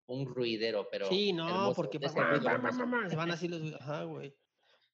Un 0.07 0.25
ruidero, 0.25 0.87
pero. 0.91 1.05
Sí, 1.07 1.31
no, 1.31 1.47
hermoso, 1.47 1.75
porque 1.75 1.97
se 1.99 3.15
van 3.15 3.31
así 3.31 3.47
los, 3.47 3.73
ajá, 3.79 4.03
güey. 4.03 4.35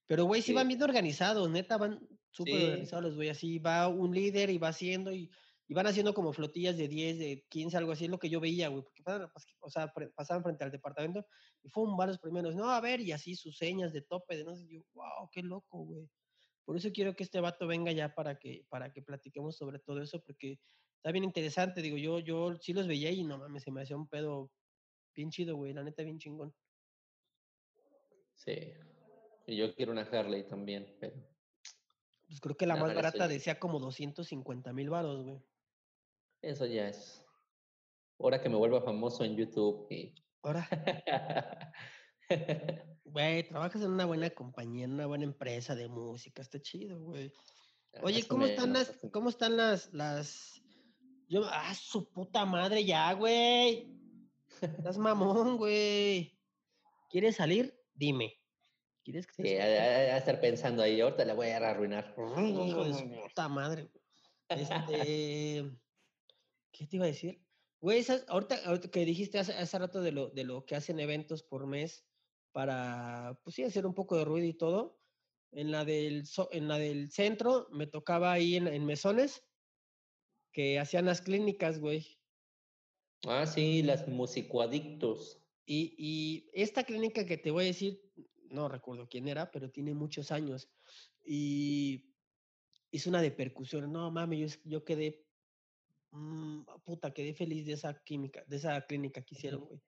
Pero, 0.05 0.25
güey, 0.25 0.41
sí, 0.41 0.47
Sí. 0.51 0.53
van 0.53 0.67
bien 0.67 0.81
organizados, 0.83 1.49
neta, 1.49 1.77
van 1.77 2.07
súper 2.29 2.53
Sí. 2.55 2.63
organizados 2.65 3.03
los 3.05 3.15
güey, 3.15 3.29
así 3.29 3.57
va 3.57 3.87
un 3.87 4.13
líder 4.13 4.51
y 4.51 4.57
va 4.59 4.67
haciendo 4.67 5.11
y, 5.11 5.31
y 5.67 5.73
van 5.73 5.87
haciendo 5.87 6.13
como 6.13 6.31
flotillas 6.33 6.77
de 6.77 6.87
10, 6.87 7.17
de 7.17 7.45
15, 7.49 7.75
algo 7.75 7.91
así, 7.91 8.05
es 8.05 8.11
lo 8.11 8.19
que 8.19 8.29
yo 8.29 8.39
veía, 8.39 8.67
güey, 8.69 8.83
porque 8.83 9.01
pasaban, 9.03 9.27
pas- 9.29 9.55
o 9.59 9.69
sea, 9.69 9.91
pasaban 10.15 10.43
frente 10.43 10.63
al 10.63 10.71
departamento 10.71 11.25
y 11.63 11.69
fueron 11.69 11.97
varios 11.97 12.19
primeros, 12.19 12.55
no, 12.55 12.69
a 12.69 12.79
ver, 12.79 13.01
y 13.01 13.11
así 13.11 13.35
sus 13.35 13.57
señas 13.57 13.91
de 13.91 14.01
tope, 14.03 14.37
de 14.37 14.43
no 14.45 14.55
sé, 14.55 14.67
yo, 14.69 14.81
wow, 14.93 15.27
qué 15.31 15.41
loco, 15.41 15.79
güey. 15.79 16.07
Por 16.67 16.75
eso 16.75 16.91
quiero 16.91 17.15
que 17.15 17.23
este 17.23 17.39
vato 17.39 17.65
venga 17.65 17.93
ya 17.93 18.13
para 18.13 18.37
que, 18.37 18.65
para 18.67 18.91
que 18.91 19.01
platiquemos 19.01 19.55
sobre 19.55 19.79
todo 19.79 20.01
eso, 20.01 20.21
porque 20.21 20.59
está 20.97 21.13
bien 21.13 21.23
interesante, 21.23 21.81
digo, 21.81 21.95
yo, 21.95 22.19
yo 22.19 22.57
sí 22.57 22.73
los 22.73 22.87
veía 22.87 23.09
y 23.09 23.23
no 23.23 23.37
mames, 23.37 23.63
se 23.63 23.71
me 23.71 23.81
hacía 23.81 23.95
un 23.95 24.09
pedo 24.09 24.51
bien 25.15 25.31
chido, 25.31 25.55
güey, 25.55 25.71
la 25.71 25.81
neta 25.81 26.03
bien 26.03 26.19
chingón. 26.19 26.53
Sí. 28.35 28.73
Y 29.45 29.55
yo 29.55 29.73
quiero 29.75 29.93
una 29.93 30.01
Harley 30.01 30.45
también, 30.45 30.93
pero. 30.99 31.15
Pues 32.27 32.41
creo 32.41 32.57
que 32.57 32.67
la 32.67 32.75
No, 32.75 32.81
más 32.81 32.93
barata 32.93 33.29
decía 33.29 33.57
como 33.57 33.79
250 33.79 34.73
mil 34.73 34.89
varos, 34.89 35.23
güey. 35.23 35.41
Eso 36.41 36.65
ya 36.65 36.89
es. 36.89 37.25
Ahora 38.19 38.41
que 38.41 38.49
me 38.49 38.57
vuelva 38.57 38.81
famoso 38.81 39.23
en 39.23 39.37
YouTube 39.37 39.87
y. 39.89 40.13
Ahora, 40.41 40.67
güey, 43.17 43.47
trabajas 43.47 43.81
en 43.81 43.89
una 43.91 44.05
buena 44.05 44.29
compañía, 44.29 44.85
en 44.85 44.93
una 44.93 45.07
buena 45.07 45.23
empresa 45.23 45.73
de 45.73 45.87
música, 45.87 46.43
está 46.43 46.61
chido, 46.61 46.99
güey. 47.01 47.33
Oye, 48.03 48.19
Más 48.19 48.25
o 48.25 48.27
¿cómo 48.27 48.45
están 48.45 48.73
las, 48.73 48.99
cómo 49.11 49.29
están 49.29 49.57
las, 49.57 49.91
las, 49.91 50.61
yo, 51.27 51.41
ah, 51.45 51.73
su 51.73 52.11
puta 52.11 52.45
madre 52.45 52.85
ya, 52.85 53.11
güey. 53.13 53.87
Estás 54.61 54.99
mamón, 54.99 55.57
güey. 55.57 56.39
¿Quieres 57.09 57.37
salir? 57.37 57.73
Dime. 57.95 58.39
¿Quieres 59.03 59.25
que 59.25 59.41
te 59.41 59.49
Sí, 59.49 59.55
saque? 59.55 59.79
a- 59.79 60.13
a 60.13 60.17
estar 60.17 60.39
pensando 60.39 60.83
ahí, 60.83 61.01
ahorita 61.01 61.25
la 61.25 61.33
voy 61.33 61.47
a 61.47 61.57
arruinar. 61.57 62.13
Hijo 62.37 62.83
de 62.83 62.93
su 62.93 63.09
puta 63.33 63.49
madre. 63.49 63.89
Este, 64.49 65.71
¿qué 66.71 66.85
te 66.87 66.95
iba 66.97 67.05
a 67.05 67.07
decir? 67.07 67.43
Güey, 67.79 67.97
esas, 67.97 68.25
ahorita, 68.27 68.57
ahorita 68.65 68.89
que 68.91 69.05
dijiste 69.05 69.39
hace, 69.39 69.53
hace 69.53 69.79
rato 69.79 70.01
de 70.01 70.11
lo, 70.11 70.29
de 70.29 70.43
lo 70.43 70.65
que 70.65 70.75
hacen 70.75 70.99
eventos 70.99 71.41
por 71.41 71.65
mes 71.65 72.05
para, 72.57 73.39
pues 73.43 73.55
sí, 73.55 73.63
hacer 73.63 73.85
un 73.85 73.93
poco 73.93 74.17
de 74.17 74.25
ruido 74.25 74.47
y 74.47 74.53
todo. 74.55 74.99
En 75.51 75.69
la 75.69 75.85
del, 75.85 76.23
en 76.49 76.67
la 76.67 76.79
del 76.79 77.11
centro 77.11 77.67
me 77.69 77.85
tocaba 77.85 78.31
ahí 78.31 78.55
en, 78.55 78.67
en 78.67 78.83
mesones 78.83 79.43
que 80.51 80.79
hacían 80.79 81.05
las 81.05 81.21
clínicas, 81.21 81.79
güey. 81.79 82.19
Ah, 83.27 83.45
sí, 83.45 83.83
las 83.83 84.07
musicoadictos. 84.07 85.39
Y, 85.67 85.93
y 85.99 86.49
esta 86.51 86.83
clínica 86.83 87.27
que 87.27 87.37
te 87.37 87.51
voy 87.51 87.65
a 87.65 87.67
decir, 87.67 88.01
no 88.49 88.67
recuerdo 88.69 89.07
quién 89.07 89.27
era, 89.27 89.51
pero 89.51 89.69
tiene 89.69 89.93
muchos 89.93 90.31
años. 90.31 90.67
Y 91.23 92.15
hizo 92.89 93.11
una 93.11 93.21
de 93.21 93.29
percusión. 93.29 93.93
No 93.93 94.09
mames, 94.09 94.39
yo, 94.39 94.61
yo 94.63 94.83
quedé, 94.83 95.27
mm, 96.09 96.63
puta, 96.83 97.13
quedé 97.13 97.35
feliz 97.35 97.67
de 97.67 97.73
esa 97.73 98.03
química, 98.03 98.43
de 98.47 98.55
esa 98.55 98.81
clínica 98.87 99.21
que 99.21 99.35
hicieron, 99.35 99.63
güey. 99.63 99.79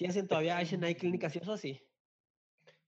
Si 0.00 0.06
hacen 0.06 0.26
todavía, 0.26 0.56
hacen 0.56 0.82
ahí 0.82 0.94
clínicas 0.94 1.36
y 1.36 1.40
eso 1.40 1.58
sí. 1.58 1.78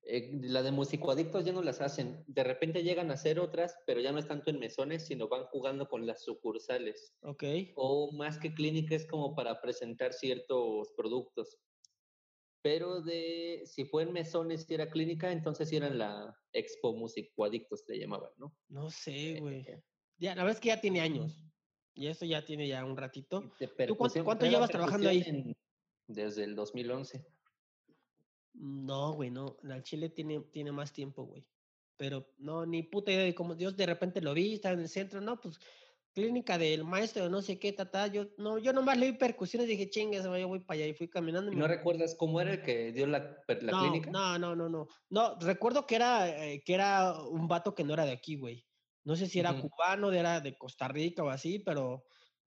Eh, 0.04 0.30
la 0.44 0.62
de 0.62 0.70
musicoadictos 0.72 1.44
ya 1.44 1.52
no 1.52 1.60
las 1.60 1.82
hacen. 1.82 2.24
De 2.26 2.42
repente 2.42 2.82
llegan 2.82 3.10
a 3.10 3.14
hacer 3.14 3.38
otras, 3.38 3.76
pero 3.86 4.00
ya 4.00 4.12
no 4.12 4.18
es 4.18 4.26
tanto 4.26 4.48
en 4.48 4.58
mesones, 4.58 5.04
sino 5.08 5.28
van 5.28 5.44
jugando 5.44 5.86
con 5.90 6.06
las 6.06 6.24
sucursales. 6.24 7.14
Ok. 7.20 7.44
O 7.74 8.12
más 8.12 8.38
que 8.38 8.54
clínica 8.54 8.94
es 8.94 9.06
como 9.06 9.34
para 9.34 9.60
presentar 9.60 10.14
ciertos 10.14 10.90
productos. 10.96 11.58
Pero 12.62 13.02
de 13.02 13.60
si 13.66 13.84
fue 13.84 14.04
en 14.04 14.14
mesones 14.14 14.64
y 14.70 14.72
era 14.72 14.88
clínica, 14.90 15.30
entonces 15.32 15.68
sí 15.68 15.76
eran 15.76 15.98
la 15.98 16.34
Expo 16.54 16.94
Musicoadictos, 16.96 17.84
le 17.88 17.98
llamaban, 17.98 18.30
¿no? 18.38 18.56
No 18.68 18.88
sé, 18.88 19.38
güey. 19.38 19.60
Eh, 19.68 19.82
Ya, 20.16 20.34
la 20.34 20.44
verdad 20.44 20.56
es 20.56 20.60
que 20.62 20.68
ya 20.68 20.80
tiene 20.80 21.02
años. 21.02 21.44
Y 21.92 22.06
esto 22.06 22.24
ya 22.24 22.42
tiene 22.42 22.66
ya 22.68 22.82
un 22.86 22.96
ratito. 22.96 23.52
de 23.58 23.96
cuánto- 24.24 24.46
llevas 24.46 24.70
trabajando 24.70 25.10
ahí? 25.10 25.22
en- 25.26 25.54
desde 26.06 26.44
el 26.44 26.54
2011. 26.54 27.24
No, 28.54 29.12
güey, 29.12 29.30
no. 29.30 29.56
La 29.62 29.82
Chile 29.82 30.08
tiene, 30.08 30.40
tiene 30.52 30.72
más 30.72 30.92
tiempo, 30.92 31.24
güey. 31.24 31.46
Pero 31.96 32.26
no, 32.38 32.66
ni 32.66 32.82
puta 32.82 33.12
idea 33.12 33.24
de 33.24 33.34
cómo 33.34 33.54
Dios 33.54 33.76
de 33.76 33.86
repente 33.86 34.20
lo 34.20 34.34
vi, 34.34 34.54
estaba 34.54 34.74
en 34.74 34.80
el 34.80 34.88
centro, 34.88 35.20
no, 35.20 35.40
pues 35.40 35.58
clínica 36.12 36.58
del 36.58 36.84
maestro, 36.84 37.28
no 37.28 37.42
sé 37.42 37.58
qué, 37.58 37.72
tata. 37.72 38.06
Yo, 38.06 38.26
no, 38.36 38.58
yo 38.58 38.72
nomás 38.72 38.98
leí 38.98 39.12
percusiones 39.12 39.68
dije, 39.68 39.88
chingas, 39.88 40.24
yo 40.24 40.48
voy 40.48 40.60
para 40.60 40.78
allá 40.80 40.86
y 40.86 40.94
fui 40.94 41.08
caminando. 41.08 41.50
y 41.50 41.54
¿Y 41.54 41.56
me 41.56 41.62
no 41.62 41.68
recuerdas 41.68 42.14
cómo 42.14 42.40
era 42.40 42.52
el 42.52 42.62
que 42.62 42.92
dio 42.92 43.06
la, 43.06 43.36
la 43.48 43.72
no, 43.72 43.80
clínica? 43.80 44.10
No, 44.10 44.38
no, 44.38 44.54
no, 44.54 44.68
no. 44.68 44.88
No, 45.10 45.38
recuerdo 45.40 45.86
que 45.86 45.96
era, 45.96 46.28
eh, 46.28 46.62
que 46.64 46.74
era 46.74 47.18
un 47.22 47.48
vato 47.48 47.74
que 47.74 47.84
no 47.84 47.94
era 47.94 48.04
de 48.04 48.12
aquí, 48.12 48.36
güey. 48.36 48.66
No 49.04 49.16
sé 49.16 49.26
si 49.26 49.40
era 49.40 49.60
cubano, 49.60 50.12
era 50.12 50.40
de 50.40 50.56
Costa 50.56 50.86
Rica 50.86 51.24
o 51.24 51.28
así, 51.28 51.58
pero, 51.58 52.04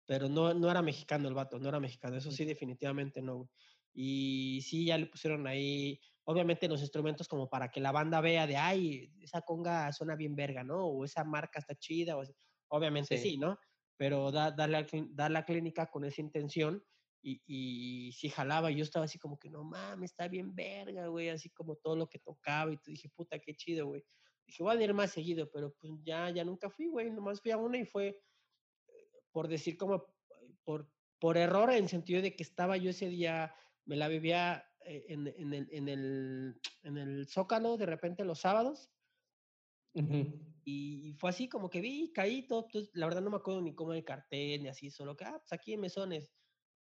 pero 0.06 0.30
no, 0.30 0.54
no 0.54 0.70
era 0.72 0.82
mexicano 0.82 1.28
el 1.28 1.34
vato, 1.34 1.60
no 1.60 1.70
era 1.70 1.80
mexicano. 1.80 2.18
Eso 2.18 2.32
sí, 2.32 2.46
definitivamente 2.46 3.22
no. 3.22 3.50
Y 3.94 4.62
sí, 4.64 4.86
ya 4.86 4.98
le 4.98 5.06
pusieron 5.08 5.46
ahí, 5.48 6.00
obviamente, 6.26 6.68
los 6.68 6.82
instrumentos 6.82 7.28
como 7.28 7.50
para 7.50 7.70
que 7.70 7.80
la 7.82 7.92
banda 7.92 8.22
vea 8.22 8.48
de, 8.48 8.58
ay, 8.58 9.12
esa 9.22 9.42
conga 9.42 9.92
suena 9.94 10.16
bien 10.16 10.36
verga, 10.36 10.64
¿no? 10.64 10.86
O 10.88 11.06
esa 11.06 11.24
marca 11.24 11.60
está 11.60 11.76
chida, 11.76 12.18
o. 12.18 12.24
Obviamente 12.70 13.18
Sí. 13.18 13.32
sí, 13.32 13.38
¿no? 13.38 13.58
Pero 13.98 14.32
da, 14.32 14.52
dar, 14.52 14.70
la, 14.70 14.86
clí- 14.88 15.08
dar 15.12 15.30
la 15.32 15.46
clínica 15.46 15.88
con 15.92 16.06
esa 16.06 16.22
intención 16.22 16.84
y, 17.22 17.42
y 17.46 18.12
sí 18.14 18.30
jalaba. 18.30 18.72
Y 18.72 18.78
yo 18.78 18.84
estaba 18.84 19.06
así 19.06 19.20
como 19.20 19.38
que, 19.38 19.50
no 19.50 19.64
mames, 19.64 20.12
está 20.12 20.28
bien 20.28 20.56
verga, 20.56 21.08
güey, 21.08 21.30
así 21.30 21.50
como 21.52 21.76
todo 21.76 21.96
lo 21.96 22.08
que 22.08 22.20
tocaba. 22.20 22.72
Y 22.74 22.78
tú 22.78 22.90
dije, 22.92 23.10
puta, 23.10 23.38
qué 23.40 23.54
chido, 23.56 23.86
güey. 23.88 24.04
Dije, 24.48 24.64
voy 24.64 24.76
a 24.78 24.82
ir 24.84 24.94
más 24.94 25.12
seguido, 25.12 25.50
pero 25.52 25.74
pues 25.80 25.94
ya, 26.04 26.30
ya 26.32 26.44
nunca 26.44 26.70
fui, 26.70 26.88
güey. 26.88 27.12
Nomás 27.12 27.42
fui 27.42 27.52
a 27.52 27.58
una 27.58 27.78
y 27.78 27.86
fue, 27.86 28.18
por 29.34 29.50
decir 29.50 29.76
como, 29.76 30.16
por, 30.64 30.90
por 31.20 31.38
error, 31.38 31.72
en 31.72 31.90
sentido 31.90 32.22
de 32.22 32.36
que 32.36 32.44
estaba 32.44 32.78
yo 32.78 32.92
ese 32.92 33.10
día, 33.10 33.54
me 33.84 33.98
la 33.98 34.08
vivía 34.08 34.66
eh, 34.86 35.06
en, 35.10 35.28
en, 35.28 35.54
el, 35.54 35.68
en, 35.72 35.90
el, 35.90 36.62
en 36.84 36.98
el 36.98 37.28
Zócalo 37.28 37.76
de 37.76 37.86
repente 37.86 38.24
los 38.24 38.40
sábados. 38.40 38.90
Y 40.66 41.14
fue 41.20 41.30
así 41.30 41.50
como 41.50 41.70
que 41.70 41.82
vi, 41.82 42.12
caí 42.14 42.48
todo, 42.48 42.68
pues, 42.68 42.90
la 42.94 43.06
verdad 43.06 43.22
no 43.22 43.30
me 43.30 43.38
acuerdo 43.38 43.62
ni 43.62 43.76
cómo 43.76 43.94
el 43.94 44.06
cartel, 44.06 44.64
ni 44.64 44.70
así, 44.70 44.90
solo 44.90 45.16
que, 45.16 45.26
ah, 45.26 45.38
pues 45.38 45.52
aquí 45.52 45.74
en 45.74 45.82
Mesones, 45.82 46.34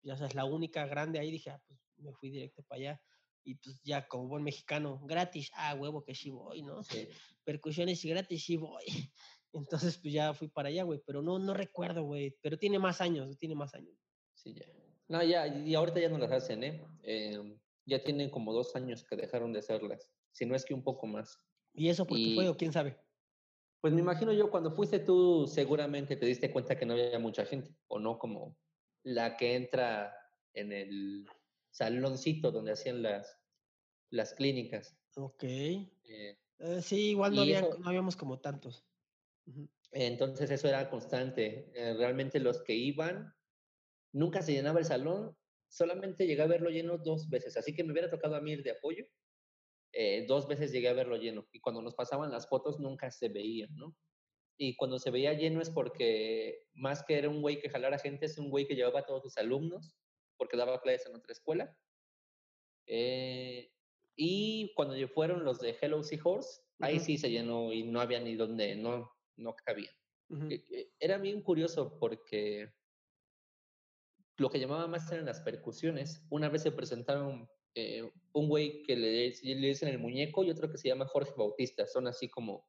ya 0.02 0.16
sabes, 0.16 0.34
la 0.34 0.44
única 0.44 0.86
grande 0.86 1.18
ahí, 1.18 1.30
dije, 1.30 1.50
ah, 1.50 1.62
pues 1.66 1.80
me 1.96 2.12
fui 2.12 2.30
directo 2.30 2.62
para 2.64 2.78
allá. 2.80 3.02
Y 3.44 3.54
pues 3.54 3.80
ya 3.82 4.06
como 4.08 4.28
buen 4.28 4.42
mexicano, 4.42 5.00
gratis, 5.06 5.50
ah, 5.54 5.74
huevo 5.74 6.04
que 6.04 6.14
sí 6.14 6.30
voy, 6.30 6.62
¿no? 6.62 6.82
Sí. 6.82 7.08
Percusiones 7.44 8.04
y 8.04 8.10
gratis, 8.10 8.44
sí 8.44 8.56
voy. 8.56 8.84
Entonces 9.52 9.98
pues 9.98 10.12
ya 10.12 10.34
fui 10.34 10.48
para 10.48 10.68
allá, 10.68 10.82
güey, 10.84 11.00
pero 11.06 11.22
no, 11.22 11.38
no 11.38 11.54
recuerdo, 11.54 12.02
güey, 12.04 12.36
pero 12.42 12.58
tiene 12.58 12.78
más 12.78 13.00
años, 13.00 13.38
tiene 13.38 13.54
más 13.54 13.74
años. 13.74 13.96
Sí, 14.34 14.54
ya. 14.54 14.66
No, 15.08 15.22
ya, 15.22 15.46
y 15.46 15.74
ahorita 15.74 16.00
ya 16.00 16.08
no 16.10 16.18
las 16.18 16.32
hacen, 16.32 16.64
¿eh? 16.64 16.86
eh 17.02 17.58
ya 17.88 18.04
tienen 18.04 18.28
como 18.28 18.52
dos 18.52 18.76
años 18.76 19.02
que 19.02 19.16
dejaron 19.16 19.52
de 19.52 19.60
hacerlas, 19.60 20.10
si 20.30 20.44
no 20.44 20.54
es 20.54 20.64
que 20.64 20.74
un 20.74 20.84
poco 20.84 21.06
más. 21.06 21.40
¿Y 21.72 21.88
eso 21.88 22.06
por 22.06 22.18
qué 22.18 22.34
fue 22.34 22.48
o 22.48 22.56
quién 22.56 22.72
sabe? 22.72 22.98
Pues 23.80 23.94
me 23.94 24.00
imagino 24.00 24.32
yo, 24.32 24.50
cuando 24.50 24.72
fuiste 24.72 24.98
tú, 24.98 25.46
seguramente 25.46 26.16
te 26.16 26.26
diste 26.26 26.52
cuenta 26.52 26.76
que 26.76 26.84
no 26.84 26.92
había 26.92 27.18
mucha 27.18 27.46
gente, 27.46 27.74
o 27.86 27.98
no 27.98 28.18
como 28.18 28.58
la 29.04 29.36
que 29.36 29.54
entra 29.54 30.14
en 30.52 30.72
el 30.72 31.26
saloncito 31.70 32.50
donde 32.50 32.72
hacían 32.72 33.02
las, 33.02 33.40
las 34.10 34.34
clínicas. 34.34 34.98
Ok. 35.16 35.44
Eh, 35.44 35.88
eh, 36.58 36.82
sí, 36.82 37.10
igual 37.10 37.34
no, 37.34 37.44
no, 37.44 37.88
habíamos 37.88 38.16
como 38.16 38.40
tantos. 38.40 38.84
Entonces 39.92 40.50
eso 40.50 40.68
era 40.68 40.90
constante. 40.90 41.70
Eh, 41.74 41.94
realmente 41.94 42.40
los 42.40 42.62
que 42.62 42.74
iban, 42.74 43.34
nunca 44.12 44.42
se 44.42 44.52
llenaba 44.52 44.80
el 44.80 44.84
salón, 44.84 45.36
solamente 45.68 46.26
llegué 46.26 46.42
a 46.42 46.46
verlo 46.46 46.70
lleno 46.70 46.98
dos 46.98 47.28
veces, 47.28 47.56
así 47.56 47.74
que 47.74 47.84
me 47.84 47.92
hubiera 47.92 48.10
tocado 48.10 48.36
a 48.36 48.40
mí 48.40 48.52
ir 48.52 48.62
de 48.62 48.72
apoyo. 48.72 49.04
dos 50.26 50.46
veces 50.46 50.72
llegué 50.72 50.88
a 50.88 50.92
verlo 50.94 51.16
lleno 51.16 51.46
y 51.52 51.60
cuando 51.60 51.82
nos 51.82 51.94
pasaban 51.94 52.30
las 52.30 52.48
fotos 52.48 52.78
nunca 52.78 53.10
se 53.10 53.28
veían, 53.28 53.74
¿no? 53.74 53.96
Y 54.60 54.74
cuando 54.76 54.98
se 54.98 55.10
veía 55.12 55.34
lleno 55.34 55.62
es 55.62 55.70
porque 55.70 56.66
más 56.74 57.04
que 57.04 57.16
era 57.16 57.28
un 57.28 57.40
güey 57.40 57.60
que 57.60 57.70
jalara 57.70 57.98
gente, 57.98 58.26
es 58.26 58.38
un 58.38 58.50
güey 58.50 58.66
que 58.66 58.74
llevaba 58.74 59.00
a 59.00 59.06
todos 59.06 59.22
sus 59.22 59.38
alumnos, 59.38 59.94
porque 60.36 60.56
daba 60.56 60.80
clases 60.80 61.06
en 61.06 61.16
otra 61.16 61.32
escuela. 61.32 61.76
Eh, 62.86 63.70
y 64.16 64.72
cuando 64.74 64.94
fueron 65.08 65.44
los 65.44 65.60
de 65.60 65.76
Hello 65.80 66.02
Seahorse, 66.02 66.62
ahí 66.80 66.98
sí 66.98 67.18
se 67.18 67.30
llenó 67.30 67.72
y 67.72 67.84
no 67.84 68.00
había 68.00 68.18
ni 68.18 68.34
donde, 68.34 68.74
no, 68.74 69.12
no 69.38 69.54
cabía. 69.54 69.90
E, 70.50 70.66
e, 70.70 70.92
era 71.00 71.16
bien 71.16 71.42
curioso 71.42 71.98
porque 71.98 72.70
lo 74.36 74.50
que 74.50 74.60
llamaba 74.60 74.86
más 74.86 75.10
eran 75.10 75.24
las 75.24 75.40
percusiones. 75.40 76.22
Una 76.30 76.48
vez 76.48 76.62
se 76.62 76.72
presentaron 76.72 77.48
eh, 77.74 78.10
un 78.32 78.48
güey 78.48 78.82
que 78.82 78.96
le, 78.96 79.30
le, 79.30 79.66
dicen 79.68 79.88
el 79.88 79.98
muñeco 79.98 80.44
y 80.44 80.50
otro 80.50 80.70
que 80.70 80.78
se 80.78 80.88
llama 80.88 81.06
Jorge 81.06 81.32
Bautista. 81.36 81.86
Son 81.86 82.06
así 82.06 82.28
como 82.28 82.66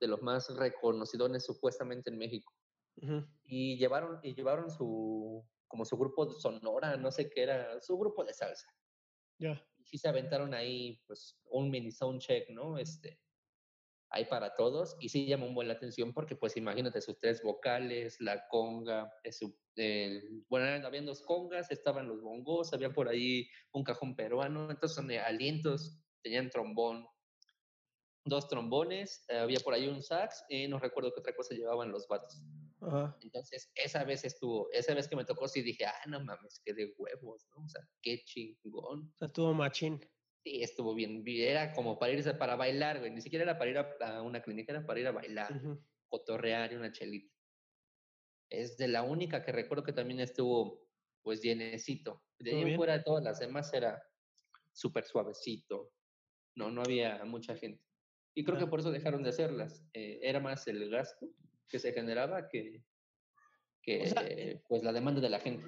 de 0.00 0.08
los 0.08 0.22
más 0.22 0.54
reconocidos 0.56 1.44
supuestamente 1.44 2.10
en 2.10 2.18
México. 2.18 2.52
Y 3.44 3.76
llevaron, 3.78 4.18
y 4.24 4.34
llevaron 4.34 4.70
su, 4.70 5.44
como 5.68 5.84
su 5.84 5.96
grupo 5.96 6.26
de 6.26 6.34
sonora, 6.34 6.96
no 6.96 7.12
sé 7.12 7.30
qué 7.30 7.42
era, 7.42 7.80
su 7.80 7.96
grupo 7.96 8.24
de 8.24 8.34
salsa. 8.34 8.68
Ya. 9.38 9.64
Y 9.76 9.84
sí 9.84 9.98
se 9.98 10.08
aventaron 10.08 10.52
ahí, 10.52 11.00
pues, 11.06 11.38
un 11.44 11.70
mini 11.70 11.92
soundcheck, 11.92 12.50
¿no? 12.50 12.76
Este, 12.76 13.20
ahí 14.10 14.24
para 14.26 14.54
todos. 14.54 14.96
Y 15.00 15.08
sí 15.08 15.26
llamó 15.26 15.46
un 15.46 15.54
buen 15.54 15.68
la 15.68 15.74
atención 15.74 16.12
porque, 16.12 16.36
pues, 16.36 16.56
imagínate 16.56 17.00
sus 17.00 17.18
tres 17.18 17.42
vocales, 17.42 18.20
la 18.20 18.46
conga, 18.48 19.12
su, 19.30 19.56
bueno, 20.48 20.86
habían 20.86 21.06
dos 21.06 21.22
congas, 21.22 21.70
estaban 21.70 22.08
los 22.08 22.20
bongos, 22.20 22.72
había 22.72 22.90
por 22.92 23.08
ahí 23.08 23.48
un 23.72 23.84
cajón 23.84 24.16
peruano, 24.16 24.70
entonces 24.70 24.96
son 24.96 25.08
de 25.08 25.20
alientos, 25.20 26.00
tenían 26.22 26.50
trombón, 26.50 27.06
dos 28.24 28.48
trombones, 28.48 29.24
eh, 29.28 29.38
había 29.38 29.60
por 29.60 29.74
ahí 29.74 29.88
un 29.88 30.02
sax 30.02 30.44
y 30.48 30.68
no 30.68 30.78
recuerdo 30.78 31.12
qué 31.12 31.20
otra 31.20 31.34
cosa 31.34 31.54
llevaban 31.54 31.90
los 31.90 32.06
vatos. 32.08 32.42
Entonces, 33.22 33.72
esa 33.74 34.04
vez 34.04 34.24
estuvo, 34.24 34.68
esa 34.72 34.94
vez 34.94 35.08
que 35.08 35.16
me 35.16 35.24
tocó, 35.24 35.48
sí 35.48 35.62
dije, 35.62 35.84
ah, 35.86 36.06
no 36.06 36.20
mames, 36.24 36.60
qué 36.64 36.74
de 36.74 36.94
huevos, 36.96 37.46
¿no? 37.50 37.64
O 37.64 37.68
sea, 37.68 37.82
qué 38.02 38.22
chingón. 38.24 39.12
O 39.14 39.18
sea, 39.18 39.26
estuvo 39.26 39.52
machín. 39.52 40.00
Sí, 40.44 40.62
estuvo 40.62 40.94
bien. 40.94 41.22
Era 41.26 41.72
como 41.72 41.98
para 41.98 42.12
irse, 42.12 42.34
para 42.34 42.56
bailar, 42.56 43.00
güey. 43.00 43.10
Ni 43.10 43.20
siquiera 43.20 43.44
era 43.44 43.58
para 43.58 43.70
ir 43.70 43.78
a, 43.78 44.22
una 44.22 44.42
clínica, 44.42 44.72
era 44.72 44.86
para 44.86 45.00
ir 45.00 45.06
a 45.06 45.12
bailar, 45.12 45.60
cotorrear 46.08 46.72
y 46.72 46.76
una 46.76 46.92
chelita. 46.92 47.34
Es 48.50 48.76
de 48.78 48.88
la 48.88 49.02
única 49.02 49.44
que 49.44 49.52
recuerdo 49.52 49.84
que 49.84 49.92
también 49.92 50.20
estuvo, 50.20 50.88
pues, 51.22 51.42
llenecito. 51.42 52.24
De 52.38 52.52
ahí 52.52 52.76
fuera 52.76 52.98
de 52.98 53.04
todas 53.04 53.22
las 53.22 53.38
demás 53.40 53.72
era 53.74 54.02
súper 54.72 55.04
suavecito. 55.04 55.92
No, 56.54 56.70
no 56.70 56.82
había 56.82 57.24
mucha 57.24 57.56
gente. 57.56 57.84
Y 58.34 58.44
creo 58.44 58.58
que 58.58 58.66
por 58.66 58.80
eso 58.80 58.92
dejaron 58.92 59.22
de 59.22 59.30
hacerlas. 59.30 59.84
Eh, 59.92 60.20
era 60.22 60.38
más 60.38 60.66
el 60.68 60.88
gasto 60.88 61.28
que 61.68 61.78
se 61.78 61.92
generaba 61.92 62.48
que, 62.48 62.84
que 63.82 64.62
pues 64.68 64.82
la 64.82 64.92
demanda 64.92 65.20
de 65.20 65.28
la 65.28 65.40
gente. 65.40 65.66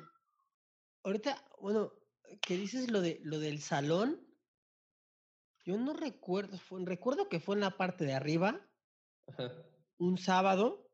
Ahorita, 1.03 1.45
bueno, 1.61 1.93
que 2.41 2.57
dices 2.57 2.91
lo 2.91 3.01
de 3.01 3.21
lo 3.25 3.39
del 3.39 3.61
salón, 3.61 4.30
yo 5.65 5.77
no 5.77 5.93
recuerdo, 5.93 6.59
recuerdo 6.85 7.29
que 7.29 7.41
fue 7.41 7.55
en 7.55 7.61
la 7.61 7.77
parte 7.77 8.05
de 8.05 8.15
arriba, 8.15 8.61
un 9.99 10.19
sábado, 10.19 10.91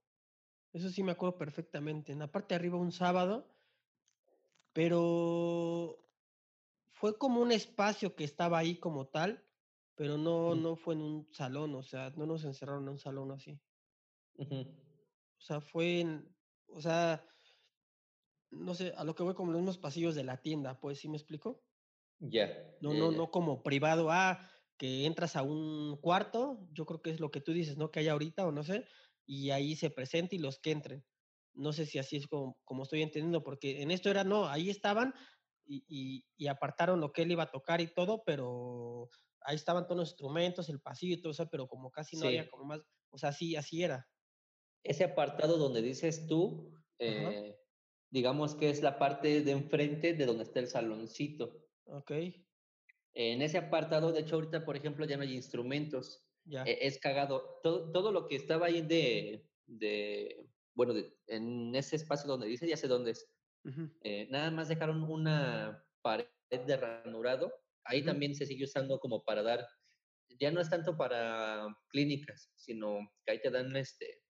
eso 0.72 0.90
sí 0.90 1.02
me 1.02 1.12
acuerdo 1.12 1.38
perfectamente, 1.38 2.12
en 2.12 2.18
la 2.18 2.30
parte 2.30 2.54
de 2.54 2.56
arriba 2.56 2.76
un 2.76 2.92
sábado, 2.92 3.48
pero 4.72 6.06
fue 6.90 7.16
como 7.16 7.40
un 7.40 7.52
espacio 7.52 8.14
que 8.14 8.24
estaba 8.24 8.58
ahí 8.58 8.76
como 8.78 9.06
tal, 9.06 9.42
pero 9.94 10.18
no, 10.18 10.54
no 10.54 10.76
fue 10.76 10.94
en 10.94 11.02
un 11.02 11.32
salón, 11.32 11.74
o 11.74 11.82
sea, 11.82 12.10
no 12.16 12.26
nos 12.26 12.44
encerraron 12.44 12.82
en 12.84 12.88
un 12.90 12.98
salón 12.98 13.32
así. 13.32 13.58
O 14.38 15.40
sea, 15.40 15.60
fue 15.60 16.00
en, 16.00 16.36
o 16.68 16.80
sea, 16.80 17.24
no 18.50 18.74
sé, 18.74 18.92
a 18.96 19.04
lo 19.04 19.14
que 19.14 19.22
voy 19.22 19.34
como 19.34 19.52
los 19.52 19.60
mismos 19.60 19.78
pasillos 19.78 20.14
de 20.14 20.24
la 20.24 20.42
tienda, 20.42 20.78
pues, 20.80 20.98
¿sí 20.98 21.08
me 21.08 21.16
explico? 21.16 21.62
Ya. 22.18 22.48
No, 22.80 22.94
no, 22.94 23.10
no 23.10 23.30
como 23.30 23.62
privado, 23.62 24.10
ah, 24.10 24.50
que 24.78 25.06
entras 25.06 25.36
a 25.36 25.42
un 25.42 25.96
cuarto, 26.00 26.68
yo 26.72 26.86
creo 26.86 27.02
que 27.02 27.10
es 27.10 27.20
lo 27.20 27.30
que 27.30 27.40
tú 27.40 27.52
dices, 27.52 27.76
¿no? 27.76 27.90
Que 27.90 28.00
hay 28.00 28.08
ahorita 28.08 28.46
o 28.46 28.52
no 28.52 28.62
sé, 28.62 28.86
y 29.26 29.50
ahí 29.50 29.76
se 29.76 29.90
presenta 29.90 30.34
y 30.36 30.38
los 30.38 30.58
que 30.60 30.72
entren. 30.72 31.04
No 31.54 31.72
sé 31.72 31.86
si 31.86 31.98
así 31.98 32.16
es 32.16 32.26
como, 32.26 32.58
como 32.64 32.82
estoy 32.82 33.02
entendiendo, 33.02 33.42
porque 33.42 33.82
en 33.82 33.90
esto 33.90 34.10
era, 34.10 34.24
no, 34.24 34.46
ahí 34.48 34.70
estaban 34.70 35.14
y, 35.64 35.84
y, 35.88 36.24
y 36.36 36.46
apartaron 36.48 37.00
lo 37.00 37.12
que 37.12 37.22
él 37.22 37.32
iba 37.32 37.44
a 37.44 37.50
tocar 37.50 37.80
y 37.80 37.92
todo, 37.92 38.22
pero 38.26 39.08
ahí 39.40 39.56
estaban 39.56 39.86
todos 39.86 39.98
los 39.98 40.08
instrumentos, 40.10 40.68
el 40.68 40.80
pasillo 40.80 41.14
y 41.14 41.20
todo 41.22 41.32
eso, 41.32 41.48
pero 41.50 41.66
como 41.68 41.90
casi 41.90 42.16
no 42.16 42.26
había 42.26 42.48
como 42.50 42.64
más, 42.64 42.80
o 43.10 43.18
sea, 43.18 43.32
sí, 43.32 43.56
así 43.56 43.82
era. 43.82 44.06
Ese 44.82 45.04
apartado 45.04 45.56
donde 45.56 45.82
dices 45.82 46.26
tú, 46.26 46.72
eh, 46.98 47.56
digamos 48.10 48.54
que 48.54 48.70
es 48.70 48.82
la 48.82 48.98
parte 48.98 49.42
de 49.42 49.52
enfrente 49.52 50.14
de 50.14 50.26
donde 50.26 50.44
está 50.44 50.60
el 50.60 50.68
saloncito. 50.68 51.66
Ok. 51.86 52.12
En 53.16 53.42
ese 53.42 53.58
apartado, 53.58 54.12
de 54.12 54.20
hecho, 54.20 54.36
ahorita, 54.36 54.64
por 54.64 54.76
ejemplo, 54.76 55.06
ya 55.06 55.16
no 55.16 55.22
hay 55.22 55.34
instrumentos. 55.34 56.22
Ya. 56.44 56.62
E, 56.64 56.86
es 56.86 57.00
cagado. 57.00 57.60
Todo, 57.62 57.90
todo, 57.90 58.12
lo 58.12 58.28
que 58.28 58.36
estaba 58.36 58.66
ahí 58.66 58.82
de, 58.82 59.48
de 59.66 60.46
bueno, 60.74 60.94
en 61.26 61.74
ese 61.74 61.96
espacio 61.96 62.28
donde 62.28 62.46
dice, 62.46 62.68
ya 62.68 62.76
sé 62.76 62.86
dónde 62.86 63.12
es. 63.12 63.28
Eh, 64.02 64.28
nada 64.30 64.52
más 64.52 64.68
dejaron 64.68 65.02
una 65.02 65.84
pared 66.00 66.28
de 66.48 66.76
ranurado 66.76 67.52
ahí 67.86 68.04
también 68.04 68.34
se 68.34 68.46
sigue 68.46 68.64
usando 68.64 68.98
como 68.98 69.24
para 69.24 69.42
dar, 69.42 69.66
ya 70.38 70.50
no 70.50 70.60
es 70.60 70.68
tanto 70.68 70.96
para 70.96 71.66
clínicas, 71.88 72.50
sino 72.56 72.98
que 73.24 73.32
ahí 73.32 73.40
te 73.40 73.50
dan 73.50 73.74
este, 73.76 74.22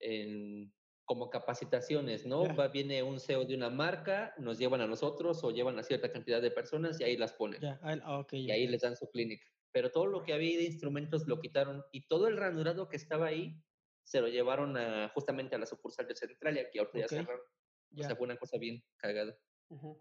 en, 0.00 0.72
como 1.06 1.30
capacitaciones, 1.30 2.26
¿no? 2.26 2.54
Va, 2.56 2.68
viene 2.68 3.02
un 3.02 3.20
CEO 3.20 3.44
de 3.44 3.54
una 3.54 3.70
marca, 3.70 4.34
nos 4.38 4.58
llevan 4.58 4.80
a 4.80 4.86
nosotros 4.86 5.42
o 5.44 5.52
llevan 5.52 5.78
a 5.78 5.84
cierta 5.84 6.12
cantidad 6.12 6.42
de 6.42 6.50
personas 6.50 7.00
y 7.00 7.04
ahí 7.04 7.16
las 7.16 7.32
ponen. 7.32 7.64
Ah, 7.64 8.26
y 8.32 8.50
ahí 8.50 8.66
les 8.66 8.82
dan 8.82 8.96
su 8.96 9.08
clínica. 9.10 9.46
Pero 9.72 9.92
todo 9.92 10.06
lo 10.06 10.24
que 10.24 10.32
había 10.32 10.58
de 10.58 10.64
instrumentos 10.64 11.26
lo 11.26 11.40
quitaron 11.40 11.84
y 11.92 12.06
todo 12.08 12.26
el 12.26 12.36
ranurado 12.36 12.88
que 12.88 12.96
estaba 12.96 13.26
ahí 13.26 13.62
se 14.02 14.20
lo 14.20 14.28
llevaron 14.28 14.76
a, 14.76 15.08
justamente 15.14 15.54
a 15.54 15.58
la 15.58 15.66
sucursal 15.66 16.06
de 16.08 16.16
Centralia, 16.16 16.68
que 16.70 16.80
ahorita 16.80 16.98
ya 16.98 17.08
cerraron. 17.08 17.42
O 17.96 18.02
sea, 18.02 18.16
fue 18.16 18.26
una 18.26 18.36
cosa 18.36 18.58
bien 18.58 18.82
cagada. 18.96 19.38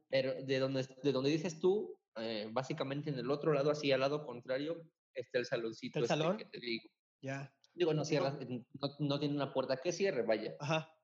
Pero 0.09 0.43
de 0.43 0.59
donde, 0.59 0.87
de 1.03 1.11
donde 1.11 1.29
dices 1.29 1.59
tú, 1.59 1.99
eh, 2.17 2.47
básicamente 2.51 3.09
en 3.09 3.19
el 3.19 3.29
otro 3.29 3.53
lado, 3.53 3.71
así 3.71 3.91
al 3.91 3.99
lado 3.99 4.25
contrario, 4.25 4.81
está 5.13 5.39
el 5.39 5.45
saloncito 5.45 5.99
¿El 5.99 6.05
este 6.05 6.15
salón? 6.15 6.37
que 6.37 6.45
te 6.45 6.59
digo. 6.59 6.89
Ya. 7.21 7.53
Digo, 7.73 7.93
no 7.93 8.05
cierra, 8.05 8.37
no, 8.47 8.95
no, 8.99 9.19
tiene 9.19 9.35
una 9.35 9.51
puerta 9.51 9.77
que 9.77 9.91
cierre, 9.91 10.21
vaya. 10.21 10.55
Ajá. 10.59 10.94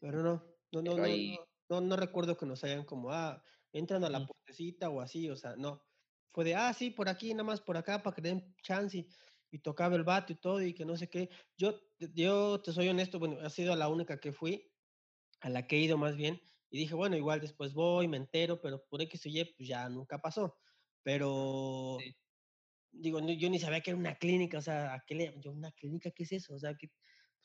Pero 0.00 0.22
no, 0.22 0.44
no, 0.72 0.82
no, 0.82 0.98
no, 0.98 1.16
No, 1.68 1.80
no 1.80 1.96
recuerdo 1.96 2.36
que 2.36 2.46
nos 2.46 2.64
hayan 2.64 2.84
como, 2.84 3.10
ah, 3.12 3.42
entran 3.72 4.04
a 4.04 4.10
la 4.10 4.26
puertecita 4.26 4.90
o 4.90 5.00
así, 5.00 5.30
o 5.30 5.36
sea, 5.36 5.56
no. 5.56 5.82
Fue 6.32 6.44
de, 6.44 6.54
ah, 6.54 6.72
sí, 6.74 6.90
por 6.90 7.08
aquí, 7.08 7.32
nada 7.34 7.44
más 7.44 7.60
por 7.60 7.76
acá, 7.76 8.02
para 8.02 8.14
que 8.14 8.22
den 8.22 8.54
chance. 8.62 8.98
Y, 8.98 9.08
y 9.50 9.58
tocaba 9.60 9.96
el 9.96 10.04
vato 10.04 10.32
y 10.32 10.36
todo, 10.36 10.62
y 10.62 10.74
que 10.74 10.84
no 10.84 10.96
sé 10.96 11.08
qué. 11.10 11.30
Yo, 11.56 11.78
yo 11.98 12.60
te 12.62 12.72
soy 12.72 12.88
honesto, 12.88 13.18
bueno, 13.18 13.38
ha 13.40 13.50
sido 13.50 13.76
la 13.76 13.88
única 13.88 14.18
que 14.20 14.32
fui, 14.32 14.72
a 15.40 15.50
la 15.50 15.66
que 15.66 15.76
he 15.76 15.80
ido 15.80 15.98
más 15.98 16.16
bien, 16.16 16.40
y 16.70 16.78
dije, 16.78 16.94
bueno, 16.94 17.16
igual 17.16 17.40
después 17.40 17.74
voy, 17.74 18.08
me 18.08 18.16
entero, 18.18 18.60
pero 18.60 18.84
por 18.88 19.02
X 19.02 19.26
o 19.26 19.28
Y, 19.28 19.44
pues 19.56 19.68
ya 19.68 19.88
nunca 19.88 20.18
pasó. 20.20 20.56
Pero 21.02 21.98
Sí. 21.98 22.14
digo, 22.92 23.20
yo 23.20 23.50
ni 23.50 23.58
sabía 23.58 23.80
que 23.80 23.90
era 23.90 23.98
una 23.98 24.16
clínica, 24.16 24.58
o 24.58 24.62
sea, 24.62 24.94
¿a 24.94 25.04
qué 25.06 25.14
le 25.14 25.34
yo 25.40 25.52
una 25.52 25.72
clínica, 25.72 26.10
qué 26.12 26.24
es 26.24 26.32
eso? 26.32 26.54
O 26.54 26.58
sea, 26.58 26.74
que 26.76 26.92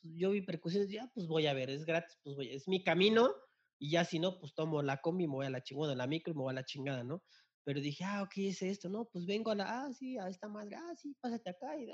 pues, 0.02 0.14
yo 0.16 0.32
vi 0.32 0.42
percusiones, 0.42 0.90
ya 0.90 1.10
pues 1.14 1.28
voy 1.28 1.48
a 1.48 1.54
ver, 1.54 1.70
es 1.70 1.86
gratis, 1.86 2.18
pues 2.24 2.36
voy, 2.36 2.50
es 2.50 2.68
mi 2.68 2.84
camino 2.84 3.34
y 3.80 3.92
ya 3.92 4.06
si 4.06 4.20
no, 4.20 4.40
pues 4.40 4.54
tomo 4.56 4.82
la 4.82 4.98
combi, 4.98 5.28
me 5.28 5.34
voy 5.34 5.46
a 5.46 5.50
la 5.50 5.62
chingada, 5.62 5.96
la 5.96 6.08
micro 6.08 6.34
y 6.34 6.36
me 6.36 6.44
voy 6.44 6.52
a 6.52 6.56
la 6.56 6.66
chingada, 6.66 7.04
¿no? 7.04 7.24
Pero 7.64 7.82
dije, 7.82 8.04
ah, 8.04 8.24
ok, 8.24 8.34
es 8.38 8.62
esto, 8.62 8.90
¿no? 8.90 9.10
Pues 9.12 9.26
vengo 9.26 9.52
a 9.52 9.56
la, 9.56 9.86
ah, 9.86 9.94
sí, 9.94 10.18
a 10.18 10.30
esta 10.30 10.48
madre, 10.48 10.76
ah, 10.78 10.94
sí, 10.96 11.16
pásate 11.20 11.50
acá 11.50 11.78
y. 11.80 11.88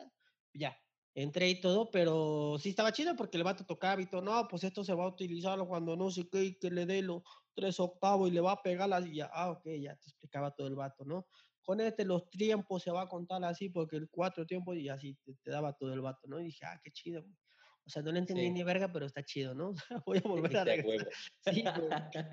Ya, 0.54 0.78
entré 1.16 1.49
y 1.49 1.62
todo, 1.62 1.89
pero 1.91 2.58
sí 2.60 2.70
estaba 2.70 2.91
chido 2.91 3.16
porque 3.16 3.38
el 3.38 3.43
vato 3.43 3.66
tocaba 3.66 4.01
y 4.01 4.06
todo, 4.10 4.22
no, 4.22 4.47
pues 4.47 4.64
esto 4.64 4.84
se 4.84 4.93
va 4.93 5.06
a 5.06 5.08
utilizar 5.10 5.60
cuando 5.68 5.95
no 5.95 6.12
sé 6.12 6.30
qué, 6.32 6.58
que 6.60 6.70
le 6.72 6.86
dé 6.86 7.01
los 7.01 7.24
tres 7.56 7.80
octavos 7.80 8.30
y 8.30 8.32
le 8.32 8.41
va 8.41 8.54
a 8.54 8.62
pegar 8.64 8.89
las, 8.89 9.06
ah, 9.32 9.51
ok, 9.51 9.66
ya 9.82 9.95
te 9.95 10.10
explicaba 10.10 10.51
todo 10.56 10.68
el 10.68 10.76
vato, 10.76 11.06
¿no? 11.06 11.28
con 11.64 11.80
este 11.80 12.06
los 12.06 12.30
tiempos 12.30 12.84
se 12.84 12.91
va 12.91 13.04
a 13.04 13.08
contar 13.08 13.43
así 13.45 13.70
porque 13.70 13.95
el 13.97 14.10
cuatro 14.10 14.45
tiempos 14.45 14.76
y 14.78 14.89
así 14.89 15.16
te, 15.24 15.34
te 15.41 15.51
daba 15.51 15.74
todo 15.74 15.93
el 15.93 16.01
vato, 16.01 16.28
¿no? 16.28 16.39
Y 16.39 16.45
dije, 16.45 16.66
ah, 16.66 16.80
qué 16.84 16.91
chido, 16.91 17.24
güey. 17.24 17.36
O 17.86 17.90
sea, 17.90 18.02
no 18.02 18.12
le 18.12 18.20
entendí 18.20 18.44
Sí. 18.44 18.52
ni 18.52 18.64
verga, 18.64 18.92
pero 18.92 19.06
está 19.06 19.24
chido, 19.24 19.54
¿no? 19.56 19.74
Voy 20.08 20.20
a 20.20 20.22
volver 20.56 20.58
a 20.58 20.64
regresar. 20.66 21.10
Sí. 21.46 21.64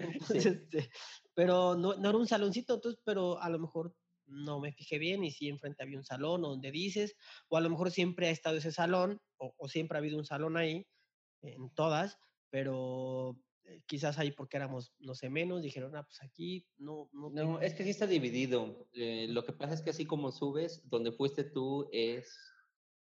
Entonces, 0.01 0.43
Sí. 0.43 0.49
este, 0.49 0.91
pero 1.35 1.75
no, 1.77 1.97
no 1.97 2.09
era 2.11 2.19
un 2.19 2.27
saloncito, 2.27 2.75
entonces, 2.75 3.01
pero 3.05 3.41
a 3.41 3.49
lo 3.51 3.59
mejor 3.59 3.97
no 4.27 4.61
me 4.61 4.73
fijé 4.73 4.99
bien 4.99 5.25
y 5.25 5.33
sí 5.33 5.49
enfrente 5.49 5.83
había 5.83 5.99
un 5.99 6.05
salón 6.05 6.45
o 6.45 6.51
donde 6.51 6.71
dices, 6.71 7.17
o 7.49 7.57
a 7.57 7.61
lo 7.61 7.69
mejor 7.71 7.91
siempre 7.91 8.29
ha 8.29 8.31
estado 8.31 8.59
ese 8.59 8.71
salón, 8.73 9.21
o, 9.39 9.55
o 9.57 9.69
siempre 9.69 9.97
ha 9.97 10.01
habido 10.01 10.19
un 10.19 10.25
salón 10.25 10.57
ahí, 10.57 10.87
en 11.43 11.71
todas, 11.75 12.19
pero 12.51 13.41
eh, 13.65 13.83
quizás 13.87 14.19
ahí 14.19 14.31
porque 14.33 14.57
éramos, 14.57 14.93
no 14.99 15.15
sé, 15.15 15.31
menos, 15.31 15.63
dijeron, 15.63 15.97
ah, 15.97 16.05
pues 16.05 16.23
aquí 16.23 16.69
no, 16.77 17.09
no 17.13 17.31
No, 17.31 17.61
es 17.61 17.75
que 17.75 17.83
sí 17.83 17.91
está 17.91 18.07
dividido. 18.07 18.89
Eh, 18.93 19.27
lo 19.29 19.45
que 19.45 19.53
pasa 19.53 19.75
es 19.75 19.83
que 19.83 19.91
así 19.91 20.07
como 20.07 20.31
subes, 20.31 20.89
donde 20.89 21.11
fuiste 21.13 21.43
tú 21.45 21.89
es 21.93 22.50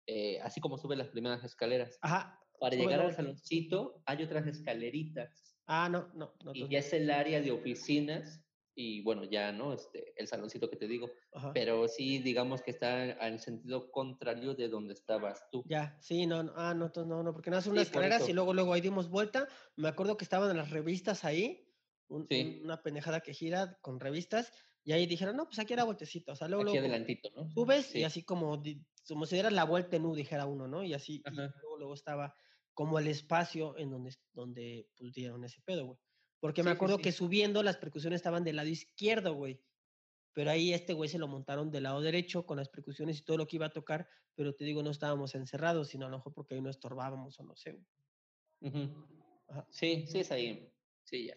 eh, 0.07 0.39
así 0.41 0.59
como 0.61 0.77
subes 0.77 0.97
las 0.97 1.09
primeras 1.09 1.43
escaleras. 1.43 1.97
Ajá. 2.01 2.39
Para 2.59 2.75
llegar 2.75 2.99
la 2.99 3.05
al 3.05 3.13
saloncito 3.15 4.01
hay 4.05 4.23
otras 4.23 4.47
escaleritas 4.47 5.57
Ah, 5.65 5.89
no, 5.89 6.11
no, 6.13 6.33
no. 6.43 6.51
y 6.53 6.67
ya 6.69 6.79
es 6.79 6.93
el 6.93 7.09
área 7.11 7.41
de 7.41 7.51
oficinas 7.51 8.41
y 8.75 9.01
bueno, 9.03 9.23
ya, 9.23 9.51
¿no? 9.51 9.71
Este, 9.73 10.13
el 10.17 10.27
saloncito 10.27 10.69
que 10.69 10.75
te 10.77 10.87
digo. 10.87 11.09
Ajá. 11.33 11.51
Pero 11.53 11.87
sí, 11.87 12.17
digamos 12.19 12.61
que 12.63 12.71
está 12.71 13.11
en 13.27 13.37
sentido 13.39 13.91
contrario 13.91 14.55
de 14.55 14.67
donde 14.67 14.93
estabas 14.93 15.43
tú. 15.51 15.63
Ya, 15.67 15.95
sí, 16.01 16.25
no, 16.25 16.41
no, 16.43 16.53
ah, 16.55 16.73
no, 16.73 16.91
no, 17.05 17.21
no, 17.23 17.33
porque 17.33 17.49
no 17.51 17.57
hace 17.57 17.69
unas 17.69 17.83
Sí, 17.83 17.89
escaleras 17.89 18.27
y 18.27 18.33
luego, 18.33 18.53
luego 18.53 18.73
ahí 18.73 18.81
dimos 18.81 19.09
vuelta. 19.09 19.47
Me 19.75 19.89
acuerdo 19.89 20.17
que 20.17 20.23
estaban 20.25 20.55
las 20.57 20.71
revistas 20.71 21.23
ahí, 21.23 21.69
un- 22.07 22.27
Sí. 22.29 22.57
un- 22.59 22.65
una 22.65 22.81
pendejada 22.81 23.21
que 23.21 23.33
gira 23.33 23.77
con 23.81 23.99
revistas, 23.99 24.51
y 24.83 24.91
ahí 24.93 25.05
dijeron, 25.05 25.37
no, 25.37 25.45
pues 25.45 25.59
aquí 25.59 25.73
era 25.73 25.83
vueltecita, 25.85 26.33
o 26.33 26.35
sea, 26.35 26.47
luego, 26.47 26.63
Aquí 26.63 26.71
luego 26.73 26.87
adelantito, 26.87 27.29
¿no? 27.35 27.49
subes 27.51 27.89
y 27.95 27.99
Sí. 27.99 28.03
así 28.03 28.23
como, 28.23 28.57
como 29.07 29.25
si 29.25 29.35
dieras 29.35 29.53
la 29.53 29.65
vuelta 29.65 29.95
en 29.97 30.05
U, 30.05 30.15
dijera 30.15 30.45
uno, 30.45 30.67
¿no? 30.67 30.83
Y 30.83 30.93
así, 30.93 31.21
y 31.25 31.31
luego, 31.35 31.77
luego 31.77 31.93
estaba 31.93 32.35
como 32.73 32.99
el 32.99 33.07
espacio 33.07 33.77
en 33.77 33.91
donde, 33.91 34.15
donde 34.33 34.89
pues 34.97 35.13
dieron 35.13 35.43
ese 35.43 35.61
pedo, 35.61 35.85
güey. 35.85 35.99
Porque 36.39 36.63
me 36.63 36.71
Sí, 36.71 36.75
acuerdo 36.75 36.97
sí. 36.97 37.03
que 37.03 37.11
subiendo 37.11 37.63
las 37.63 37.77
percusiones 37.77 38.17
estaban 38.17 38.43
del 38.43 38.55
lado 38.57 38.69
izquierdo, 38.69 39.33
güey. 39.35 39.61
Pero 40.33 40.49
ahí 40.51 40.73
este 40.73 40.93
güey 40.93 41.09
se 41.09 41.19
lo 41.19 41.27
montaron 41.27 41.69
del 41.71 41.83
lado 41.83 42.01
derecho 42.01 42.45
con 42.45 42.57
las 42.57 42.69
percusiones 42.69 43.19
y 43.19 43.23
todo 43.23 43.37
lo 43.37 43.47
que 43.47 43.57
iba 43.57 43.67
a 43.67 43.73
tocar, 43.73 44.07
pero 44.35 44.55
te 44.55 44.65
digo, 44.65 44.81
no 44.81 44.89
estábamos 44.89 45.35
encerrados, 45.35 45.89
sino 45.89 46.07
a 46.07 46.09
lo 46.09 46.17
mejor 46.17 46.33
porque 46.33 46.55
ahí 46.55 46.61
no 46.61 46.71
estorbábamos 46.71 47.39
o 47.39 47.43
no 47.43 47.55
sé. 47.55 47.73
güey. 48.61 48.89
Ajá. 49.47 49.67
Sí, 49.69 50.05
sí 50.07 50.19
es 50.21 50.31
ahí. 50.31 50.73
Sí, 51.03 51.27
ya. 51.27 51.35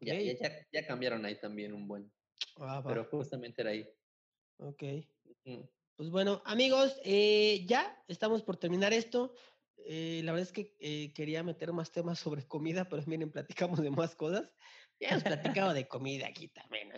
Ya, 0.00 0.20
ya, 0.20 0.66
ya, 0.72 0.86
cambiaron 0.86 1.24
ahí 1.24 1.38
también 1.40 1.72
un 1.72 1.86
buen. 1.86 2.12
Ah, 2.56 2.82
Pero 2.84 3.04
justamente 3.04 3.62
era 3.62 3.70
ahí. 3.70 3.88
Ok. 4.58 4.82
Pues 5.98 6.10
bueno, 6.10 6.42
amigos, 6.44 6.96
eh, 7.02 7.66
ya 7.66 8.04
estamos 8.06 8.44
por 8.44 8.56
terminar 8.56 8.92
esto. 8.92 9.34
Eh, 9.78 10.20
la 10.22 10.30
verdad 10.30 10.46
es 10.46 10.52
que 10.52 10.76
eh, 10.78 11.12
quería 11.12 11.42
meter 11.42 11.72
más 11.72 11.90
temas 11.90 12.20
sobre 12.20 12.46
comida, 12.46 12.88
pero 12.88 13.02
miren, 13.06 13.32
platicamos 13.32 13.80
de 13.82 13.90
más 13.90 14.14
cosas. 14.14 14.48
Ya 15.00 15.08
hemos 15.08 15.24
platicado 15.24 15.74
de 15.74 15.88
comida 15.88 16.28
aquí 16.28 16.46
también. 16.46 16.92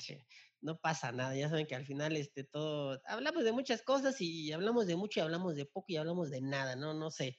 No 0.60 0.78
pasa 0.78 1.12
nada, 1.12 1.34
ya 1.34 1.48
saben 1.48 1.66
que 1.66 1.74
al 1.76 1.86
final 1.86 2.14
este 2.14 2.44
todo 2.44 3.00
hablamos 3.06 3.42
de 3.42 3.52
muchas 3.52 3.80
cosas 3.80 4.20
y 4.20 4.52
hablamos 4.52 4.86
de 4.86 4.96
mucho 4.96 5.20
y 5.20 5.22
hablamos 5.22 5.56
de 5.56 5.64
poco 5.64 5.86
y 5.88 5.96
hablamos 5.96 6.28
de 6.28 6.42
nada, 6.42 6.76
no 6.76 6.92
no 6.92 7.10
sé. 7.10 7.38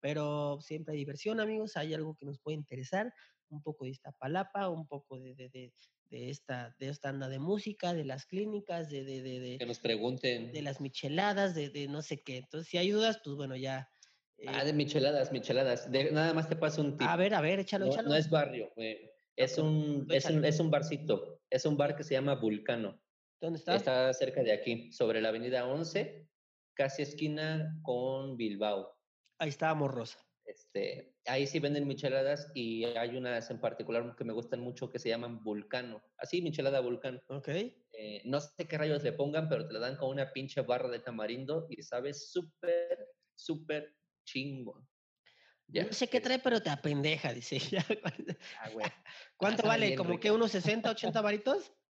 Pero 0.00 0.58
siempre 0.60 0.94
hay 0.94 0.98
diversión, 0.98 1.38
amigos, 1.38 1.76
hay 1.76 1.94
algo 1.94 2.16
que 2.16 2.26
nos 2.26 2.40
puede 2.40 2.56
interesar, 2.56 3.12
un 3.48 3.62
poco 3.62 3.84
de 3.84 3.92
Iztapalapa, 3.92 4.68
un 4.70 4.88
poco 4.88 5.20
de, 5.20 5.36
de, 5.36 5.50
de, 5.50 5.72
de 6.10 6.30
esta 6.30 6.74
de 6.78 6.88
esta 6.88 7.08
anda 7.08 7.28
de 7.28 7.38
música, 7.38 7.94
de 7.94 8.04
las 8.04 8.26
clínicas, 8.26 8.90
de 8.90 9.04
de, 9.04 9.22
de, 9.22 9.40
de, 9.40 9.58
Que 9.58 9.66
nos 9.66 9.78
pregunten. 9.78 10.52
de 10.52 10.62
las 10.62 10.80
micheladas, 10.80 11.54
de, 11.54 11.70
de 11.70 11.88
no 11.88 12.02
sé 12.02 12.22
qué. 12.22 12.38
Entonces, 12.38 12.68
si 12.68 12.78
hay 12.78 12.90
dudas, 12.90 13.20
pues 13.24 13.36
bueno, 13.36 13.56
ya. 13.56 13.90
Ah, 14.46 14.62
eh, 14.62 14.66
de 14.66 14.72
micheladas, 14.72 15.32
micheladas. 15.32 15.90
De- 15.90 16.12
nada 16.12 16.34
más 16.34 16.48
te 16.48 16.56
paso 16.56 16.82
un 16.82 16.96
tip. 16.96 17.08
a 17.08 17.16
ver, 17.16 17.34
a 17.34 17.40
ver, 17.40 17.60
échalo, 17.60 17.86
no, 17.86 17.92
échalo. 17.92 18.08
no 18.10 18.14
es 18.16 18.28
barrio, 18.28 18.70
eh, 18.76 19.10
es, 19.34 19.54
pero 19.54 19.66
un, 19.68 20.06
es, 20.10 20.24
un, 20.26 20.44
es 20.44 20.60
un 20.60 20.70
barcito. 20.70 21.40
Es 21.50 21.64
un 21.64 21.76
bar 21.76 21.96
que 21.96 22.04
se 22.04 22.14
llama 22.14 22.34
Vulcano. 22.34 23.00
¿Dónde 23.40 23.58
está? 23.58 23.76
Está 23.76 24.12
cerca 24.12 24.42
de 24.42 24.52
aquí, 24.52 24.92
sobre 24.92 25.20
la 25.20 25.28
avenida 25.28 25.66
11, 25.66 26.28
casi 26.74 27.02
esquina 27.02 27.78
con 27.82 28.36
Bilbao. 28.36 28.98
Ahí 29.38 29.50
estábamos, 29.50 29.90
Rosa. 29.90 30.25
Este, 30.46 31.16
ahí 31.26 31.46
sí 31.46 31.58
venden 31.58 31.86
micheladas 31.88 32.50
y 32.54 32.84
hay 32.84 33.16
unas 33.16 33.50
en 33.50 33.60
particular 33.60 34.14
que 34.16 34.24
me 34.24 34.32
gustan 34.32 34.60
mucho 34.60 34.88
que 34.90 34.98
se 35.00 35.08
llaman 35.08 35.42
Vulcano. 35.42 36.02
Así, 36.16 36.40
michelada 36.40 36.80
Vulcano. 36.80 37.20
Ok. 37.28 37.48
Eh, 37.48 38.22
no 38.24 38.40
sé 38.40 38.66
qué 38.68 38.78
rayos 38.78 39.02
le 39.02 39.12
pongan, 39.12 39.48
pero 39.48 39.66
te 39.66 39.74
la 39.74 39.80
dan 39.80 39.96
con 39.96 40.10
una 40.10 40.32
pinche 40.32 40.60
barra 40.60 40.88
de 40.88 41.00
tamarindo 41.00 41.66
y 41.68 41.82
sabe 41.82 42.14
súper, 42.14 43.08
súper 43.34 43.96
chingón. 44.24 44.88
Ya, 45.68 45.84
no 45.84 45.92
sé 45.92 46.06
qué 46.06 46.18
es- 46.18 46.22
trae, 46.22 46.38
pero 46.38 46.60
te 46.62 46.70
apendeja, 46.70 47.32
dice. 47.32 47.58
Ya, 47.80 47.84
Ah, 48.60 48.70
güey. 48.72 48.86
¿Cuánto 49.36 49.66
vale? 49.66 49.96
¿Como 49.96 50.20
que 50.20 50.30
unos 50.30 50.52
60, 50.52 50.90
80 50.90 51.20
varitos? 51.20 51.72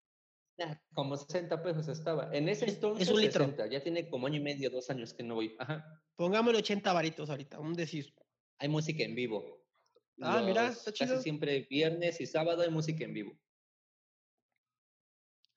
Ah, 0.59 0.81
Como 0.95 1.19
60 1.19 1.63
pesos 1.63 1.87
estaba. 1.89 2.31
En 2.35 2.49
ese 2.49 2.65
Es- 2.65 2.71
es 2.71 2.75
entonces, 2.77 3.11
un 3.11 3.21
litro. 3.21 3.45
60. 3.45 3.67
Ya 3.67 3.83
tiene 3.83 4.09
como 4.09 4.27
año 4.27 4.37
y 4.37 4.41
medio, 4.43 4.71
dos 4.71 4.89
años 4.89 5.13
que 5.13 5.23
no 5.23 5.35
voy. 5.35 5.55
Ajá. 5.59 6.03
Pongámosle 6.15 6.61
80 6.61 6.95
varitos 6.95 7.29
ahorita, 7.29 7.59
un 7.61 7.75
decir. 7.75 8.15
Hay 8.59 8.69
música 8.69 9.05
en 9.05 9.15
vivo. 9.15 9.65
Ah, 10.21 10.43
mira, 10.45 10.69
Los- 10.69 10.79
está 10.79 10.93
Casi 10.93 11.05
chido. 11.05 11.23
siempre 11.23 11.61
viernes 11.69 12.21
y 12.21 12.27
sábado 12.27 12.63
hay 12.63 12.71
música 12.71 13.05
en 13.05 13.13
vivo. 13.13 13.39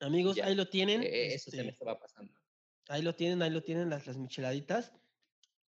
Amigos, 0.01 0.35
Ya, 0.37 0.45
ahí 0.45 0.55
lo 0.55 0.69
tienen. 0.69 1.03
Eh, 1.03 1.33
Eso 1.33 1.51
se 1.51 1.57
me 1.57 1.63
este, 1.63 1.73
estaba 1.73 1.99
pasando. 1.99 2.33
Ahí 2.87 3.01
lo 3.01 3.15
tienen, 3.15 3.41
ahí 3.41 3.49
lo 3.49 3.63
tienen 3.63 3.89
las, 3.89 4.07
las 4.07 4.17
micheladitas. 4.17 4.93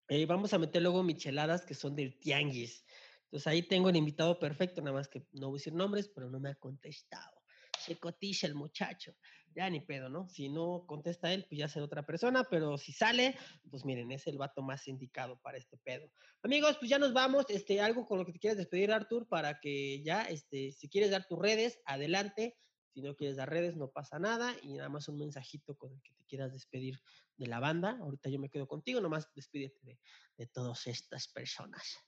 Eh, 0.08 0.26
vamos 0.26 0.52
a 0.52 0.58
meter 0.58 0.82
luego 0.82 1.02
micheladas 1.02 1.64
que 1.64 1.74
son 1.74 1.94
del 1.96 2.18
tianguis. 2.18 2.84
Entonces 3.24 3.46
ahí 3.46 3.62
tengo 3.62 3.88
el 3.88 3.96
invitado 3.96 4.38
perfecto, 4.38 4.82
nada 4.82 4.94
más 4.96 5.08
que 5.08 5.26
no 5.32 5.48
voy 5.48 5.56
a 5.56 5.60
decir 5.60 5.72
nombres, 5.72 6.08
pero 6.08 6.28
no 6.28 6.38
me 6.40 6.50
ha 6.50 6.54
contestado. 6.54 7.42
Se 7.78 7.98
cotiza 7.98 8.46
el 8.46 8.54
muchacho. 8.54 9.16
Ya 9.54 9.68
ni 9.68 9.80
pedo, 9.80 10.08
¿no? 10.08 10.28
Si 10.28 10.48
no 10.48 10.84
contesta 10.86 11.32
él, 11.32 11.44
pues 11.48 11.58
ya 11.58 11.68
será 11.68 11.84
otra 11.84 12.06
persona, 12.06 12.44
pero 12.44 12.78
si 12.78 12.92
sale, 12.92 13.36
pues 13.70 13.84
miren, 13.84 14.10
es 14.10 14.26
el 14.26 14.38
vato 14.38 14.62
más 14.62 14.88
indicado 14.88 15.38
para 15.40 15.58
este 15.58 15.76
pedo. 15.76 16.10
Amigos, 16.42 16.76
pues 16.78 16.90
ya 16.90 16.98
nos 16.98 17.12
vamos. 17.12 17.44
Este, 17.50 17.80
algo 17.80 18.06
con 18.06 18.18
lo 18.18 18.24
que 18.24 18.32
te 18.32 18.38
quieras 18.38 18.56
despedir, 18.56 18.92
Artur, 18.92 19.28
para 19.28 19.60
que 19.60 20.02
ya, 20.02 20.22
este, 20.22 20.72
si 20.72 20.88
quieres 20.88 21.10
dar 21.10 21.26
tus 21.26 21.38
redes, 21.38 21.80
adelante. 21.84 22.56
Si 22.94 23.02
no 23.02 23.14
quieres 23.14 23.36
dar 23.36 23.50
redes, 23.50 23.76
no 23.76 23.90
pasa 23.90 24.18
nada. 24.18 24.54
Y 24.62 24.74
nada 24.74 24.88
más 24.88 25.08
un 25.08 25.18
mensajito 25.18 25.76
con 25.76 25.92
el 25.92 26.02
que 26.02 26.12
te 26.14 26.24
quieras 26.24 26.52
despedir 26.52 27.00
de 27.36 27.46
la 27.46 27.60
banda. 27.60 27.98
Ahorita 28.00 28.30
yo 28.30 28.38
me 28.38 28.48
quedo 28.48 28.66
contigo, 28.66 29.00
nomás 29.00 29.28
despídete 29.34 29.78
de, 29.82 29.98
de 30.36 30.46
todas 30.46 30.86
estas 30.86 31.28
personas. 31.28 31.98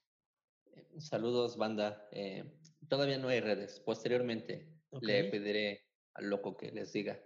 Eh, 0.72 1.00
Saludos, 1.00 1.56
banda. 1.56 2.08
Eh, 2.10 2.44
todavía 2.88 3.18
no 3.18 3.28
hay 3.28 3.40
redes. 3.40 3.80
Posteriormente 3.80 4.74
le 5.00 5.24
pediré 5.24 5.86
al 6.14 6.30
loco 6.30 6.56
que 6.56 6.70
les 6.70 6.92
diga. 6.92 7.20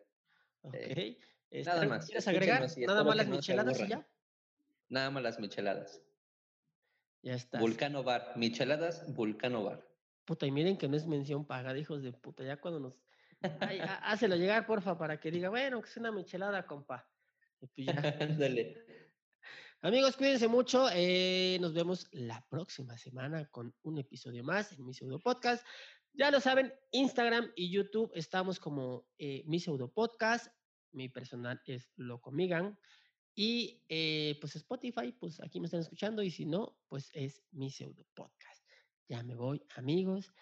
Ok. 0.63 0.75
Eh, 0.75 1.19
Este, 1.51 1.71
nada 1.71 1.81
¿algo 1.81 1.93
que 1.93 1.97
más, 1.97 2.07
¿Quieres 2.07 2.29
agregar? 2.29 2.67
Nada 2.79 3.05
más 3.05 3.17
las 3.17 3.29
no 3.29 3.37
micheladas 3.37 3.81
y 3.81 3.89
ya. 3.89 4.09
Nada 4.89 5.11
más 5.11 5.23
las 5.23 5.39
micheladas. 5.39 6.03
Ya 7.23 7.35
está. 7.35 7.59
Vulcano 7.59 8.03
Bar. 8.03 8.33
Micheladas, 8.37 9.13
Vulcano 9.15 9.65
Bar. 9.65 9.87
Puta, 10.25 10.47
y 10.47 10.51
miren 10.51 10.77
que 10.77 10.89
no 10.89 10.97
es 10.97 11.07
mención 11.07 11.47
pagada, 11.47 11.79
hijos 11.79 12.03
de 12.03 12.13
puta. 12.13 12.45
Ya 12.45 12.59
cuando 12.59 12.81
nos. 12.81 12.95
Ay, 13.61 13.81
hácelo 14.03 14.37
llegar, 14.37 14.67
porfa, 14.67 14.97
para 14.99 15.19
que 15.19 15.31
diga, 15.31 15.49
bueno, 15.49 15.81
que 15.81 15.89
es 15.89 15.97
una 15.97 16.13
michelada, 16.13 16.67
compa. 16.67 17.09
Y 17.61 17.67
pues 17.67 17.87
ya. 17.87 17.95
Amigos, 19.81 20.17
cuídense 20.17 20.49
mucho. 20.49 20.89
eh, 20.93 21.57
nos 21.61 21.73
vemos 21.73 22.09
la 22.11 22.45
próxima 22.49 22.99
semana 22.99 23.47
con 23.49 23.75
un 23.83 23.99
episodio 23.99 24.43
más 24.43 24.73
en 24.73 24.85
mi 24.85 24.93
pseudo 24.93 25.21
podcast. 25.21 25.65
Ya 26.19 26.33
lo 26.33 26.41
saben, 26.41 26.75
Instagram 26.91 27.53
y 27.55 27.71
YouTube 27.71 28.11
estamos 28.13 28.59
como 28.59 29.07
eh, 29.19 29.45
mi 29.47 29.61
pseudo 29.61 29.93
podcast. 29.93 30.49
Mi 30.91 31.09
personal 31.09 31.63
es 31.65 31.93
Locomigan. 31.95 32.77
Y 33.37 33.85
eh, 33.89 34.37
pues 34.41 34.57
Spotify, 34.57 35.13
pues 35.13 35.39
aquí 35.41 35.61
me 35.61 35.67
están 35.67 35.79
escuchando. 35.79 36.25
Y 36.25 36.33
si 36.33 36.45
no, 36.45 36.77
pues 36.89 37.09
es 37.15 37.45
mi 37.53 37.71
pseudo 37.71 38.05
podcast. 38.15 38.65
Ya 39.09 39.23
me 39.23 39.37
voy, 39.37 39.63
amigos. 39.77 40.33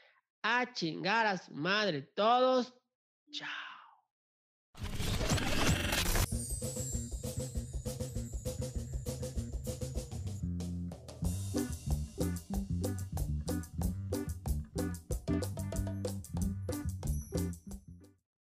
A 0.40 0.72
chingar 0.72 1.26
a 1.26 1.36
su 1.36 1.52
madre 1.52 2.00
todos. 2.00 2.72
Chao. 3.30 3.75